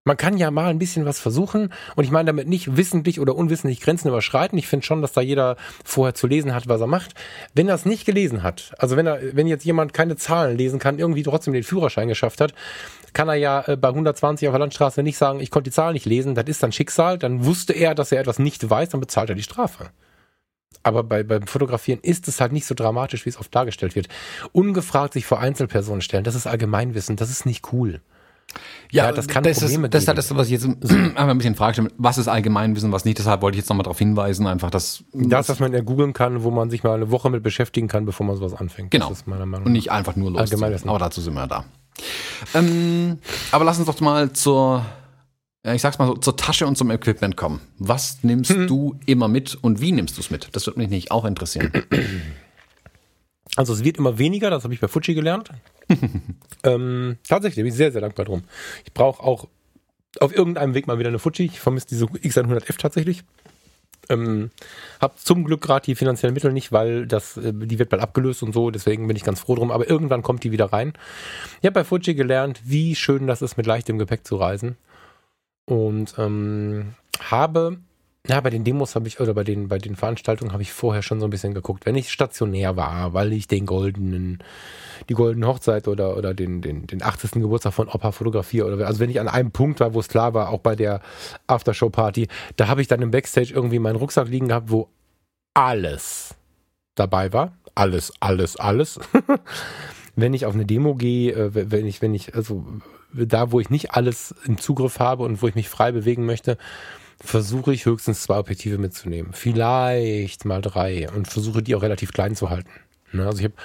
[0.08, 3.36] Man kann ja mal ein bisschen was versuchen und ich meine damit nicht wissentlich oder
[3.36, 4.56] unwissentlich Grenzen überschreiten.
[4.56, 7.16] Ich finde schon, dass da jeder vorher zu lesen hat, was er macht.
[7.56, 10.78] Wenn er es nicht gelesen hat, also wenn er, wenn jetzt jemand keine Zahlen lesen
[10.78, 12.54] kann, irgendwie trotzdem den Führerschein geschafft hat,
[13.14, 15.94] kann er ja äh, bei 120 auf der Landstraße nicht sagen, ich konnte die Zahlen
[15.94, 19.00] nicht lesen, das ist dann Schicksal, dann wusste er, dass er etwas nicht weiß, dann
[19.00, 19.90] bezahlt er die Strafe.
[20.84, 24.10] Aber bei, beim Fotografieren ist es halt nicht so dramatisch, wie es oft dargestellt wird.
[24.52, 28.02] Ungefragt sich vor Einzelpersonen stellen, das ist Allgemeinwissen, das ist nicht cool.
[28.92, 31.28] Ja, ja, das kann das Probleme ist, Das ist halt das, was ich jetzt einfach
[31.28, 33.18] ein bisschen frage, was ist Allgemeinwissen, was nicht.
[33.18, 35.04] Deshalb wollte ich jetzt nochmal darauf hinweisen, einfach, dass...
[35.12, 38.06] Das, was man ja googeln kann, wo man sich mal eine Woche mit beschäftigen kann,
[38.06, 38.92] bevor man sowas anfängt.
[38.92, 39.12] Genau.
[39.28, 40.40] Und nicht einfach nur los.
[40.40, 40.90] Allgemeinwissen.
[40.90, 41.66] Aber dazu sind wir da.
[42.54, 43.20] Ähm,
[43.52, 44.86] aber lass uns doch mal zur,
[45.64, 47.62] ich sag's mal so, zur Tasche und zum Equipment kommen.
[47.78, 48.68] Was nimmst hm.
[48.68, 50.50] du immer mit und wie nimmst du es mit?
[50.54, 51.72] Das würde mich nicht auch interessieren.
[53.56, 55.50] Also es wird immer weniger, das habe ich bei Fuji gelernt.
[56.64, 58.44] ähm, tatsächlich, bin ich sehr, sehr dankbar drum.
[58.86, 59.48] Ich brauche auch
[60.20, 61.46] auf irgendeinem Weg mal wieder eine Fuji.
[61.46, 63.24] Ich vermisse diese X100F tatsächlich.
[64.08, 64.52] Ähm,
[65.02, 68.44] hab zum Glück gerade die finanziellen Mittel nicht, weil das, äh, die wird bald abgelöst
[68.44, 69.72] und so, deswegen bin ich ganz froh drum.
[69.72, 70.94] Aber irgendwann kommt die wieder rein.
[71.62, 74.78] Ich habe bei Fuji gelernt, wie schön das ist, mit leichtem Gepäck zu reisen.
[75.66, 77.78] Und ähm, habe
[78.28, 81.02] ja, bei den Demos habe ich, oder bei den, bei den Veranstaltungen habe ich vorher
[81.02, 81.86] schon so ein bisschen geguckt.
[81.86, 84.40] Wenn ich stationär war, weil ich den goldenen,
[85.10, 87.32] die goldene Hochzeit oder, oder den, den, den 80.
[87.32, 90.34] Geburtstag von Opa fotografiere, oder, also wenn ich an einem Punkt war, wo es klar
[90.34, 91.02] war, auch bei der
[91.48, 94.90] Aftershow-Party, da habe ich dann im Backstage irgendwie meinen Rucksack liegen gehabt, wo
[95.54, 96.36] alles
[96.96, 97.54] dabei war.
[97.76, 99.00] Alles, alles, alles.
[100.16, 102.66] wenn ich auf eine Demo gehe, äh, wenn ich, wenn ich, also
[103.14, 106.58] da, wo ich nicht alles im Zugriff habe und wo ich mich frei bewegen möchte,
[107.26, 109.34] versuche ich höchstens zwei Objektive mitzunehmen.
[109.34, 112.70] Vielleicht mal drei und versuche die auch relativ klein zu halten.
[113.12, 113.56] Ne, also ich habe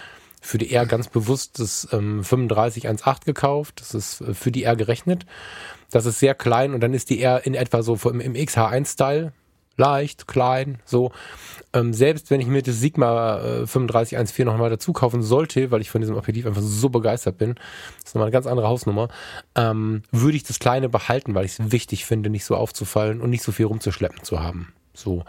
[0.40, 3.80] für die R ganz bewusst das ähm, 35 1.8 gekauft.
[3.80, 5.26] Das ist äh, für die R gerechnet.
[5.90, 9.32] Das ist sehr klein und dann ist die R in etwa so im, im XH1-Style.
[9.80, 11.10] Leicht, klein, so.
[11.72, 15.90] Ähm, selbst wenn ich mir das Sigma äh, 3514 nochmal dazu kaufen sollte, weil ich
[15.90, 19.08] von diesem Objektiv einfach so begeistert bin, das ist nochmal eine ganz andere Hausnummer,
[19.54, 23.30] ähm, würde ich das Kleine behalten, weil ich es wichtig finde, nicht so aufzufallen und
[23.30, 24.72] nicht so viel rumzuschleppen zu haben.
[24.94, 25.24] So.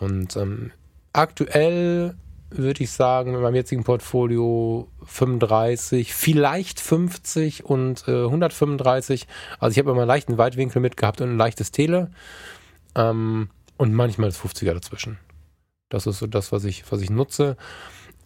[0.00, 0.72] Und ähm,
[1.12, 2.14] aktuell
[2.50, 9.26] würde ich sagen, in meinem jetzigen Portfolio 35, vielleicht 50 und äh, 135.
[9.58, 12.10] Also ich habe immer einen leichten Weitwinkel mitgehabt und ein leichtes Tele.
[12.96, 13.50] Ähm,
[13.80, 15.16] und manchmal das 50er dazwischen.
[15.88, 17.56] Das ist so das, was ich, was ich nutze.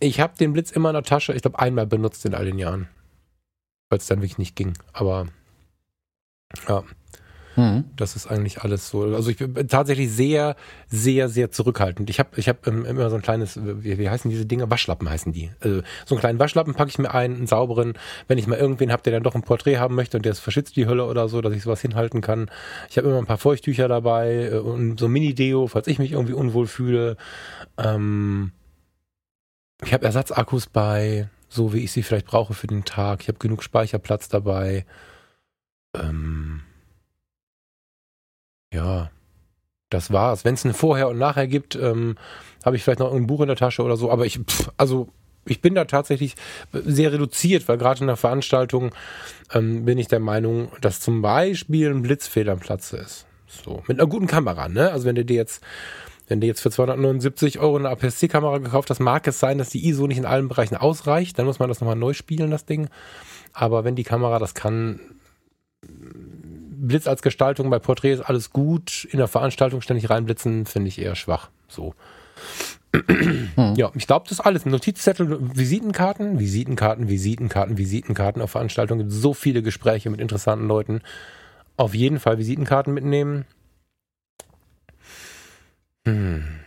[0.00, 1.32] Ich habe den Blitz immer in der Tasche.
[1.32, 2.88] Ich glaube, einmal benutzt in all den Jahren.
[3.88, 4.76] Weil es dann wirklich nicht ging.
[4.92, 5.28] Aber
[6.66, 6.82] ja.
[7.56, 7.84] Mhm.
[7.96, 9.02] Das ist eigentlich alles so.
[9.02, 10.56] Also ich bin tatsächlich sehr,
[10.88, 12.10] sehr, sehr zurückhaltend.
[12.10, 14.70] Ich habe ich hab ähm, immer so ein kleines, wie, wie heißen diese Dinge?
[14.70, 15.50] Waschlappen heißen die.
[15.60, 17.94] Also so einen kleinen Waschlappen packe ich mir ein, einen sauberen.
[18.28, 20.76] Wenn ich mal irgendwen habe, der dann doch ein Porträt haben möchte und der verschützt
[20.76, 22.50] die Hölle oder so, dass ich sowas hinhalten kann.
[22.90, 26.34] Ich habe immer ein paar Feuchttücher dabei äh, und so Mini-Deo, falls ich mich irgendwie
[26.34, 27.16] unwohl fühle.
[27.78, 28.52] Ähm,
[29.82, 33.22] ich habe Ersatzakkus bei, so wie ich sie vielleicht brauche für den Tag.
[33.22, 34.86] Ich habe genug Speicherplatz dabei.
[35.94, 36.62] Ähm,
[38.74, 39.10] ja,
[39.90, 40.44] das war's.
[40.44, 42.16] Wenn es ein Vorher und Nachher gibt, ähm,
[42.64, 44.10] habe ich vielleicht noch ein Buch in der Tasche oder so.
[44.10, 45.08] Aber ich, pff, also
[45.46, 46.34] ich bin da tatsächlich
[46.72, 48.94] sehr reduziert, weil gerade in der Veranstaltung
[49.52, 53.26] ähm, bin ich der Meinung, dass zum Beispiel ein Blitzfehler am Platz ist.
[53.46, 54.90] So mit einer guten Kamera, ne?
[54.90, 55.62] Also wenn du dir jetzt
[56.26, 59.86] wenn du jetzt für 279 Euro eine APS-C-Kamera gekauft hast, mag es sein, dass die
[59.86, 61.38] ISO nicht in allen Bereichen ausreicht.
[61.38, 62.88] Dann muss man das nochmal neu spielen, das Ding.
[63.52, 65.00] Aber wenn die Kamera das kann,
[66.86, 69.06] Blitz als Gestaltung bei Porträts alles gut.
[69.10, 71.50] In der Veranstaltung ständig reinblitzen, finde ich eher schwach.
[71.68, 71.94] So.
[72.94, 73.74] Hm.
[73.76, 74.66] Ja, ich glaube, das ist alles.
[74.66, 78.40] Notizzettel, Visitenkarten, Visitenkarten, Visitenkarten, Visitenkarten.
[78.40, 81.00] Auf Veranstaltungen gibt so viele Gespräche mit interessanten Leuten.
[81.76, 83.46] Auf jeden Fall Visitenkarten mitnehmen.
[86.06, 86.63] Hm.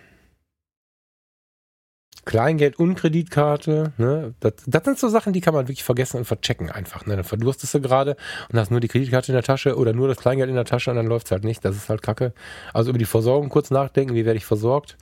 [2.27, 4.33] Kleingeld und Kreditkarte, ne?
[4.41, 7.05] Das, das sind so Sachen, die kann man wirklich vergessen und verchecken einfach.
[7.05, 7.15] Ne?
[7.15, 8.17] Dann verdurstest du gerade
[8.51, 10.91] und hast nur die Kreditkarte in der Tasche oder nur das Kleingeld in der Tasche
[10.91, 11.63] und dann läuft's halt nicht.
[11.63, 12.33] Das ist halt Kacke.
[12.73, 14.97] Also über die Versorgung kurz nachdenken, wie werde ich versorgt.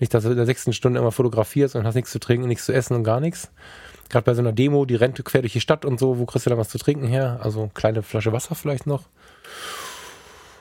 [0.00, 2.66] Nicht, dass du in der sechsten Stunde immer fotografierst und hast nichts zu trinken, nichts
[2.66, 3.52] zu essen und gar nichts.
[4.08, 6.46] Gerade bei so einer Demo, die rennt quer durch die Stadt und so, wo kriegst
[6.46, 7.38] du dann was zu trinken her?
[7.42, 9.04] Also kleine Flasche Wasser vielleicht noch.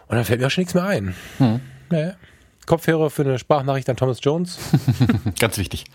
[0.07, 1.15] Und dann fällt mir auch schon nichts mehr ein.
[1.39, 1.61] Hm.
[1.89, 2.13] Naja.
[2.65, 4.57] Kopfhörer für eine Sprachnachricht an Thomas Jones.
[5.39, 5.85] ganz wichtig.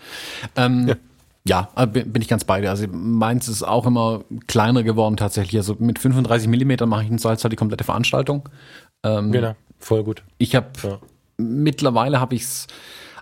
[0.55, 0.95] Ähm, ja.
[1.43, 2.69] Ja, äh, bin ich ganz bei dir.
[2.69, 5.57] Also meins ist auch immer kleiner geworden tatsächlich.
[5.57, 8.47] Also mit 35 Millimeter mache ich in Salzburg die komplette Veranstaltung.
[9.03, 10.23] Ähm, genau, voll gut.
[10.37, 10.99] Ich habe ja.
[11.37, 12.67] mittlerweile habe ich es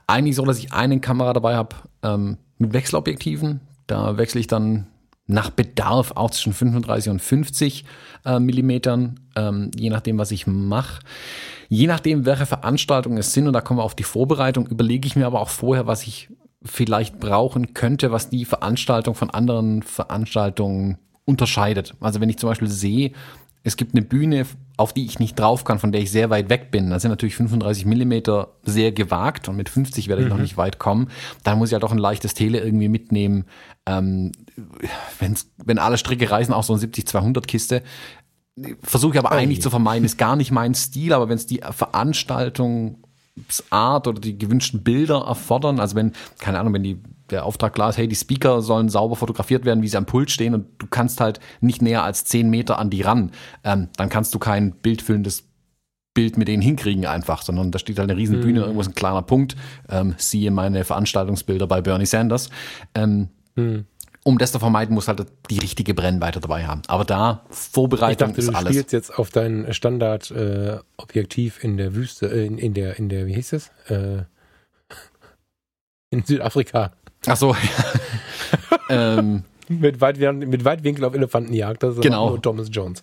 [0.08, 3.62] eigentlich so, dass ich eine Kamera dabei habe ähm, mit Wechselobjektiven.
[3.88, 4.88] Da wechsle ich dann
[5.28, 7.86] nach Bedarf auch zwischen 35 und 50
[8.26, 11.02] äh, Millimetern, ähm, je nachdem, was ich mache.
[11.70, 15.16] Je nachdem, welche Veranstaltungen es sind, und da kommen wir auf die Vorbereitung, überlege ich
[15.16, 16.30] mir aber auch vorher, was ich
[16.64, 21.94] vielleicht brauchen könnte, was die Veranstaltung von anderen Veranstaltungen unterscheidet.
[22.02, 23.12] Also wenn ich zum Beispiel sehe,
[23.64, 24.46] es gibt eine Bühne,
[24.78, 26.90] auf die ich nicht drauf kann, von der ich sehr weit weg bin.
[26.90, 30.36] Da sind natürlich 35 Millimeter sehr gewagt und mit 50 werde ich mhm.
[30.36, 31.10] noch nicht weit kommen.
[31.44, 33.44] Dann muss ich halt auch ein leichtes Tele irgendwie mitnehmen.
[33.86, 34.32] Ähm,
[35.20, 37.84] wenn's, wenn alle Stricke reißen, auch so ein 70-200 Kiste
[38.82, 41.62] versuche ich aber eigentlich zu vermeiden, ist gar nicht mein Stil, aber wenn es die
[41.70, 47.90] Veranstaltungsart oder die gewünschten Bilder erfordern, also wenn, keine Ahnung, wenn die, der Auftrag klar
[47.90, 50.88] ist, hey, die Speaker sollen sauber fotografiert werden, wie sie am Pult stehen und du
[50.88, 53.32] kannst halt nicht näher als zehn Meter an die ran,
[53.64, 55.44] ähm, dann kannst du kein bildfüllendes
[56.14, 58.66] Bild mit denen hinkriegen einfach, sondern da steht halt eine riesen Bühne, mhm.
[58.66, 59.56] irgendwo ist ein kleiner Punkt,
[59.90, 62.50] ähm, siehe meine Veranstaltungsbilder bei Bernie Sanders.
[62.96, 63.86] Ähm, mhm
[64.30, 66.84] um das zu vermeiden, muss halt die richtige Brennweite dabei haben.
[66.88, 68.68] Aber da Vorbereitung ich dachte, ist alles.
[68.68, 73.10] Du spielst jetzt auf dein Standard-Objektiv äh, in der Wüste, äh, in, in, der, in
[73.10, 73.72] der, wie hieß es?
[73.88, 74.24] Äh,
[76.12, 76.92] in Südafrika.
[77.26, 77.56] Ach so.
[78.92, 81.82] ähm, mit, Weitwin mit Weitwinkel auf Elefantenjagd.
[81.82, 82.30] Das ist genau.
[82.30, 83.02] nur Thomas Jones.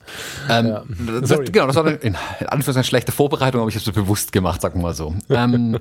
[0.49, 0.85] Ähm, ja.
[1.23, 4.61] das, genau, das war eine, in Anführungszeichen schlechte Vorbereitung, aber ich habe es bewusst gemacht,
[4.61, 5.13] sagen wir mal so.
[5.29, 5.81] Ähm,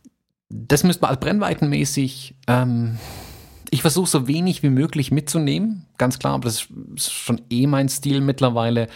[0.50, 2.98] das müsste man als brennweitenmäßig ähm,
[3.72, 7.88] ich versuche so wenig wie möglich mitzunehmen, ganz klar, aber das ist schon eh mein
[7.88, 8.86] Stil mittlerweile,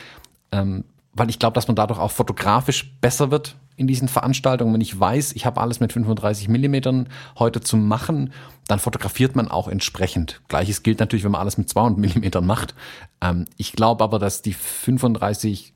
[0.52, 0.84] ähm,
[1.14, 4.74] weil ich glaube, dass man dadurch auch fotografisch besser wird in diesen Veranstaltungen.
[4.74, 7.08] Wenn ich weiß, ich habe alles mit 35 Millimetern
[7.38, 8.34] heute zu machen,
[8.68, 10.42] dann fotografiert man auch entsprechend.
[10.48, 12.74] Gleiches gilt natürlich, wenn man alles mit 200 Millimetern macht.
[13.22, 15.72] Ähm, ich glaube aber, dass die 35,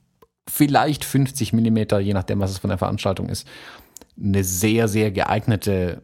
[0.46, 3.48] vielleicht 50 Millimeter, je nachdem, was es von der Veranstaltung ist,
[4.22, 6.02] eine sehr, sehr geeignete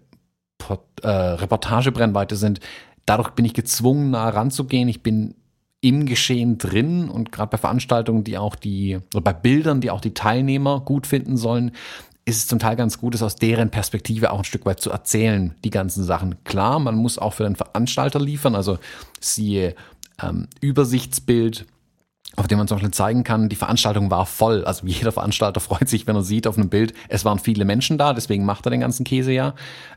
[1.02, 2.60] äh, Reportagebrennweite sind.
[3.06, 4.88] Dadurch bin ich gezwungen, nah ranzugehen.
[4.88, 5.34] Ich bin
[5.80, 10.00] im Geschehen drin und gerade bei Veranstaltungen, die auch die, oder bei Bildern, die auch
[10.00, 11.70] die Teilnehmer gut finden sollen,
[12.24, 14.90] ist es zum Teil ganz gut, es aus deren Perspektive auch ein Stück weit zu
[14.90, 16.42] erzählen, die ganzen Sachen.
[16.42, 18.78] Klar, man muss auch für den Veranstalter liefern, also
[19.20, 19.76] siehe
[20.20, 21.66] ähm, Übersichtsbild,
[22.34, 24.64] auf dem man zum Beispiel zeigen kann, die Veranstaltung war voll.
[24.64, 27.96] Also jeder Veranstalter freut sich, wenn er sieht auf einem Bild, es waren viele Menschen
[27.96, 29.54] da, deswegen macht er den ganzen Käse ja.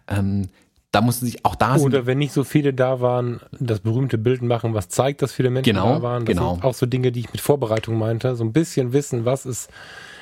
[0.07, 0.49] Ähm,
[0.91, 4.41] da mussten sich auch da Oder wenn nicht so viele da waren, das berühmte Bild
[4.41, 6.25] machen, was zeigt, dass viele Menschen genau, da waren.
[6.25, 6.53] Das genau.
[6.55, 8.35] sind auch so Dinge, die ich mit Vorbereitung meinte.
[8.35, 9.69] So ein bisschen wissen, was ist,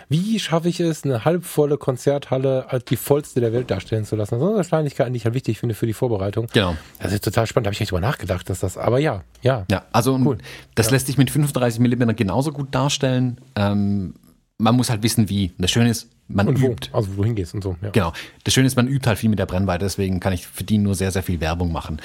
[0.10, 4.40] wie schaffe ich es, eine halbvolle Konzerthalle als die vollste der Welt darstellen zu lassen.
[4.40, 6.48] Das ist eine Kleinigkeit, die ich halt wichtig finde für die Vorbereitung.
[6.52, 6.76] Genau.
[7.00, 9.66] Das ist total spannend, da habe ich nicht drüber nachgedacht, dass das, aber ja, ja.
[9.72, 10.38] Ja, also cool.
[10.76, 10.94] das ja.
[10.94, 13.40] lässt sich mit 35 mm genauso gut darstellen.
[13.56, 14.16] Ähm,
[14.58, 15.54] man muss halt wissen, wie.
[15.58, 16.90] Das Schöne ist, man und übt.
[16.92, 16.98] Wo?
[16.98, 17.76] Also wohin gehst und so.
[17.82, 17.90] Ja.
[17.90, 18.14] Genau.
[18.44, 20.78] Das Schöne ist, man übt halt viel mit der Brennweite, deswegen kann ich für die
[20.78, 22.02] nur sehr, sehr viel Werbung machen.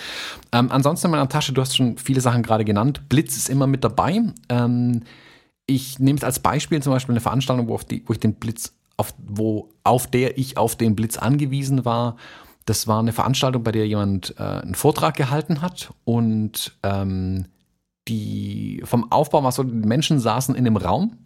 [0.52, 3.08] Ähm, ansonsten in meiner Tasche, du hast schon viele Sachen gerade genannt.
[3.08, 4.20] Blitz ist immer mit dabei.
[4.48, 5.02] Ähm,
[5.66, 8.34] ich nehme es als Beispiel zum Beispiel eine Veranstaltung, wo, auf die, wo ich den
[8.34, 12.16] Blitz, auf, wo, auf der ich auf den Blitz angewiesen war.
[12.64, 17.46] Das war eine Veranstaltung, bei der jemand äh, einen Vortrag gehalten hat und ähm,
[18.08, 21.18] die vom Aufbau war so, die Menschen saßen in einem Raum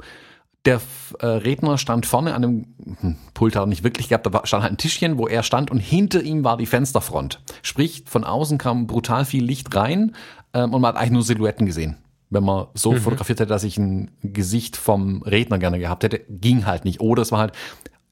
[0.67, 0.81] der
[1.21, 2.67] äh, Redner stand vorne an einem
[3.01, 5.71] hm, Pult hat er nicht wirklich gehabt, da stand halt ein Tischchen, wo er stand
[5.71, 7.41] und hinter ihm war die Fensterfront.
[7.63, 10.15] Sprich, von außen kam brutal viel Licht rein
[10.53, 11.97] ähm, und man hat eigentlich nur Silhouetten gesehen.
[12.29, 12.99] Wenn man so mhm.
[12.99, 17.01] fotografiert hätte, dass ich ein Gesicht vom Redner gerne gehabt hätte, ging halt nicht.
[17.01, 17.53] Oder es war halt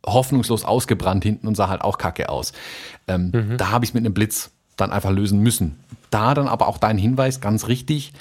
[0.07, 2.53] hoffnungslos ausgebrannt hinten und sah halt auch kacke aus.
[3.09, 3.57] Ähm, mhm.
[3.57, 5.81] Da habe ich es mit einem Blitz dann einfach lösen müssen.
[6.11, 8.13] Da dann aber auch dein Hinweis, ganz richtig,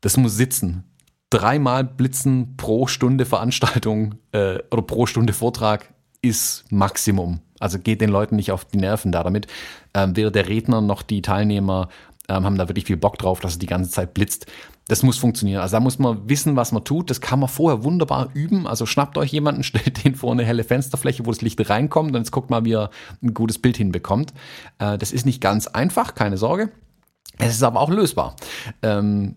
[0.00, 0.84] das muss sitzen
[1.30, 5.92] dreimal Blitzen pro Stunde Veranstaltung äh, oder pro Stunde Vortrag
[6.22, 7.40] ist Maximum.
[7.58, 9.46] Also geht den Leuten nicht auf die Nerven da damit.
[9.94, 11.88] Ähm, weder der Redner noch die Teilnehmer
[12.28, 14.46] ähm, haben da wirklich viel Bock drauf, dass es die ganze Zeit blitzt.
[14.88, 15.60] Das muss funktionieren.
[15.60, 17.10] Also da muss man wissen, was man tut.
[17.10, 18.66] Das kann man vorher wunderbar üben.
[18.66, 22.16] Also schnappt euch jemanden, stellt den vor eine helle Fensterfläche, wo das Licht reinkommt und
[22.16, 22.90] jetzt guckt mal, wie er
[23.22, 24.32] ein gutes Bild hinbekommt.
[24.78, 26.70] Äh, das ist nicht ganz einfach, keine Sorge.
[27.38, 28.36] Es ist aber auch lösbar.
[28.82, 29.36] Ähm,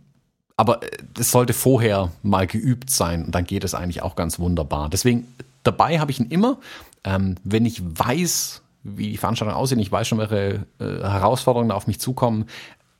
[0.57, 0.81] aber
[1.17, 4.89] es sollte vorher mal geübt sein und dann geht es eigentlich auch ganz wunderbar.
[4.89, 5.27] Deswegen,
[5.63, 6.59] dabei habe ich ihn immer,
[7.03, 11.75] ähm, wenn ich weiß, wie die Veranstaltung aussehen, ich weiß schon, welche äh, Herausforderungen da
[11.75, 12.45] auf mich zukommen,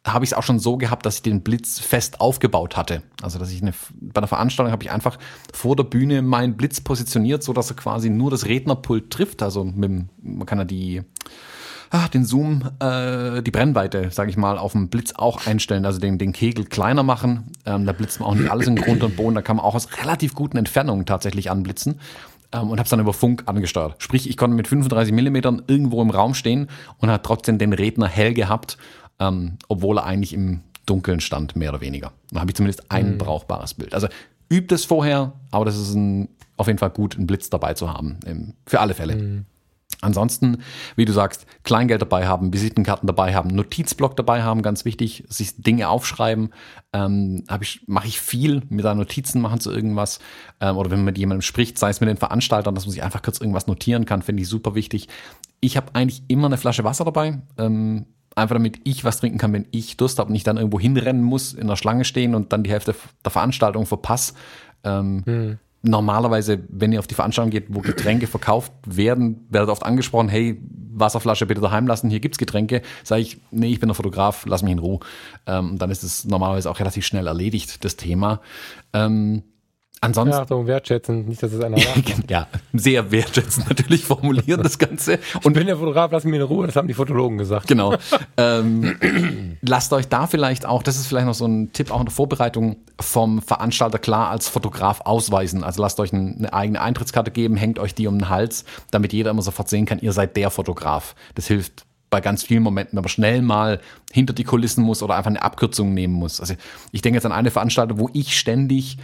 [0.05, 3.03] habe ich es auch schon so gehabt, dass ich den Blitz fest aufgebaut hatte.
[3.21, 5.17] Also dass ich eine, bei einer Veranstaltung habe ich einfach
[5.53, 9.41] vor der Bühne meinen Blitz positioniert, so dass er quasi nur das Rednerpult trifft.
[9.41, 11.03] Also mit, man kann ja die
[11.93, 15.99] ah, den Zoom, äh, die Brennweite, sage ich mal, auf dem Blitz auch einstellen, also
[15.99, 17.51] den, den Kegel kleiner machen.
[17.65, 19.75] Ähm, da blitzt man auch nicht alles in Grund und Boden, da kann man auch
[19.75, 21.99] aus relativ guten Entfernungen tatsächlich anblitzen
[22.51, 23.95] ähm, und habe es dann über Funk angesteuert.
[23.99, 26.67] Sprich, ich konnte mit 35 Millimetern irgendwo im Raum stehen
[26.97, 28.79] und hat trotzdem den Redner hell gehabt,
[29.19, 32.11] ähm, obwohl er eigentlich im Dunkeln stand, mehr oder weniger.
[32.31, 33.17] Dann habe ich zumindest ein mhm.
[33.19, 33.93] brauchbares Bild.
[33.93, 34.07] Also
[34.51, 37.93] übt es vorher, aber das ist ein, auf jeden Fall gut, einen Blitz dabei zu
[37.93, 38.17] haben.
[38.65, 39.15] Für alle Fälle.
[39.15, 39.45] Mhm.
[40.03, 40.59] Ansonsten,
[40.95, 45.55] wie du sagst, Kleingeld dabei haben, Visitenkarten dabei haben, Notizblock dabei haben, ganz wichtig, sich
[45.61, 46.53] Dinge aufschreiben.
[46.91, 50.19] Ähm, ich, mache ich viel, mir da Notizen machen zu irgendwas.
[50.59, 53.03] Ähm, oder wenn man mit jemandem spricht, sei es mit den Veranstaltern, dass man sich
[53.03, 55.07] einfach kurz irgendwas notieren kann, finde ich super wichtig.
[55.59, 57.41] Ich habe eigentlich immer eine Flasche Wasser dabei.
[57.57, 58.05] Ähm,
[58.35, 61.23] einfach damit ich was trinken kann, wenn ich Durst habe und ich dann irgendwo hinrennen
[61.23, 64.33] muss, in der Schlange stehen und dann die Hälfte der Veranstaltung verpasse.
[64.83, 69.83] Ähm, hm normalerweise, wenn ihr auf die Veranstaltung geht, wo Getränke verkauft werden, werdet oft
[69.83, 70.59] angesprochen, hey,
[70.95, 72.81] Wasserflasche bitte daheim lassen, hier gibt's Getränke.
[73.03, 74.99] Sage ich, nee, ich bin der Fotograf, lass mich in Ruhe.
[75.45, 78.41] Ähm, dann ist es normalerweise auch relativ schnell erledigt, das Thema.
[78.93, 79.43] Ähm,
[80.03, 80.35] Ansonsten.
[80.35, 82.29] Ja, Achtung, wertschätzend, nicht, dass es einer nachmacht.
[82.29, 85.19] ja, sehr wertschätzend natürlich formulieren das Ganze.
[85.43, 87.67] Und wenn der Fotograf, lass mich in Ruhe, das haben die Fotologen gesagt.
[87.67, 87.95] Genau.
[88.37, 92.05] ähm, lasst euch da vielleicht auch, das ist vielleicht noch so ein Tipp auch in
[92.05, 95.63] der Vorbereitung vom Veranstalter klar als Fotograf ausweisen.
[95.63, 99.31] Also lasst euch eine eigene Eintrittskarte geben, hängt euch die um den Hals, damit jeder
[99.31, 101.15] immer sofort sehen kann, ihr seid der Fotograf.
[101.35, 103.81] Das hilft bei ganz vielen Momenten, aber schnell mal
[104.11, 106.39] hinter die Kulissen muss oder einfach eine Abkürzung nehmen muss.
[106.39, 106.53] Also
[106.91, 108.99] ich denke jetzt an eine Veranstaltung, wo ich ständig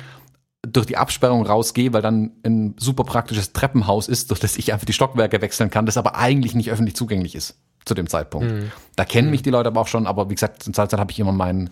[0.67, 4.85] durch die Absperrung rausgehe, weil dann ein super praktisches Treppenhaus ist, durch das ich einfach
[4.85, 8.51] die Stockwerke wechseln kann, das aber eigentlich nicht öffentlich zugänglich ist zu dem Zeitpunkt.
[8.51, 8.71] Mhm.
[8.95, 9.31] Da kennen mhm.
[9.31, 11.69] mich die Leute aber auch schon, aber wie gesagt, zur Zeit habe ich immer meinen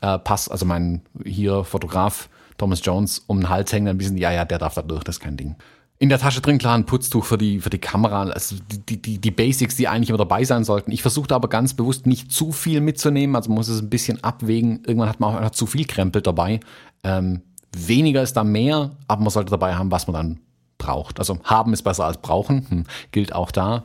[0.00, 2.28] äh, Pass, also meinen hier Fotograf
[2.58, 5.04] Thomas Jones um den Hals hängen, dann wissen die, ja, ja, der darf da durch,
[5.04, 5.56] das ist kein Ding.
[5.98, 8.56] In der Tasche drin, klar, ein Putztuch für die, für die Kamera, also
[8.88, 10.90] die, die, die Basics, die eigentlich immer dabei sein sollten.
[10.90, 14.22] Ich versuchte aber ganz bewusst nicht zu viel mitzunehmen, also man muss es ein bisschen
[14.22, 14.82] abwägen.
[14.84, 16.58] Irgendwann hat man auch zu viel Krempel dabei.
[17.04, 17.42] Ähm,
[17.76, 20.40] weniger ist da mehr, aber man sollte dabei haben, was man dann
[20.78, 21.18] braucht.
[21.18, 23.84] Also haben ist besser als brauchen, hm, gilt auch da.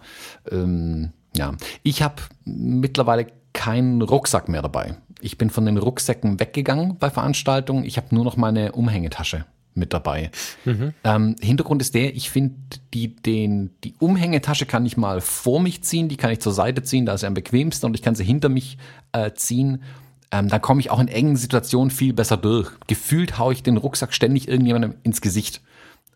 [0.51, 1.53] Ähm, ja,
[1.83, 4.95] ich habe mittlerweile keinen Rucksack mehr dabei.
[5.21, 7.83] Ich bin von den Rucksäcken weggegangen bei Veranstaltungen.
[7.83, 9.45] Ich habe nur noch meine Umhängetasche.
[9.75, 10.31] mit dabei.
[10.65, 10.93] Mhm.
[11.03, 12.55] Ähm, Hintergrund ist der, ich finde,
[12.93, 16.83] die, den, die Umhängetasche kann ich mal vor mich ziehen, die kann ich zur Seite
[16.83, 18.77] ziehen, da ist sie am bequemsten und ich kann sie hinter mich
[19.13, 19.83] äh, ziehen.
[20.31, 22.69] Ähm, da komme ich auch in engen Situationen viel besser durch.
[22.87, 25.61] Gefühlt haue ich den Rucksack ständig irgendjemandem ins Gesicht.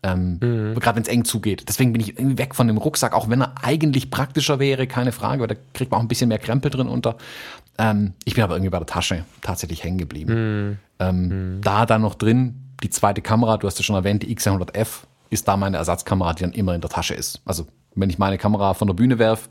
[0.04, 0.78] Ähm, mhm.
[0.78, 1.64] Gerade wenn es eng zugeht.
[1.68, 5.12] Deswegen bin ich irgendwie weg von dem Rucksack, auch wenn er eigentlich praktischer wäre, keine
[5.12, 7.16] Frage, weil da kriegt man auch ein bisschen mehr Krempel drin unter.
[7.78, 10.34] Ähm, ich bin aber irgendwie bei der Tasche tatsächlich hängen geblieben.
[10.34, 10.78] Mhm.
[11.00, 11.60] Ähm, mhm.
[11.62, 15.48] Da dann noch drin die zweite Kamera, du hast ja schon erwähnt, die X100F, ist
[15.48, 17.40] da meine Ersatzkamera, die dann immer in der Tasche ist.
[17.46, 19.48] Also wenn ich meine Kamera von der Bühne werfe,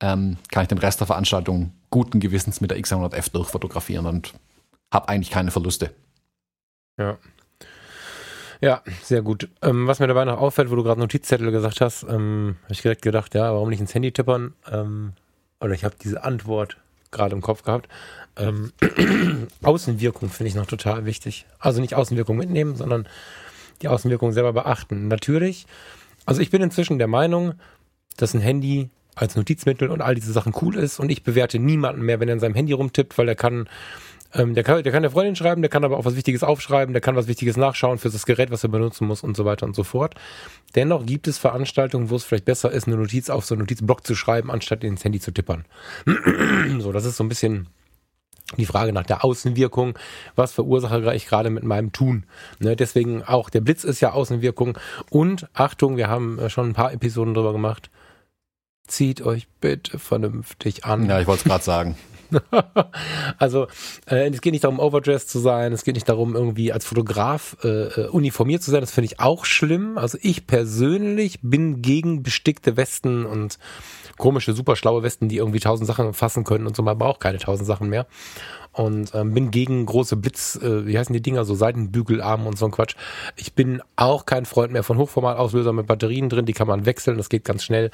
[0.00, 4.34] ähm, kann ich den Rest der Veranstaltung guten Gewissens mit der X100F durchfotografieren und
[4.92, 5.94] habe eigentlich keine Verluste.
[6.98, 7.18] Ja.
[8.60, 9.48] Ja, sehr gut.
[9.62, 12.82] Ähm, was mir dabei noch auffällt, wo du gerade Notizzettel gesagt hast, ähm, habe ich
[12.82, 14.54] direkt gedacht, ja, warum nicht ins Handy tippern?
[14.70, 15.14] Ähm,
[15.60, 16.76] oder ich habe diese Antwort
[17.10, 17.88] gerade im Kopf gehabt.
[18.36, 18.72] Ähm,
[19.62, 21.46] Außenwirkung finde ich noch total wichtig.
[21.58, 23.08] Also nicht Außenwirkung mitnehmen, sondern
[23.80, 25.08] die Außenwirkung selber beachten.
[25.08, 25.66] Natürlich,
[26.26, 27.54] also ich bin inzwischen der Meinung,
[28.18, 28.90] dass ein Handy
[29.20, 32.34] als Notizmittel und all diese Sachen cool ist und ich bewerte niemanden mehr, wenn er
[32.34, 33.68] in seinem Handy rumtippt, weil er kann
[34.32, 36.92] ähm, der, kann, der kann der Freundin schreiben, der kann aber auch was Wichtiges aufschreiben,
[36.92, 39.66] der kann was Wichtiges nachschauen für das Gerät, was er benutzen muss und so weiter
[39.66, 40.14] und so fort.
[40.76, 44.06] Dennoch gibt es Veranstaltungen, wo es vielleicht besser ist, eine Notiz auf so einen Notizblock
[44.06, 45.64] zu schreiben, anstatt ins Handy zu tippern.
[46.78, 47.68] so, das ist so ein bisschen
[48.56, 49.98] die Frage nach der Außenwirkung,
[50.34, 52.24] was verursache ich gerade mit meinem Tun.
[52.58, 54.78] Ne, deswegen auch der Blitz ist ja Außenwirkung.
[55.08, 57.90] Und Achtung, wir haben äh, schon ein paar Episoden drüber gemacht.
[58.90, 61.08] Zieht euch bitte vernünftig an.
[61.08, 61.96] Ja, ich wollte es gerade sagen.
[63.38, 63.68] also
[64.06, 67.56] äh, es geht nicht darum, overdressed zu sein, es geht nicht darum, irgendwie als Fotograf
[67.62, 69.96] äh, äh, uniformiert zu sein, das finde ich auch schlimm.
[69.96, 73.58] Also ich persönlich bin gegen bestickte Westen und
[74.18, 77.38] komische, super schlaue Westen, die irgendwie tausend Sachen fassen können und so, man braucht keine
[77.38, 78.06] tausend Sachen mehr
[78.72, 82.66] und ähm, bin gegen große Blitz, äh, wie heißen die Dinger, so Seitenbügelarme und so
[82.66, 82.94] ein Quatsch.
[83.36, 87.16] Ich bin auch kein Freund mehr von Hochformatauslösern mit Batterien drin, die kann man wechseln,
[87.16, 87.90] das geht ganz schnell.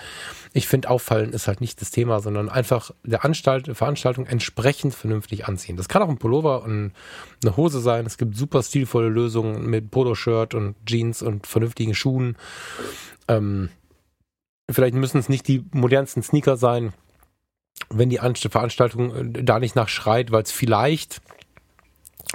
[0.53, 5.47] Ich finde, auffallen ist halt nicht das Thema, sondern einfach der Anstalt, Veranstaltung entsprechend vernünftig
[5.47, 5.77] anziehen.
[5.77, 6.93] Das kann auch ein Pullover und
[7.43, 8.05] eine Hose sein.
[8.05, 12.37] Es gibt super stilvolle Lösungen mit Poloshirt und Jeans und vernünftigen Schuhen.
[13.29, 13.71] Ähm,
[14.71, 16.93] vielleicht müssen es nicht die modernsten Sneaker sein
[17.91, 21.21] wenn die Veranstaltung äh, da nicht nachschreit, weil es vielleicht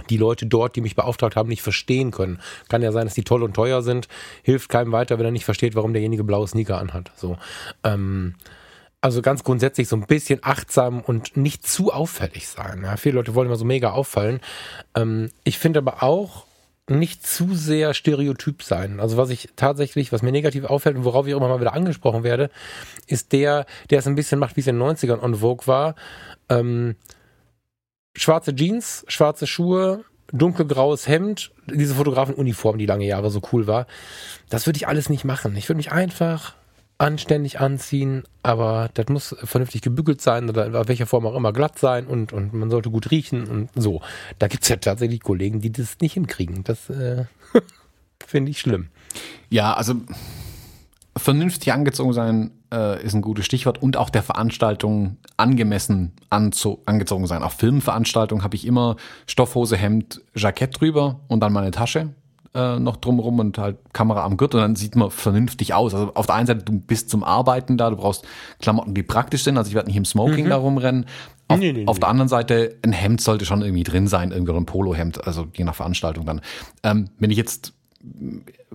[0.10, 2.40] die Leute dort, die mich beauftragt haben, nicht verstehen können.
[2.69, 4.07] Kann ja sein, dass die toll und teuer sind.
[4.41, 7.11] Hilft keinem weiter, wenn er nicht versteht, warum derjenige blaue Sneaker anhat.
[7.15, 7.38] So.
[7.84, 8.36] Ähm,
[9.02, 12.84] also ganz grundsätzlich so ein bisschen achtsam und nicht zu auffällig sein.
[12.84, 14.40] Ja, viele Leute wollen immer so mega auffallen.
[14.95, 16.45] Ähm, ich finde aber auch,
[17.00, 19.00] nicht zu sehr stereotyp sein.
[19.00, 22.24] Also was ich tatsächlich, was mir negativ auffällt und worauf ich immer mal wieder angesprochen
[22.24, 22.50] werde,
[23.08, 25.96] ist der, der es ein bisschen macht, wie es in den 90ern on Vogue war.
[26.50, 26.96] Ähm,
[28.16, 33.88] schwarze Jeans, schwarze Schuhe, dunkelgraues Hemd, diese Fotografenuniform, die lange Jahre so cool war.
[34.50, 35.56] Das würde ich alles nicht machen.
[35.56, 36.56] Ich würde mich einfach
[37.02, 41.80] anständig anziehen, aber das muss vernünftig gebügelt sein oder in welcher Form auch immer glatt
[41.80, 44.02] sein und, und man sollte gut riechen und so.
[44.38, 46.64] Da gibt es ja tatsächlich Kollegen, die das nicht hinkriegen.
[46.64, 47.26] Das äh,
[48.26, 48.90] finde ich schlimm.
[49.49, 49.95] Ja, also
[51.18, 57.41] vernünftig angezogen sein äh, ist ein gutes Stichwort und auch der Veranstaltung angemessen angezogen sein.
[57.41, 58.95] Auf Filmveranstaltungen habe ich immer
[59.26, 62.14] Stoffhose, Hemd, Jackett drüber und dann meine Tasche
[62.53, 65.94] äh, noch drumherum und halt Kamera am Gürtel und dann sieht man vernünftig aus.
[65.94, 68.26] Also auf der einen Seite, du bist zum Arbeiten da, du brauchst
[68.60, 70.49] Klamotten, die praktisch sind, also ich werde nicht im Smoking mhm.
[70.49, 71.06] da rumrennen.
[71.48, 71.99] Auf, nee, nee, auf nee.
[72.02, 75.64] der anderen Seite, ein Hemd sollte schon irgendwie drin sein, irgendwie ein Polohemd, also je
[75.64, 76.41] nach Veranstaltung dann.
[76.84, 77.73] Ähm, wenn ich jetzt,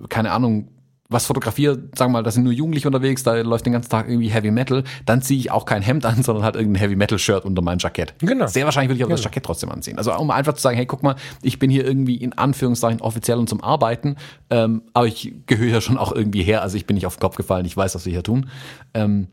[0.09, 0.69] keine Ahnung,
[1.09, 4.09] was fotografiert, sagen wir mal, da sind nur Jugendliche unterwegs, da läuft den ganzen Tag
[4.09, 7.19] irgendwie Heavy Metal, dann ziehe ich auch kein Hemd an, sondern halt irgendein Heavy Metal
[7.19, 8.15] Shirt unter mein Jackett.
[8.19, 8.47] Genau.
[8.47, 9.17] Sehr wahrscheinlich würde ich auch genau.
[9.17, 9.99] das Jackett trotzdem anziehen.
[9.99, 13.39] Also um einfach zu sagen, hey, guck mal, ich bin hier irgendwie in Anführungszeichen offiziell
[13.39, 14.17] und zum Arbeiten,
[14.51, 17.21] ähm, aber ich gehöre ja schon auch irgendwie her, also ich bin nicht auf den
[17.21, 18.49] Kopf gefallen, ich weiß, was wir hier tun.
[18.95, 19.29] Ähm,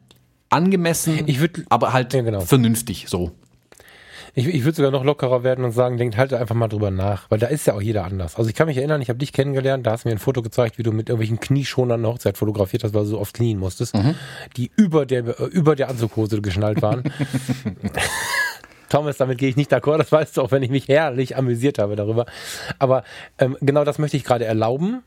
[0.50, 2.42] angemessen, ich würd, aber halt ja, genau.
[2.42, 3.32] vernünftig so.
[4.36, 7.30] Ich, ich würde sogar noch lockerer werden und sagen, denkt halt einfach mal drüber nach,
[7.30, 8.36] weil da ist ja auch jeder anders.
[8.36, 10.42] Also ich kann mich erinnern, ich habe dich kennengelernt, da hast du mir ein Foto
[10.42, 13.60] gezeigt, wie du mit irgendwelchen Knieschonern eine Hochzeit fotografiert hast, weil du so oft knien
[13.60, 14.16] musstest, mhm.
[14.58, 17.04] die über der, über der Anzughose geschnallt waren.
[18.90, 21.80] Thomas, damit gehe ich nicht d'accord, das weißt du auch, wenn ich mich herrlich amüsiert
[21.80, 22.26] habe darüber.
[22.80, 23.04] Aber
[23.40, 25.02] ähm, genau das möchte ich gerade erlauben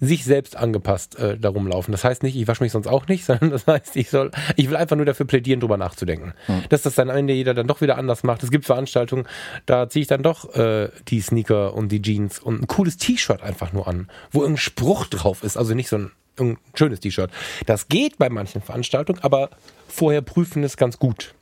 [0.00, 1.92] sich selbst angepasst äh, darum laufen.
[1.92, 4.68] Das heißt nicht, ich wasche mich sonst auch nicht, sondern das heißt, ich soll, ich
[4.68, 6.32] will einfach nur dafür plädieren, drüber nachzudenken.
[6.46, 6.64] Hm.
[6.70, 8.42] Dass das dann am Ende jeder dann doch wieder anders macht.
[8.42, 9.26] Es gibt Veranstaltungen,
[9.66, 13.42] da ziehe ich dann doch äh, die Sneaker und die Jeans und ein cooles T-Shirt
[13.42, 17.30] einfach nur an, wo irgendein Spruch drauf ist, also nicht so ein, ein schönes T-Shirt.
[17.66, 19.50] Das geht bei manchen Veranstaltungen, aber
[19.88, 21.34] vorher prüfen ist ganz gut.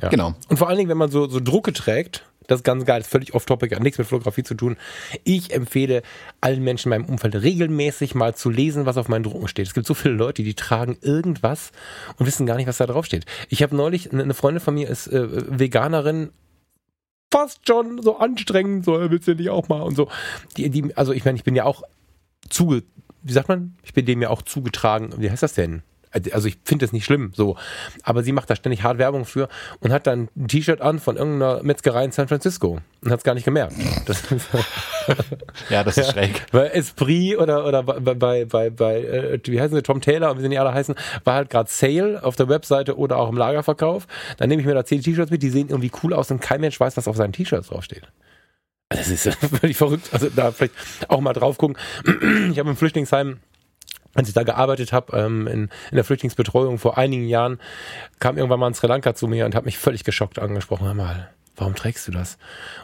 [0.00, 0.08] Ja.
[0.08, 0.34] Genau.
[0.48, 3.10] Und vor allen Dingen, wenn man so, so Drucke trägt, das ist ganz geil, ist
[3.10, 4.76] völlig off-topic, hat nichts mit Fotografie zu tun.
[5.22, 6.02] Ich empfehle
[6.40, 9.66] allen Menschen in meinem Umfeld regelmäßig mal zu lesen, was auf meinen Drucken steht.
[9.66, 11.70] Es gibt so viele Leute, die tragen irgendwas
[12.16, 13.26] und wissen gar nicht, was da drauf steht.
[13.50, 16.30] Ich habe neulich, eine Freundin von mir ist äh, Veganerin,
[17.30, 20.08] fast schon so anstrengend, so willst du nicht auch mal und so.
[20.56, 21.82] Die, die, also ich meine, ich bin ja auch
[22.48, 22.82] zuge,
[23.22, 23.76] wie sagt man?
[23.82, 25.12] Ich bin dem ja auch zugetragen.
[25.18, 25.82] Wie heißt das denn?
[26.32, 27.56] Also ich finde das nicht schlimm, so.
[28.02, 29.48] Aber sie macht da ständig hart Werbung für
[29.80, 33.24] und hat dann ein T-Shirt an von irgendeiner Metzgerei in San Francisco und hat es
[33.24, 33.74] gar nicht gemerkt.
[34.06, 34.22] Das
[35.70, 36.46] ja, das ist ja, schräg.
[36.52, 40.38] Weil Esprit oder, oder bei, bei, bei, bei äh, wie heißen sie, Tom Taylor und
[40.38, 43.36] wie sie nicht alle heißen, war halt gerade Sale auf der Webseite oder auch im
[43.36, 44.06] Lagerverkauf.
[44.36, 46.60] Dann nehme ich mir da zehn T-Shirts mit, die sehen irgendwie cool aus und kein
[46.60, 48.08] Mensch weiß, was auf seinen T-Shirts draufsteht.
[48.88, 49.28] Das ist
[49.60, 50.08] völlig verrückt.
[50.12, 50.74] Also da vielleicht
[51.08, 51.76] auch mal drauf gucken.
[52.50, 53.38] Ich habe im Flüchtlingsheim
[54.18, 57.58] als ich da gearbeitet habe ähm, in, in der Flüchtlingsbetreuung vor einigen Jahren,
[58.18, 60.86] kam irgendwann mal in Sri Lanka zu mir und hat mich völlig geschockt angesprochen.
[60.86, 62.36] Hör mal, warum trägst du das?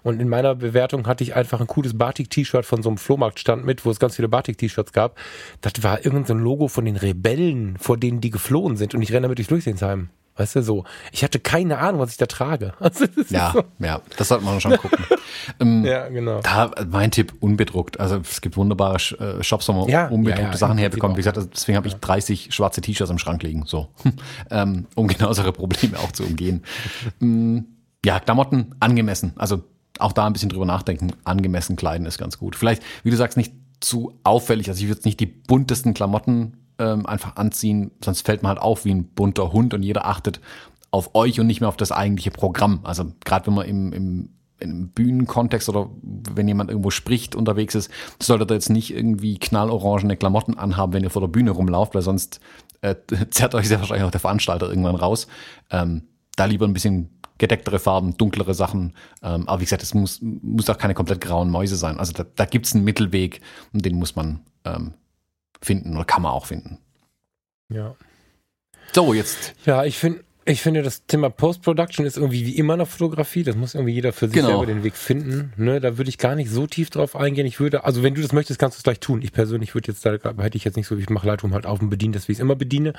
[0.05, 3.85] Und in meiner Bewertung hatte ich einfach ein cooles Batik-T-Shirt von so einem Flohmarktstand mit,
[3.85, 5.19] wo es ganz viele Batik-T-Shirts gab.
[5.61, 8.94] Das war irgendein Logo von den Rebellen, vor denen die geflohen sind.
[8.94, 10.11] Und ich renne damit durch Durchsehensheim.
[10.36, 10.85] Weißt du, so.
[11.12, 12.74] Ich hatte keine Ahnung, was ich da trage.
[12.85, 13.62] Also, ja, so.
[13.78, 14.98] ja, das sollte man schon gucken.
[15.61, 16.40] ähm, ja, genau.
[16.40, 17.98] Da mein Tipp, unbedruckt.
[17.98, 21.16] Also es gibt wunderbare äh, Shops, wo man ja, unbedruckte ja, ja, Sachen herbekommt.
[21.16, 23.89] Wie gesagt, deswegen habe ich 30 schwarze T-Shirts im Schrank liegen, so.
[24.51, 26.62] ähm, um genau solche Probleme auch zu umgehen.
[27.23, 27.66] ähm,
[28.05, 29.32] ja, Klamotten angemessen.
[29.36, 29.62] Also
[29.98, 31.12] auch da ein bisschen drüber nachdenken.
[31.24, 32.56] Angemessen kleiden ist ganz gut.
[32.56, 34.69] Vielleicht, wie du sagst, nicht zu auffällig.
[34.69, 38.85] Also ich würde nicht die buntesten Klamotten ähm, einfach anziehen, sonst fällt man halt auf
[38.85, 40.41] wie ein bunter Hund und jeder achtet
[40.91, 42.81] auf euch und nicht mehr auf das eigentliche Programm.
[42.85, 44.29] Also gerade wenn man im, im,
[44.61, 47.91] im Bühnenkontext oder wenn jemand irgendwo spricht, unterwegs ist,
[48.23, 52.03] solltet ihr jetzt nicht irgendwie knallorangene Klamotten anhaben, wenn ihr vor der Bühne rumlauft, weil
[52.03, 52.41] sonst
[52.81, 52.95] äh,
[53.31, 55.27] zerrt euch sehr wahrscheinlich auch der Veranstalter irgendwann raus.
[55.71, 56.03] Ähm,
[56.37, 58.95] da lieber ein bisschen gedecktere Farben, dunklere Sachen.
[59.23, 61.99] Ähm, aber wie gesagt, es muss, muss auch keine komplett grauen Mäuse sein.
[61.99, 63.41] Also da, da gibt es einen Mittelweg
[63.73, 64.95] und den muss man ähm,
[65.65, 66.78] finden oder kann man auch finden.
[67.69, 67.97] Ja.
[68.93, 69.55] So, jetzt.
[69.65, 70.24] Ja, ich finde.
[70.47, 73.45] Ich finde, das Thema Post-Production ist irgendwie wie immer in der Fotografie.
[73.45, 74.49] Das muss irgendwie jeder für sich genau.
[74.49, 75.55] selber den Weg finden.
[75.57, 77.47] Ne, da würde ich gar nicht so tief drauf eingehen.
[77.47, 79.23] Ich würde, also wenn du das möchtest, kannst du es gleich tun.
[79.23, 81.81] Ich persönlich würde jetzt da, hätte ich jetzt nicht so, ich mache Lightroom halt auf
[81.81, 82.93] und bediene das, wie ich es immer bediene.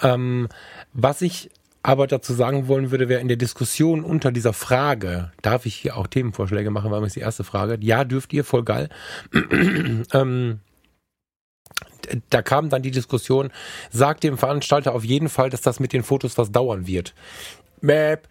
[0.00, 0.46] Ähm,
[0.92, 1.50] was ich
[1.82, 5.96] aber dazu sagen wollen würde, wäre in der Diskussion unter dieser Frage, darf ich hier
[5.96, 7.78] auch Themenvorschläge machen, weil das ist die erste Frage.
[7.80, 8.88] Ja, dürft ihr, voll geil.
[10.12, 10.60] ähm,
[12.30, 13.50] da kam dann die Diskussion,
[13.90, 17.14] sagt dem Veranstalter auf jeden Fall, dass das mit den Fotos was dauern wird.
[17.80, 18.28] Mäp.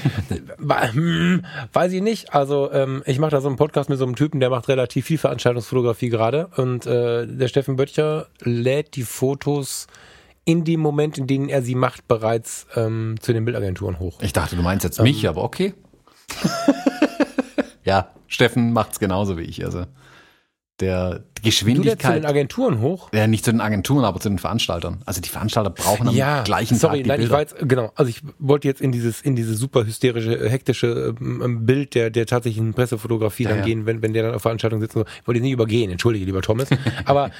[0.92, 2.34] hm, weiß ich nicht.
[2.34, 5.06] Also ähm, ich mache da so einen Podcast mit so einem Typen, der macht relativ
[5.06, 6.48] viel Veranstaltungsfotografie gerade.
[6.56, 9.86] Und äh, der Steffen Böttcher lädt die Fotos
[10.44, 14.18] in dem Moment, in dem er sie macht, bereits ähm, zu den Bildagenturen hoch.
[14.22, 15.74] Ich dachte, du meinst jetzt mich, ähm, aber okay.
[17.84, 19.66] ja, Steffen macht's genauso wie ich.
[19.66, 19.84] Also
[20.80, 21.98] der Geschwindigkeit.
[21.98, 23.08] Du zu den Agenturen hoch?
[23.12, 25.02] Ja, nicht zu den Agenturen, aber zu den Veranstaltern.
[25.06, 27.24] Also die Veranstalter brauchen am ja, gleichen sorry, Tag die nein, Bilder.
[27.24, 27.92] Ich war jetzt, genau.
[27.94, 32.26] Also ich wollte jetzt in dieses, in diese super hysterische, hektische ähm, Bild der, der
[32.26, 33.64] tatsächlichen Pressefotografie ja, dann ja.
[33.64, 34.96] gehen, wenn, wenn der dann auf Veranstaltungen sitzt.
[34.96, 36.68] Ich wollte nicht übergehen, entschuldige, lieber Thomas.
[37.04, 37.30] aber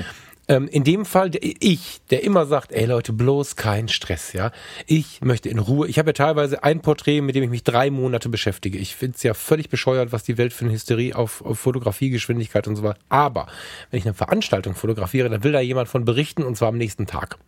[0.50, 4.50] ähm, in dem Fall, der, ich, der immer sagt, ey Leute, bloß kein Stress, ja.
[4.86, 5.86] Ich möchte in Ruhe.
[5.88, 8.78] Ich habe ja teilweise ein Porträt, mit dem ich mich drei Monate beschäftige.
[8.78, 12.66] Ich finde es ja völlig bescheuert, was die Welt für eine Hysterie auf, auf Fotografiegeschwindigkeit
[12.66, 12.98] und so weiter.
[13.10, 13.46] Aber
[13.90, 17.06] wenn ich eine Veranstaltung fotografiere, dann will da jemand von berichten und zwar am nächsten
[17.06, 17.38] Tag.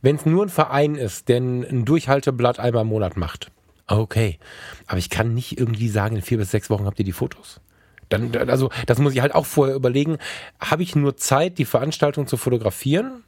[0.00, 3.50] Wenn es nur ein Verein ist, der ein Durchhalteblatt einmal im Monat macht,
[3.86, 4.38] okay.
[4.86, 7.60] Aber ich kann nicht irgendwie sagen, in vier bis sechs Wochen habt ihr die Fotos.
[8.08, 10.16] Dann, also, das muss ich halt auch vorher überlegen.
[10.60, 13.24] Habe ich nur Zeit, die Veranstaltung zu fotografieren?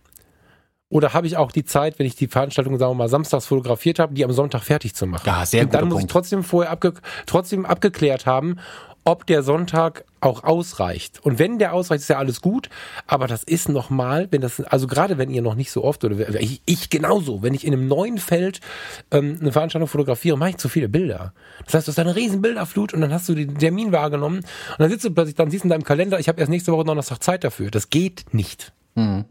[0.88, 4.00] Oder habe ich auch die Zeit, wenn ich die Veranstaltung, sagen wir mal, samstags fotografiert
[4.00, 5.22] habe, die am Sonntag fertig zu machen?
[5.24, 5.74] Ja, sehr gut.
[5.74, 6.04] Dann muss Punkt.
[6.04, 6.94] ich trotzdem vorher abge
[7.26, 8.58] trotzdem abgeklärt haben,
[9.04, 11.20] ob der Sonntag auch ausreicht.
[11.24, 12.68] Und wenn der ausreicht, ist ja alles gut.
[13.06, 16.40] Aber das ist nochmal, wenn das, also gerade wenn ihr noch nicht so oft, oder
[16.40, 18.60] ich, ich genauso, wenn ich in einem neuen Feld
[19.10, 21.32] ähm, eine Veranstaltung fotografiere, mache ich zu viele Bilder.
[21.64, 24.78] Das heißt, du hast eine riesen Bilderflut und dann hast du den Termin wahrgenommen und
[24.78, 26.84] dann sitzt du plötzlich, dann siehst du in deinem Kalender, ich habe erst nächste Woche
[26.84, 27.70] Donnerstag Zeit dafür.
[27.70, 28.72] Das geht nicht.
[28.94, 29.24] Mhm.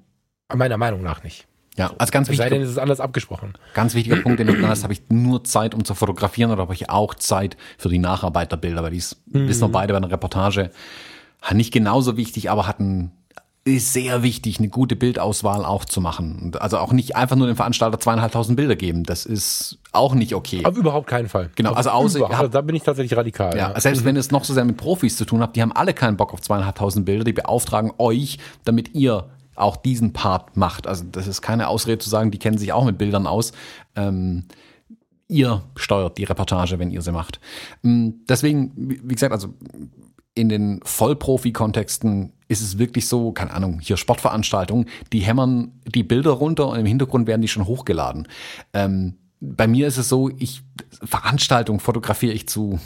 [0.53, 1.47] Meiner Meinung nach nicht.
[1.79, 2.43] Ja, also ganz wichtig.
[2.43, 3.53] Sei denn, es ist anders abgesprochen.
[3.73, 6.73] Ganz wichtiger Punkt, den du hast, habe ich nur Zeit, um zu fotografieren oder habe
[6.73, 9.47] ich auch Zeit für die Nacharbeiterbilder, weil die mhm.
[9.47, 10.71] wissen wir beide bei einer Reportage,
[11.53, 13.11] nicht genauso wichtig, aber hatten
[13.63, 16.51] ist sehr wichtig, eine gute Bildauswahl auch zu machen.
[16.59, 19.03] Also auch nicht einfach nur dem Veranstalter zweieinhalbtausend Bilder geben.
[19.03, 20.65] Das ist auch nicht okay.
[20.65, 21.49] Auf überhaupt keinen Fall.
[21.55, 22.21] Genau, also außer.
[22.21, 23.55] Habt, also da bin ich tatsächlich radikal.
[23.55, 23.79] Ja, ja.
[23.79, 24.05] selbst mhm.
[24.05, 26.33] wenn es noch so sehr mit Profis zu tun habt, die haben alle keinen Bock
[26.33, 29.29] auf zweieinhalbtausend Bilder, die beauftragen euch, damit ihr
[29.59, 30.87] auch diesen Part macht.
[30.87, 33.51] Also das ist keine Ausrede zu sagen, die kennen sich auch mit Bildern aus.
[33.95, 34.45] Ähm,
[35.27, 37.39] ihr steuert die Reportage, wenn ihr sie macht.
[37.81, 39.53] Mm, deswegen, wie gesagt, also
[40.35, 46.31] in den Vollprofi-Kontexten ist es wirklich so, keine Ahnung, hier Sportveranstaltungen, die hämmern die Bilder
[46.31, 48.27] runter und im Hintergrund werden die schon hochgeladen.
[48.73, 50.63] Ähm, bei mir ist es so, ich
[51.03, 52.79] Veranstaltungen fotografiere ich zu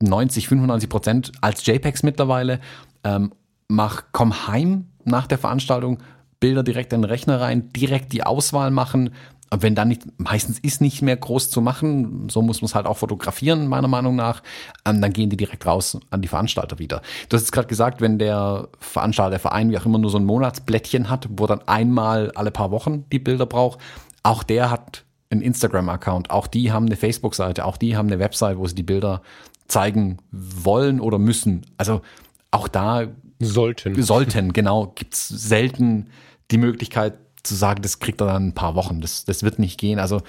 [0.00, 2.60] 90, 95 Prozent als JPEGs mittlerweile,
[3.04, 3.32] ähm,
[3.68, 5.98] mach, komm heim nach der Veranstaltung,
[6.40, 9.10] Bilder direkt in den Rechner rein, direkt die Auswahl machen,
[9.50, 12.74] und wenn dann nicht, meistens ist nicht mehr groß zu machen, so muss man es
[12.74, 14.42] halt auch fotografieren, meiner Meinung nach,
[14.84, 17.00] ähm, dann gehen die direkt raus an die Veranstalter wieder.
[17.28, 20.18] Du hast es gerade gesagt, wenn der Veranstalter, der Verein, wie auch immer, nur so
[20.18, 23.78] ein Monatsblättchen hat, wo dann einmal alle paar Wochen die Bilder braucht,
[24.22, 28.58] auch der hat einen Instagram-Account, auch die haben eine Facebook-Seite, auch die haben eine Website,
[28.58, 29.22] wo sie die Bilder
[29.66, 31.64] zeigen wollen oder müssen.
[31.78, 32.02] Also
[32.50, 33.06] auch da
[33.40, 34.00] sollten.
[34.02, 36.10] Sollten, genau, gibt's selten
[36.50, 39.00] die Möglichkeit, zu sagen, das kriegt er dann ein paar Wochen.
[39.00, 39.98] Das, das wird nicht gehen.
[39.98, 40.22] Also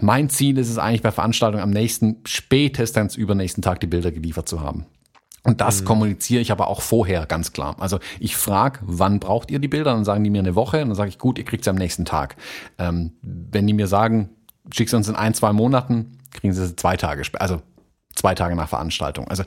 [0.00, 4.48] mein Ziel ist es eigentlich bei Veranstaltungen am nächsten, spätestens übernächsten Tag die Bilder geliefert
[4.48, 4.86] zu haben.
[5.42, 5.86] Und das mhm.
[5.86, 7.76] kommuniziere ich aber auch vorher ganz klar.
[7.78, 9.92] Also ich frage, wann braucht ihr die Bilder?
[9.92, 11.76] Dann sagen die mir eine Woche und dann sage ich, gut, ihr kriegt sie am
[11.76, 12.36] nächsten Tag.
[12.78, 14.30] Ähm, wenn die mir sagen,
[14.72, 17.62] schickst uns in ein, zwei Monaten, kriegen sie sie zwei Tage, also
[18.14, 19.28] zwei Tage nach Veranstaltung.
[19.28, 19.44] Also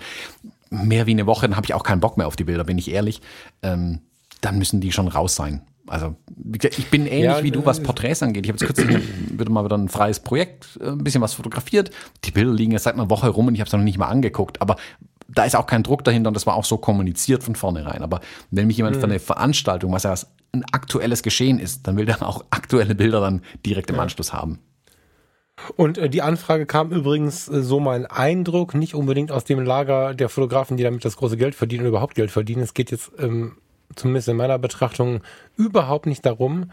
[0.69, 2.77] mehr wie eine Woche, dann habe ich auch keinen Bock mehr auf die Bilder, bin
[2.77, 3.21] ich ehrlich.
[3.61, 4.01] Ähm,
[4.41, 5.61] dann müssen die schon raus sein.
[5.87, 6.15] Also
[6.53, 8.45] ich bin ähnlich ja, wie du, was äh, Porträts angeht.
[8.45, 9.03] Ich habe jetzt kürzlich
[9.39, 11.89] wieder mal wieder ein freies Projekt, äh, ein bisschen was fotografiert.
[12.25, 14.07] Die Bilder liegen jetzt seit einer Woche rum und ich habe es noch nicht mal
[14.07, 14.61] angeguckt.
[14.61, 14.75] Aber
[15.27, 18.01] da ist auch kein Druck dahinter und das war auch so kommuniziert von vornherein.
[18.03, 18.21] Aber
[18.51, 18.99] wenn mich jemand mhm.
[18.99, 20.13] für eine Veranstaltung, was ja
[20.51, 24.03] ein aktuelles Geschehen ist, dann will der auch aktuelle Bilder dann direkt im ja.
[24.03, 24.59] Anschluss haben.
[25.76, 30.14] Und äh, die Anfrage kam übrigens, äh, so mein Eindruck, nicht unbedingt aus dem Lager
[30.14, 32.61] der Fotografen, die damit das große Geld verdienen oder überhaupt Geld verdienen.
[32.61, 33.57] Es geht jetzt ähm,
[33.95, 35.22] zumindest in meiner Betrachtung,
[35.56, 36.72] überhaupt nicht darum,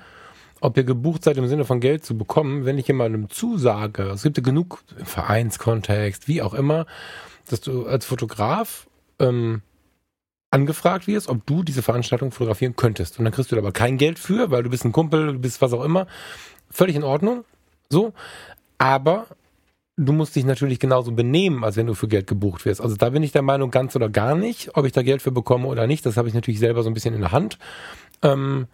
[0.60, 4.22] ob ihr gebucht seid im Sinne von Geld zu bekommen, wenn ich jemandem zusage, es
[4.22, 6.86] gibt ja genug im Vereinskontext, wie auch immer,
[7.48, 8.88] dass du als Fotograf
[9.18, 9.62] ähm,
[10.50, 13.18] angefragt wirst, ob du diese Veranstaltung fotografieren könntest.
[13.18, 15.38] Und dann kriegst du da aber kein Geld für, weil du bist ein Kumpel, du
[15.38, 16.06] bist was auch immer.
[16.70, 17.44] Völlig in Ordnung.
[17.90, 18.12] So.
[18.78, 19.26] Aber
[19.96, 22.80] du musst dich natürlich genauso benehmen, als wenn du für Geld gebucht wirst.
[22.80, 25.32] Also da bin ich der Meinung, ganz oder gar nicht, ob ich da Geld für
[25.32, 26.04] bekomme oder nicht.
[26.04, 27.58] Das habe ich natürlich selber so ein bisschen in der Hand.
[28.22, 28.66] Ähm,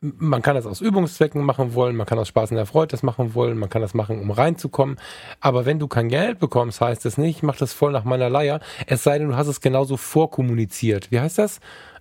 [0.00, 3.02] man kann das aus Übungszwecken machen wollen, man kann aus Spaß und der Freude das
[3.02, 4.98] machen wollen, man kann das machen, um reinzukommen.
[5.40, 8.28] Aber wenn du kein Geld bekommst, heißt das nicht, ich mach das voll nach meiner
[8.28, 8.60] Leier.
[8.86, 11.10] Es sei denn, du hast es genauso vorkommuniziert.
[11.10, 11.60] Wie heißt das?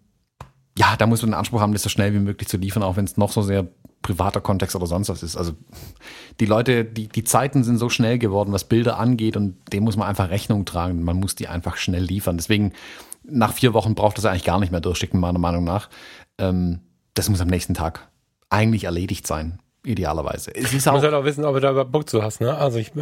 [0.76, 2.96] ja, da musst du den Anspruch haben, das so schnell wie möglich zu liefern, auch
[2.96, 3.66] wenn es noch so sehr
[4.00, 5.36] privater Kontext oder sonst was ist.
[5.36, 5.52] Also
[6.38, 9.96] die Leute, die, die Zeiten sind so schnell geworden, was Bilder angeht und dem muss
[9.96, 11.02] man einfach Rechnung tragen.
[11.02, 12.36] Man muss die einfach schnell liefern.
[12.36, 12.72] Deswegen,
[13.24, 15.90] nach vier Wochen braucht das eigentlich gar nicht mehr durchschicken, meiner Meinung nach.
[16.38, 16.80] Ähm,
[17.14, 18.08] das muss am nächsten Tag
[18.48, 20.54] eigentlich erledigt sein idealerweise.
[20.54, 22.54] Es ist auch, du musst halt auch wissen, ob du da Bock zu hast, ne?
[22.54, 22.92] Also ich,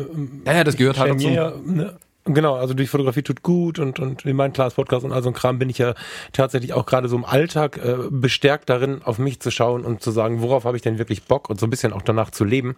[0.44, 1.28] ja, ja, das gehört halt dazu.
[1.28, 1.98] Mir, ne?
[2.28, 5.30] Genau, also durch Fotografie tut gut und, und in meinem Class Podcast und all so
[5.30, 5.94] ein Kram bin ich ja
[6.32, 10.10] tatsächlich auch gerade so im Alltag äh, bestärkt darin, auf mich zu schauen und zu
[10.10, 12.76] sagen, worauf habe ich denn wirklich Bock und so ein bisschen auch danach zu leben.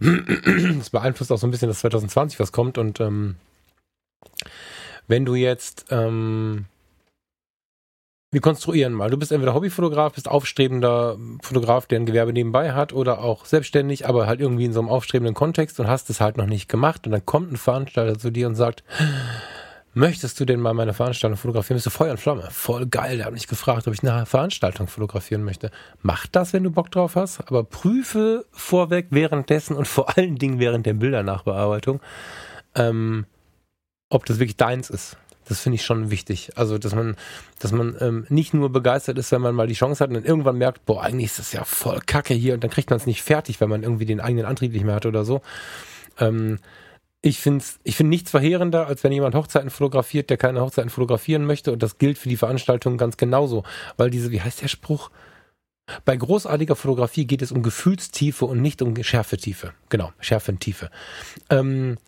[0.80, 3.36] Das beeinflusst auch so ein bisschen das 2020, was kommt und ähm,
[5.08, 6.66] wenn du jetzt ähm,
[8.32, 9.10] wir konstruieren mal.
[9.10, 14.06] Du bist entweder Hobbyfotograf, bist aufstrebender Fotograf, der ein Gewerbe nebenbei hat oder auch selbstständig,
[14.06, 17.06] aber halt irgendwie in so einem aufstrebenden Kontext und hast es halt noch nicht gemacht.
[17.06, 18.84] Und dann kommt ein Veranstalter zu dir und sagt,
[19.94, 21.76] möchtest du denn mal meine Veranstaltung fotografieren?
[21.76, 22.46] Bist du Feuer und Flamme?
[22.52, 23.16] Voll geil.
[23.16, 25.72] Der hat mich gefragt, ob ich eine Veranstaltung fotografieren möchte.
[26.00, 30.60] Mach das, wenn du Bock drauf hast, aber prüfe vorweg währenddessen und vor allen Dingen
[30.60, 32.00] während der Bildernachbearbeitung,
[32.76, 33.26] ähm,
[34.08, 35.16] ob das wirklich deins ist
[35.50, 36.52] Das finde ich schon wichtig.
[36.54, 37.16] Also, dass man,
[37.58, 40.24] dass man ähm, nicht nur begeistert ist, wenn man mal die Chance hat und dann
[40.24, 43.06] irgendwann merkt, boah, eigentlich ist das ja voll Kacke hier und dann kriegt man es
[43.06, 45.42] nicht fertig, wenn man irgendwie den eigenen Antrieb nicht mehr hat oder so.
[46.20, 46.60] Ähm,
[47.20, 51.44] ich finde ich find nichts verheerender, als wenn jemand Hochzeiten fotografiert, der keine Hochzeiten fotografieren
[51.44, 51.72] möchte.
[51.72, 53.64] Und das gilt für die Veranstaltung ganz genauso.
[53.96, 55.10] Weil diese, wie heißt der Spruch?
[56.04, 59.72] Bei großartiger Fotografie geht es um Gefühlstiefe und nicht um Schärfetiefe.
[59.88, 60.90] Genau, Schärfentiefe.
[61.50, 61.98] Ähm,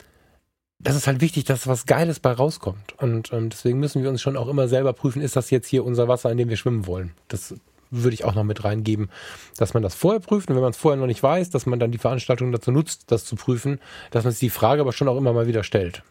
[0.83, 2.95] das ist halt wichtig, dass was Geiles bei rauskommt.
[2.99, 5.85] Und ähm, deswegen müssen wir uns schon auch immer selber prüfen, ist das jetzt hier
[5.85, 7.13] unser Wasser, in dem wir schwimmen wollen.
[7.29, 7.55] Das
[7.91, 9.11] würde ich auch noch mit reingeben,
[9.59, 11.79] dass man das vorher prüft und wenn man es vorher noch nicht weiß, dass man
[11.79, 13.81] dann die Veranstaltung dazu nutzt, das zu prüfen,
[14.11, 16.03] dass man sich die Frage aber schon auch immer mal wieder stellt.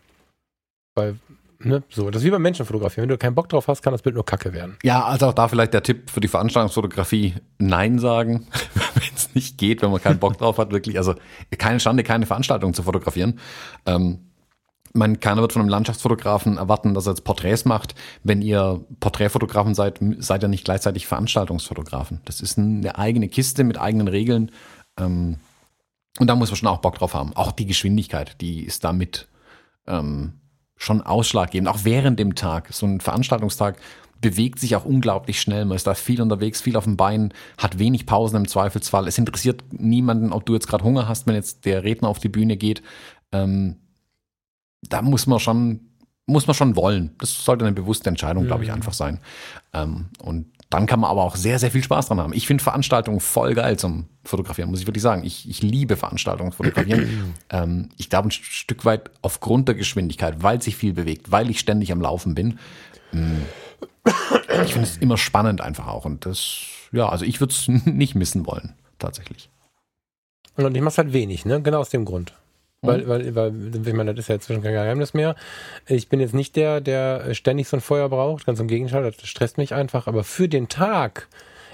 [0.95, 1.15] Weil,
[1.59, 3.03] ne, so, das ist wie beim Menschenfotografieren.
[3.03, 4.77] Wenn du keinen Bock drauf hast, kann das Bild nur Kacke werden.
[4.83, 8.47] Ja, also auch da vielleicht der Tipp für die Veranstaltungsfotografie, Nein sagen,
[8.93, 10.97] wenn es nicht geht, wenn man keinen Bock drauf hat, wirklich.
[10.97, 11.15] Also
[11.57, 13.39] keine Schande, keine Veranstaltung zu fotografieren.
[13.85, 14.19] Ähm,
[14.93, 17.95] man, keiner wird von einem Landschaftsfotografen erwarten, dass er jetzt Porträts macht.
[18.23, 22.21] Wenn ihr Porträtfotografen seid, seid ihr nicht gleichzeitig Veranstaltungsfotografen.
[22.25, 24.51] Das ist eine eigene Kiste mit eigenen Regeln.
[24.99, 25.37] Ähm,
[26.19, 27.35] und da muss man schon auch Bock drauf haben.
[27.35, 29.27] Auch die Geschwindigkeit, die ist damit
[29.87, 30.33] ähm,
[30.75, 31.69] schon ausschlaggebend.
[31.69, 32.73] Auch während dem Tag.
[32.73, 33.77] So ein Veranstaltungstag
[34.19, 35.65] bewegt sich auch unglaublich schnell.
[35.65, 39.07] Man ist da viel unterwegs, viel auf dem Bein, hat wenig Pausen im Zweifelsfall.
[39.07, 42.29] Es interessiert niemanden, ob du jetzt gerade Hunger hast, wenn jetzt der Redner auf die
[42.29, 42.83] Bühne geht.
[43.31, 43.77] Ähm,
[44.81, 45.81] da muss man schon,
[46.25, 47.15] muss man schon wollen.
[47.19, 48.75] Das sollte eine bewusste Entscheidung, glaube ich, mhm.
[48.75, 49.19] einfach sein.
[49.73, 52.33] Ähm, und dann kann man aber auch sehr, sehr viel Spaß dran haben.
[52.33, 55.23] Ich finde Veranstaltungen voll geil zum Fotografieren, muss ich wirklich sagen.
[55.25, 57.33] Ich, ich liebe Veranstaltungen fotografieren.
[57.49, 61.59] ähm, ich glaube ein Stück weit aufgrund der Geschwindigkeit, weil sich viel bewegt, weil ich
[61.59, 62.57] ständig am Laufen bin.
[63.13, 63.41] Ähm,
[64.63, 66.05] ich finde es immer spannend einfach auch.
[66.05, 66.61] Und das,
[66.93, 69.49] ja, also ich würde es nicht missen wollen, tatsächlich.
[70.55, 71.61] Und ich mache halt wenig, ne?
[71.61, 72.33] Genau aus dem Grund.
[72.81, 73.07] Weil, mhm.
[73.07, 75.35] weil, weil, ich meine, das ist ja inzwischen kein Geheimnis mehr.
[75.87, 79.27] Ich bin jetzt nicht der, der ständig so ein Feuer braucht, ganz im Gegenteil, das
[79.27, 80.07] stresst mich einfach.
[80.07, 81.27] Aber für den Tag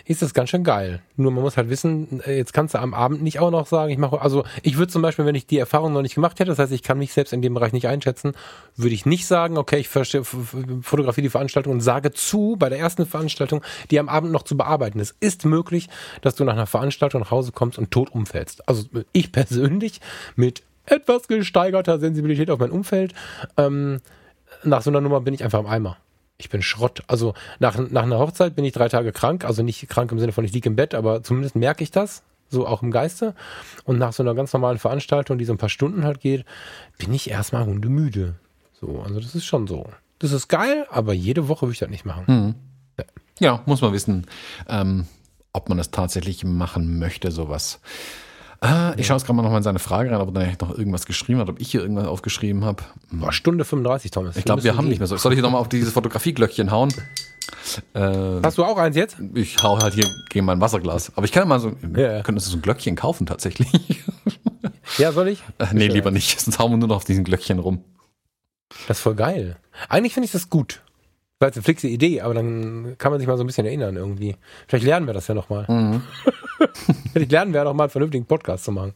[0.03, 1.01] ist das ganz schön geil.
[1.17, 3.97] Nur man muss halt wissen, jetzt kannst du am Abend nicht auch noch sagen, ich
[3.97, 6.59] mache, also ich würde zum Beispiel, wenn ich die Erfahrung noch nicht gemacht hätte, das
[6.59, 8.33] heißt, ich kann mich selbst in dem Bereich nicht einschätzen,
[8.75, 13.05] würde ich nicht sagen, okay, ich fotografiere die Veranstaltung und sage zu bei der ersten
[13.05, 13.61] Veranstaltung,
[13.91, 15.15] die am Abend noch zu bearbeiten ist.
[15.19, 15.89] Ist möglich,
[16.21, 18.67] dass du nach einer Veranstaltung nach Hause kommst und tot umfällst.
[18.67, 19.99] Also ich persönlich
[20.37, 23.13] mit etwas gesteigerter Sensibilität auf mein Umfeld.
[23.57, 23.99] Ähm,
[24.63, 25.97] nach so einer Nummer bin ich einfach im Eimer.
[26.37, 27.03] Ich bin Schrott.
[27.07, 29.45] Also nach, nach einer Hochzeit bin ich drei Tage krank.
[29.45, 32.23] Also nicht krank im Sinne von ich liege im Bett, aber zumindest merke ich das.
[32.49, 33.35] So auch im Geiste.
[33.83, 36.45] Und nach so einer ganz normalen Veranstaltung, die so ein paar Stunden halt geht,
[36.97, 38.35] bin ich erstmal hundemüde.
[38.79, 39.89] So, also das ist schon so.
[40.19, 42.27] Das ist geil, aber jede Woche würde ich das nicht machen.
[42.27, 42.55] Hm.
[42.97, 43.05] Ja.
[43.39, 43.63] ja.
[43.65, 44.27] muss man wissen,
[44.67, 45.07] ähm,
[45.53, 47.81] ob man das tatsächlich machen möchte, sowas.
[48.59, 51.05] Ah, ich schaue jetzt gerade mal nochmal in seine Frage rein, ob er noch irgendwas
[51.05, 52.83] geschrieben hat, ob ich hier irgendwas aufgeschrieben habe.
[53.11, 54.35] War Stunde 35, Thomas.
[54.35, 55.15] Ich glaube, wir haben nicht mehr so.
[55.17, 56.91] Soll ich nochmal auf dieses Fotografieglöckchen hauen?
[57.93, 59.17] Äh, Hast du auch eins jetzt?
[59.35, 61.11] Ich hau halt hier gegen mein Wasserglas.
[61.15, 62.23] Aber ich kann ja mal so, ja, ja.
[62.23, 63.69] können so ein Glöckchen kaufen tatsächlich.
[64.97, 65.43] Ja, soll ich?
[65.59, 66.39] Äh, nee, lieber nicht.
[66.39, 67.83] Sonst hauen wir nur noch auf diesen Glöckchen rum.
[68.87, 69.57] Das ist voll geil.
[69.89, 70.81] Eigentlich finde ich das gut.
[71.39, 73.95] War jetzt eine fixe Idee, aber dann kann man sich mal so ein bisschen erinnern
[73.95, 74.35] irgendwie.
[74.67, 75.65] Vielleicht lernen wir das ja nochmal.
[75.67, 76.01] Mhm.
[77.13, 78.93] Vielleicht lernen wir ja nochmal einen vernünftigen Podcast zu machen.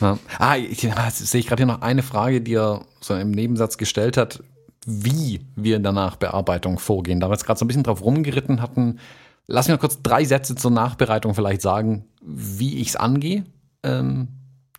[0.00, 0.18] Ja.
[0.38, 3.78] Ah, ich, jetzt sehe ich gerade hier noch eine Frage, die er so im Nebensatz
[3.78, 4.42] gestellt hat,
[4.84, 7.20] wie wir in der Nachbearbeitung vorgehen.
[7.20, 8.98] Da wir jetzt gerade so ein bisschen drauf rumgeritten hatten,
[9.46, 13.44] lass mich mal kurz drei Sätze zur Nachbereitung vielleicht sagen, wie ich es angehe,
[13.82, 14.28] ähm,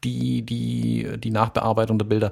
[0.03, 2.31] die, die, die Nachbearbeitung der Bilder.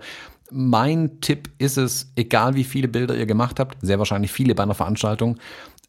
[0.51, 4.63] Mein Tipp ist es, egal wie viele Bilder ihr gemacht habt, sehr wahrscheinlich viele bei
[4.63, 5.37] einer Veranstaltung.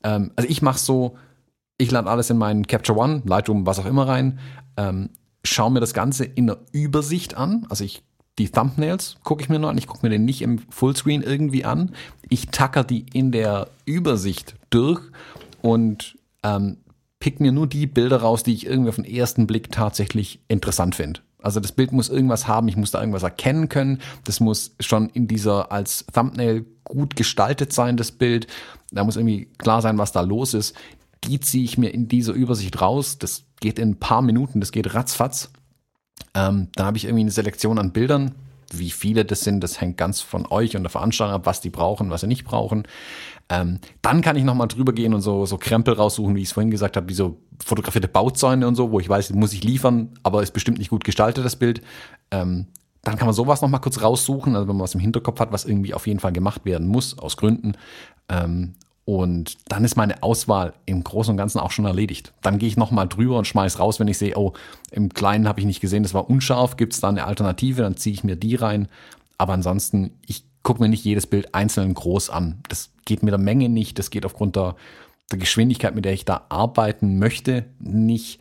[0.03, 1.17] Ähm, also ich mache so,
[1.79, 4.39] ich lade alles in meinen Capture One, Lightroom, was auch immer rein,
[4.77, 5.11] ähm,
[5.45, 7.67] schaue mir das Ganze in der Übersicht an.
[7.71, 8.03] Also ich
[8.41, 9.77] die Thumbnails gucke ich mir nur an.
[9.77, 11.95] Ich gucke mir den nicht im Fullscreen irgendwie an.
[12.31, 15.03] Ich tacker die in der Übersicht durch
[15.61, 16.79] und ähm,
[17.19, 20.95] pick mir nur die Bilder raus, die ich irgendwie auf den ersten Blick tatsächlich interessant
[20.95, 21.21] finde.
[21.43, 24.01] Also das Bild muss irgendwas haben, ich muss da irgendwas erkennen können.
[24.25, 28.47] Das muss schon in dieser als Thumbnail gut gestaltet sein, das Bild.
[28.91, 30.77] Da muss irgendwie klar sein, was da los ist.
[31.25, 33.19] Die ziehe ich mir in dieser Übersicht raus.
[33.19, 35.51] Das geht in ein paar Minuten, das geht ratzfatz.
[36.35, 38.35] Ähm, dann habe ich irgendwie eine Selektion an Bildern.
[38.73, 41.71] Wie viele das sind, das hängt ganz von euch und der Veranstaltung ab, was die
[41.71, 42.85] brauchen, was sie nicht brauchen.
[43.49, 46.53] Ähm, dann kann ich nochmal drüber gehen und so, so Krempel raussuchen, wie ich es
[46.53, 50.11] vorhin gesagt habe, wie so fotografierte Bauzäune und so, wo ich weiß, muss ich liefern,
[50.23, 51.83] aber ist bestimmt nicht gut gestaltet, das Bild.
[52.31, 52.67] Ähm,
[53.03, 55.65] dann kann man sowas nochmal kurz raussuchen, also wenn man was im Hinterkopf hat, was
[55.65, 57.73] irgendwie auf jeden Fall gemacht werden muss, aus Gründen.
[58.29, 58.75] Ähm,
[59.05, 62.33] und dann ist meine Auswahl im Großen und Ganzen auch schon erledigt.
[62.43, 64.53] Dann gehe ich nochmal drüber und schmeiß raus, wenn ich sehe, oh,
[64.91, 67.97] im Kleinen habe ich nicht gesehen, das war unscharf, gibt es da eine Alternative, dann
[67.97, 68.89] ziehe ich mir die rein.
[69.39, 72.61] Aber ansonsten, ich gucke mir nicht jedes Bild einzeln groß an.
[72.69, 74.77] Das geht mit der Menge nicht, das geht aufgrund der,
[75.31, 78.41] der Geschwindigkeit, mit der ich da arbeiten möchte, nicht.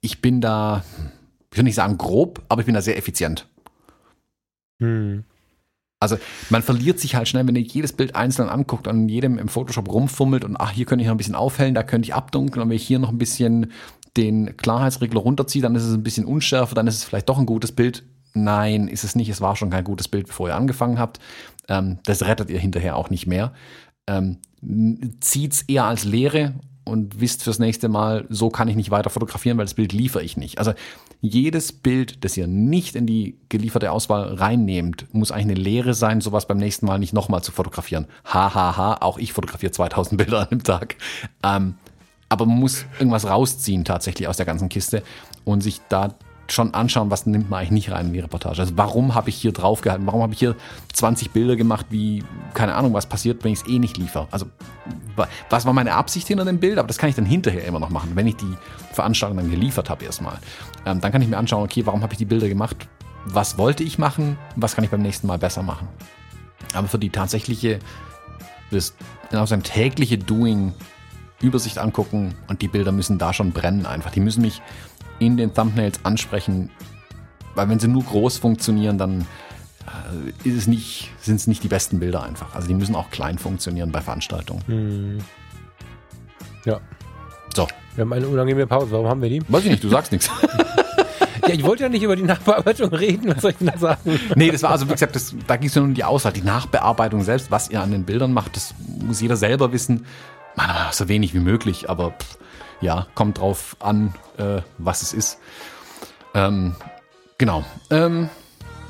[0.00, 0.84] Ich bin da,
[1.50, 3.48] ich will nicht sagen grob, aber ich bin da sehr effizient.
[4.80, 5.24] Hm.
[6.00, 6.16] Also
[6.48, 9.48] man verliert sich halt schnell, wenn ihr jedes Bild einzeln anguckt und an jedem im
[9.48, 12.62] Photoshop rumfummelt und ach, hier könnte ich noch ein bisschen aufhellen, da könnte ich abdunkeln
[12.62, 13.72] und wenn ich hier noch ein bisschen
[14.16, 17.46] den Klarheitsregler runterziehe, dann ist es ein bisschen unschärfer, dann ist es vielleicht doch ein
[17.46, 18.04] gutes Bild.
[18.34, 19.28] Nein, ist es nicht.
[19.28, 21.18] Es war schon kein gutes Bild, bevor ihr angefangen habt.
[21.68, 23.52] Ähm, das rettet ihr hinterher auch nicht mehr.
[24.06, 26.54] Ähm, es eher als Lehre
[26.84, 30.22] und wisst fürs nächste Mal, so kann ich nicht weiter fotografieren, weil das Bild liefere
[30.22, 30.58] ich nicht.
[30.58, 30.72] Also
[31.20, 36.20] jedes Bild, das ihr nicht in die gelieferte Auswahl reinnehmt, muss eigentlich eine Lehre sein,
[36.20, 38.06] sowas beim nächsten Mal nicht nochmal zu fotografieren.
[38.24, 40.96] Hahaha, ha, ha, auch ich fotografiere 2000 Bilder an einem Tag.
[41.42, 41.74] Ähm,
[42.28, 45.02] aber man muss irgendwas rausziehen tatsächlich aus der ganzen Kiste
[45.44, 46.14] und sich da
[46.52, 48.60] schon anschauen, was nimmt man eigentlich nicht rein in die Reportage.
[48.60, 50.06] Also warum habe ich hier draufgehalten?
[50.06, 50.56] Warum habe ich hier
[50.92, 54.28] 20 Bilder gemacht, wie, keine Ahnung, was passiert, wenn ich es eh nicht liefere?
[54.30, 54.46] Also
[55.50, 56.78] was war meine Absicht hinter dem Bild?
[56.78, 58.54] Aber das kann ich dann hinterher immer noch machen, wenn ich die
[58.92, 60.38] Veranstaltung dann geliefert habe erstmal.
[60.86, 62.88] Ähm, dann kann ich mir anschauen, okay, warum habe ich die Bilder gemacht?
[63.24, 64.38] Was wollte ich machen?
[64.56, 65.88] Was kann ich beim nächsten Mal besser machen?
[66.74, 67.78] Aber für die tatsächliche,
[68.70, 68.94] das
[69.30, 70.72] genau sein tägliche Doing
[71.40, 74.10] Übersicht angucken und die Bilder müssen da schon brennen einfach.
[74.10, 74.60] Die müssen mich
[75.18, 76.70] in den Thumbnails ansprechen,
[77.54, 79.26] weil wenn sie nur groß funktionieren, dann
[79.86, 82.54] äh, ist es nicht, sind es nicht die besten Bilder einfach.
[82.54, 84.62] Also die müssen auch klein funktionieren bei Veranstaltungen.
[84.66, 85.18] Hm.
[86.64, 86.80] Ja.
[87.54, 87.66] So.
[87.94, 88.92] Wir haben eine unangenehme Pause.
[88.92, 89.42] Warum haben wir die?
[89.48, 90.30] Weiß ich nicht, du sagst nichts.
[91.46, 94.20] Ja, ich wollte ja nicht über die Nachbearbeitung reden, was soll ich denn da sagen?
[94.34, 96.32] Nee, das war also, wie gesagt, das, da ging es nur um die Auswahl.
[96.32, 100.04] Die Nachbearbeitung selbst, was ihr an den Bildern macht, das muss jeder selber wissen.
[100.56, 102.37] Man, so wenig wie möglich, aber pff,
[102.80, 105.38] ja, kommt drauf an, äh, was es ist.
[106.34, 106.74] Ähm,
[107.38, 107.64] genau.
[107.90, 108.28] Ähm,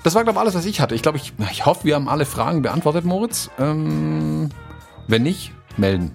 [0.02, 0.94] das war, glaube ich, alles, was ich hatte.
[0.94, 3.50] Ich glaube, ich, ich hoffe, wir haben alle Fragen beantwortet, Moritz.
[3.58, 4.50] Ähm,
[5.06, 6.12] wenn nicht, melden.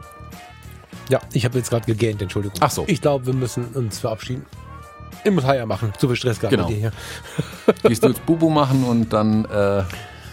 [1.08, 2.56] ja, ich habe jetzt gerade gegähnt, Entschuldigung.
[2.60, 2.84] Ach so.
[2.86, 4.46] Ich glaube, wir müssen uns verabschieden.
[5.24, 5.92] Ich muss Heier machen.
[5.98, 6.68] Zu viel Stress gehabt genau.
[6.68, 7.74] mit dir hier.
[7.88, 9.82] Gehst du jetzt Bubu machen und dann äh,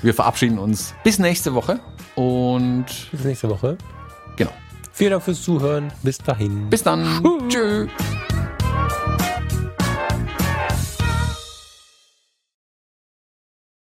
[0.01, 1.79] wir verabschieden uns bis nächste Woche.
[2.15, 3.77] Und bis nächste Woche.
[4.97, 5.91] Vielen Dank fürs Zuhören.
[6.01, 6.71] Bis dahin.
[6.71, 7.05] Bis dann.
[7.49, 7.87] Tschüss.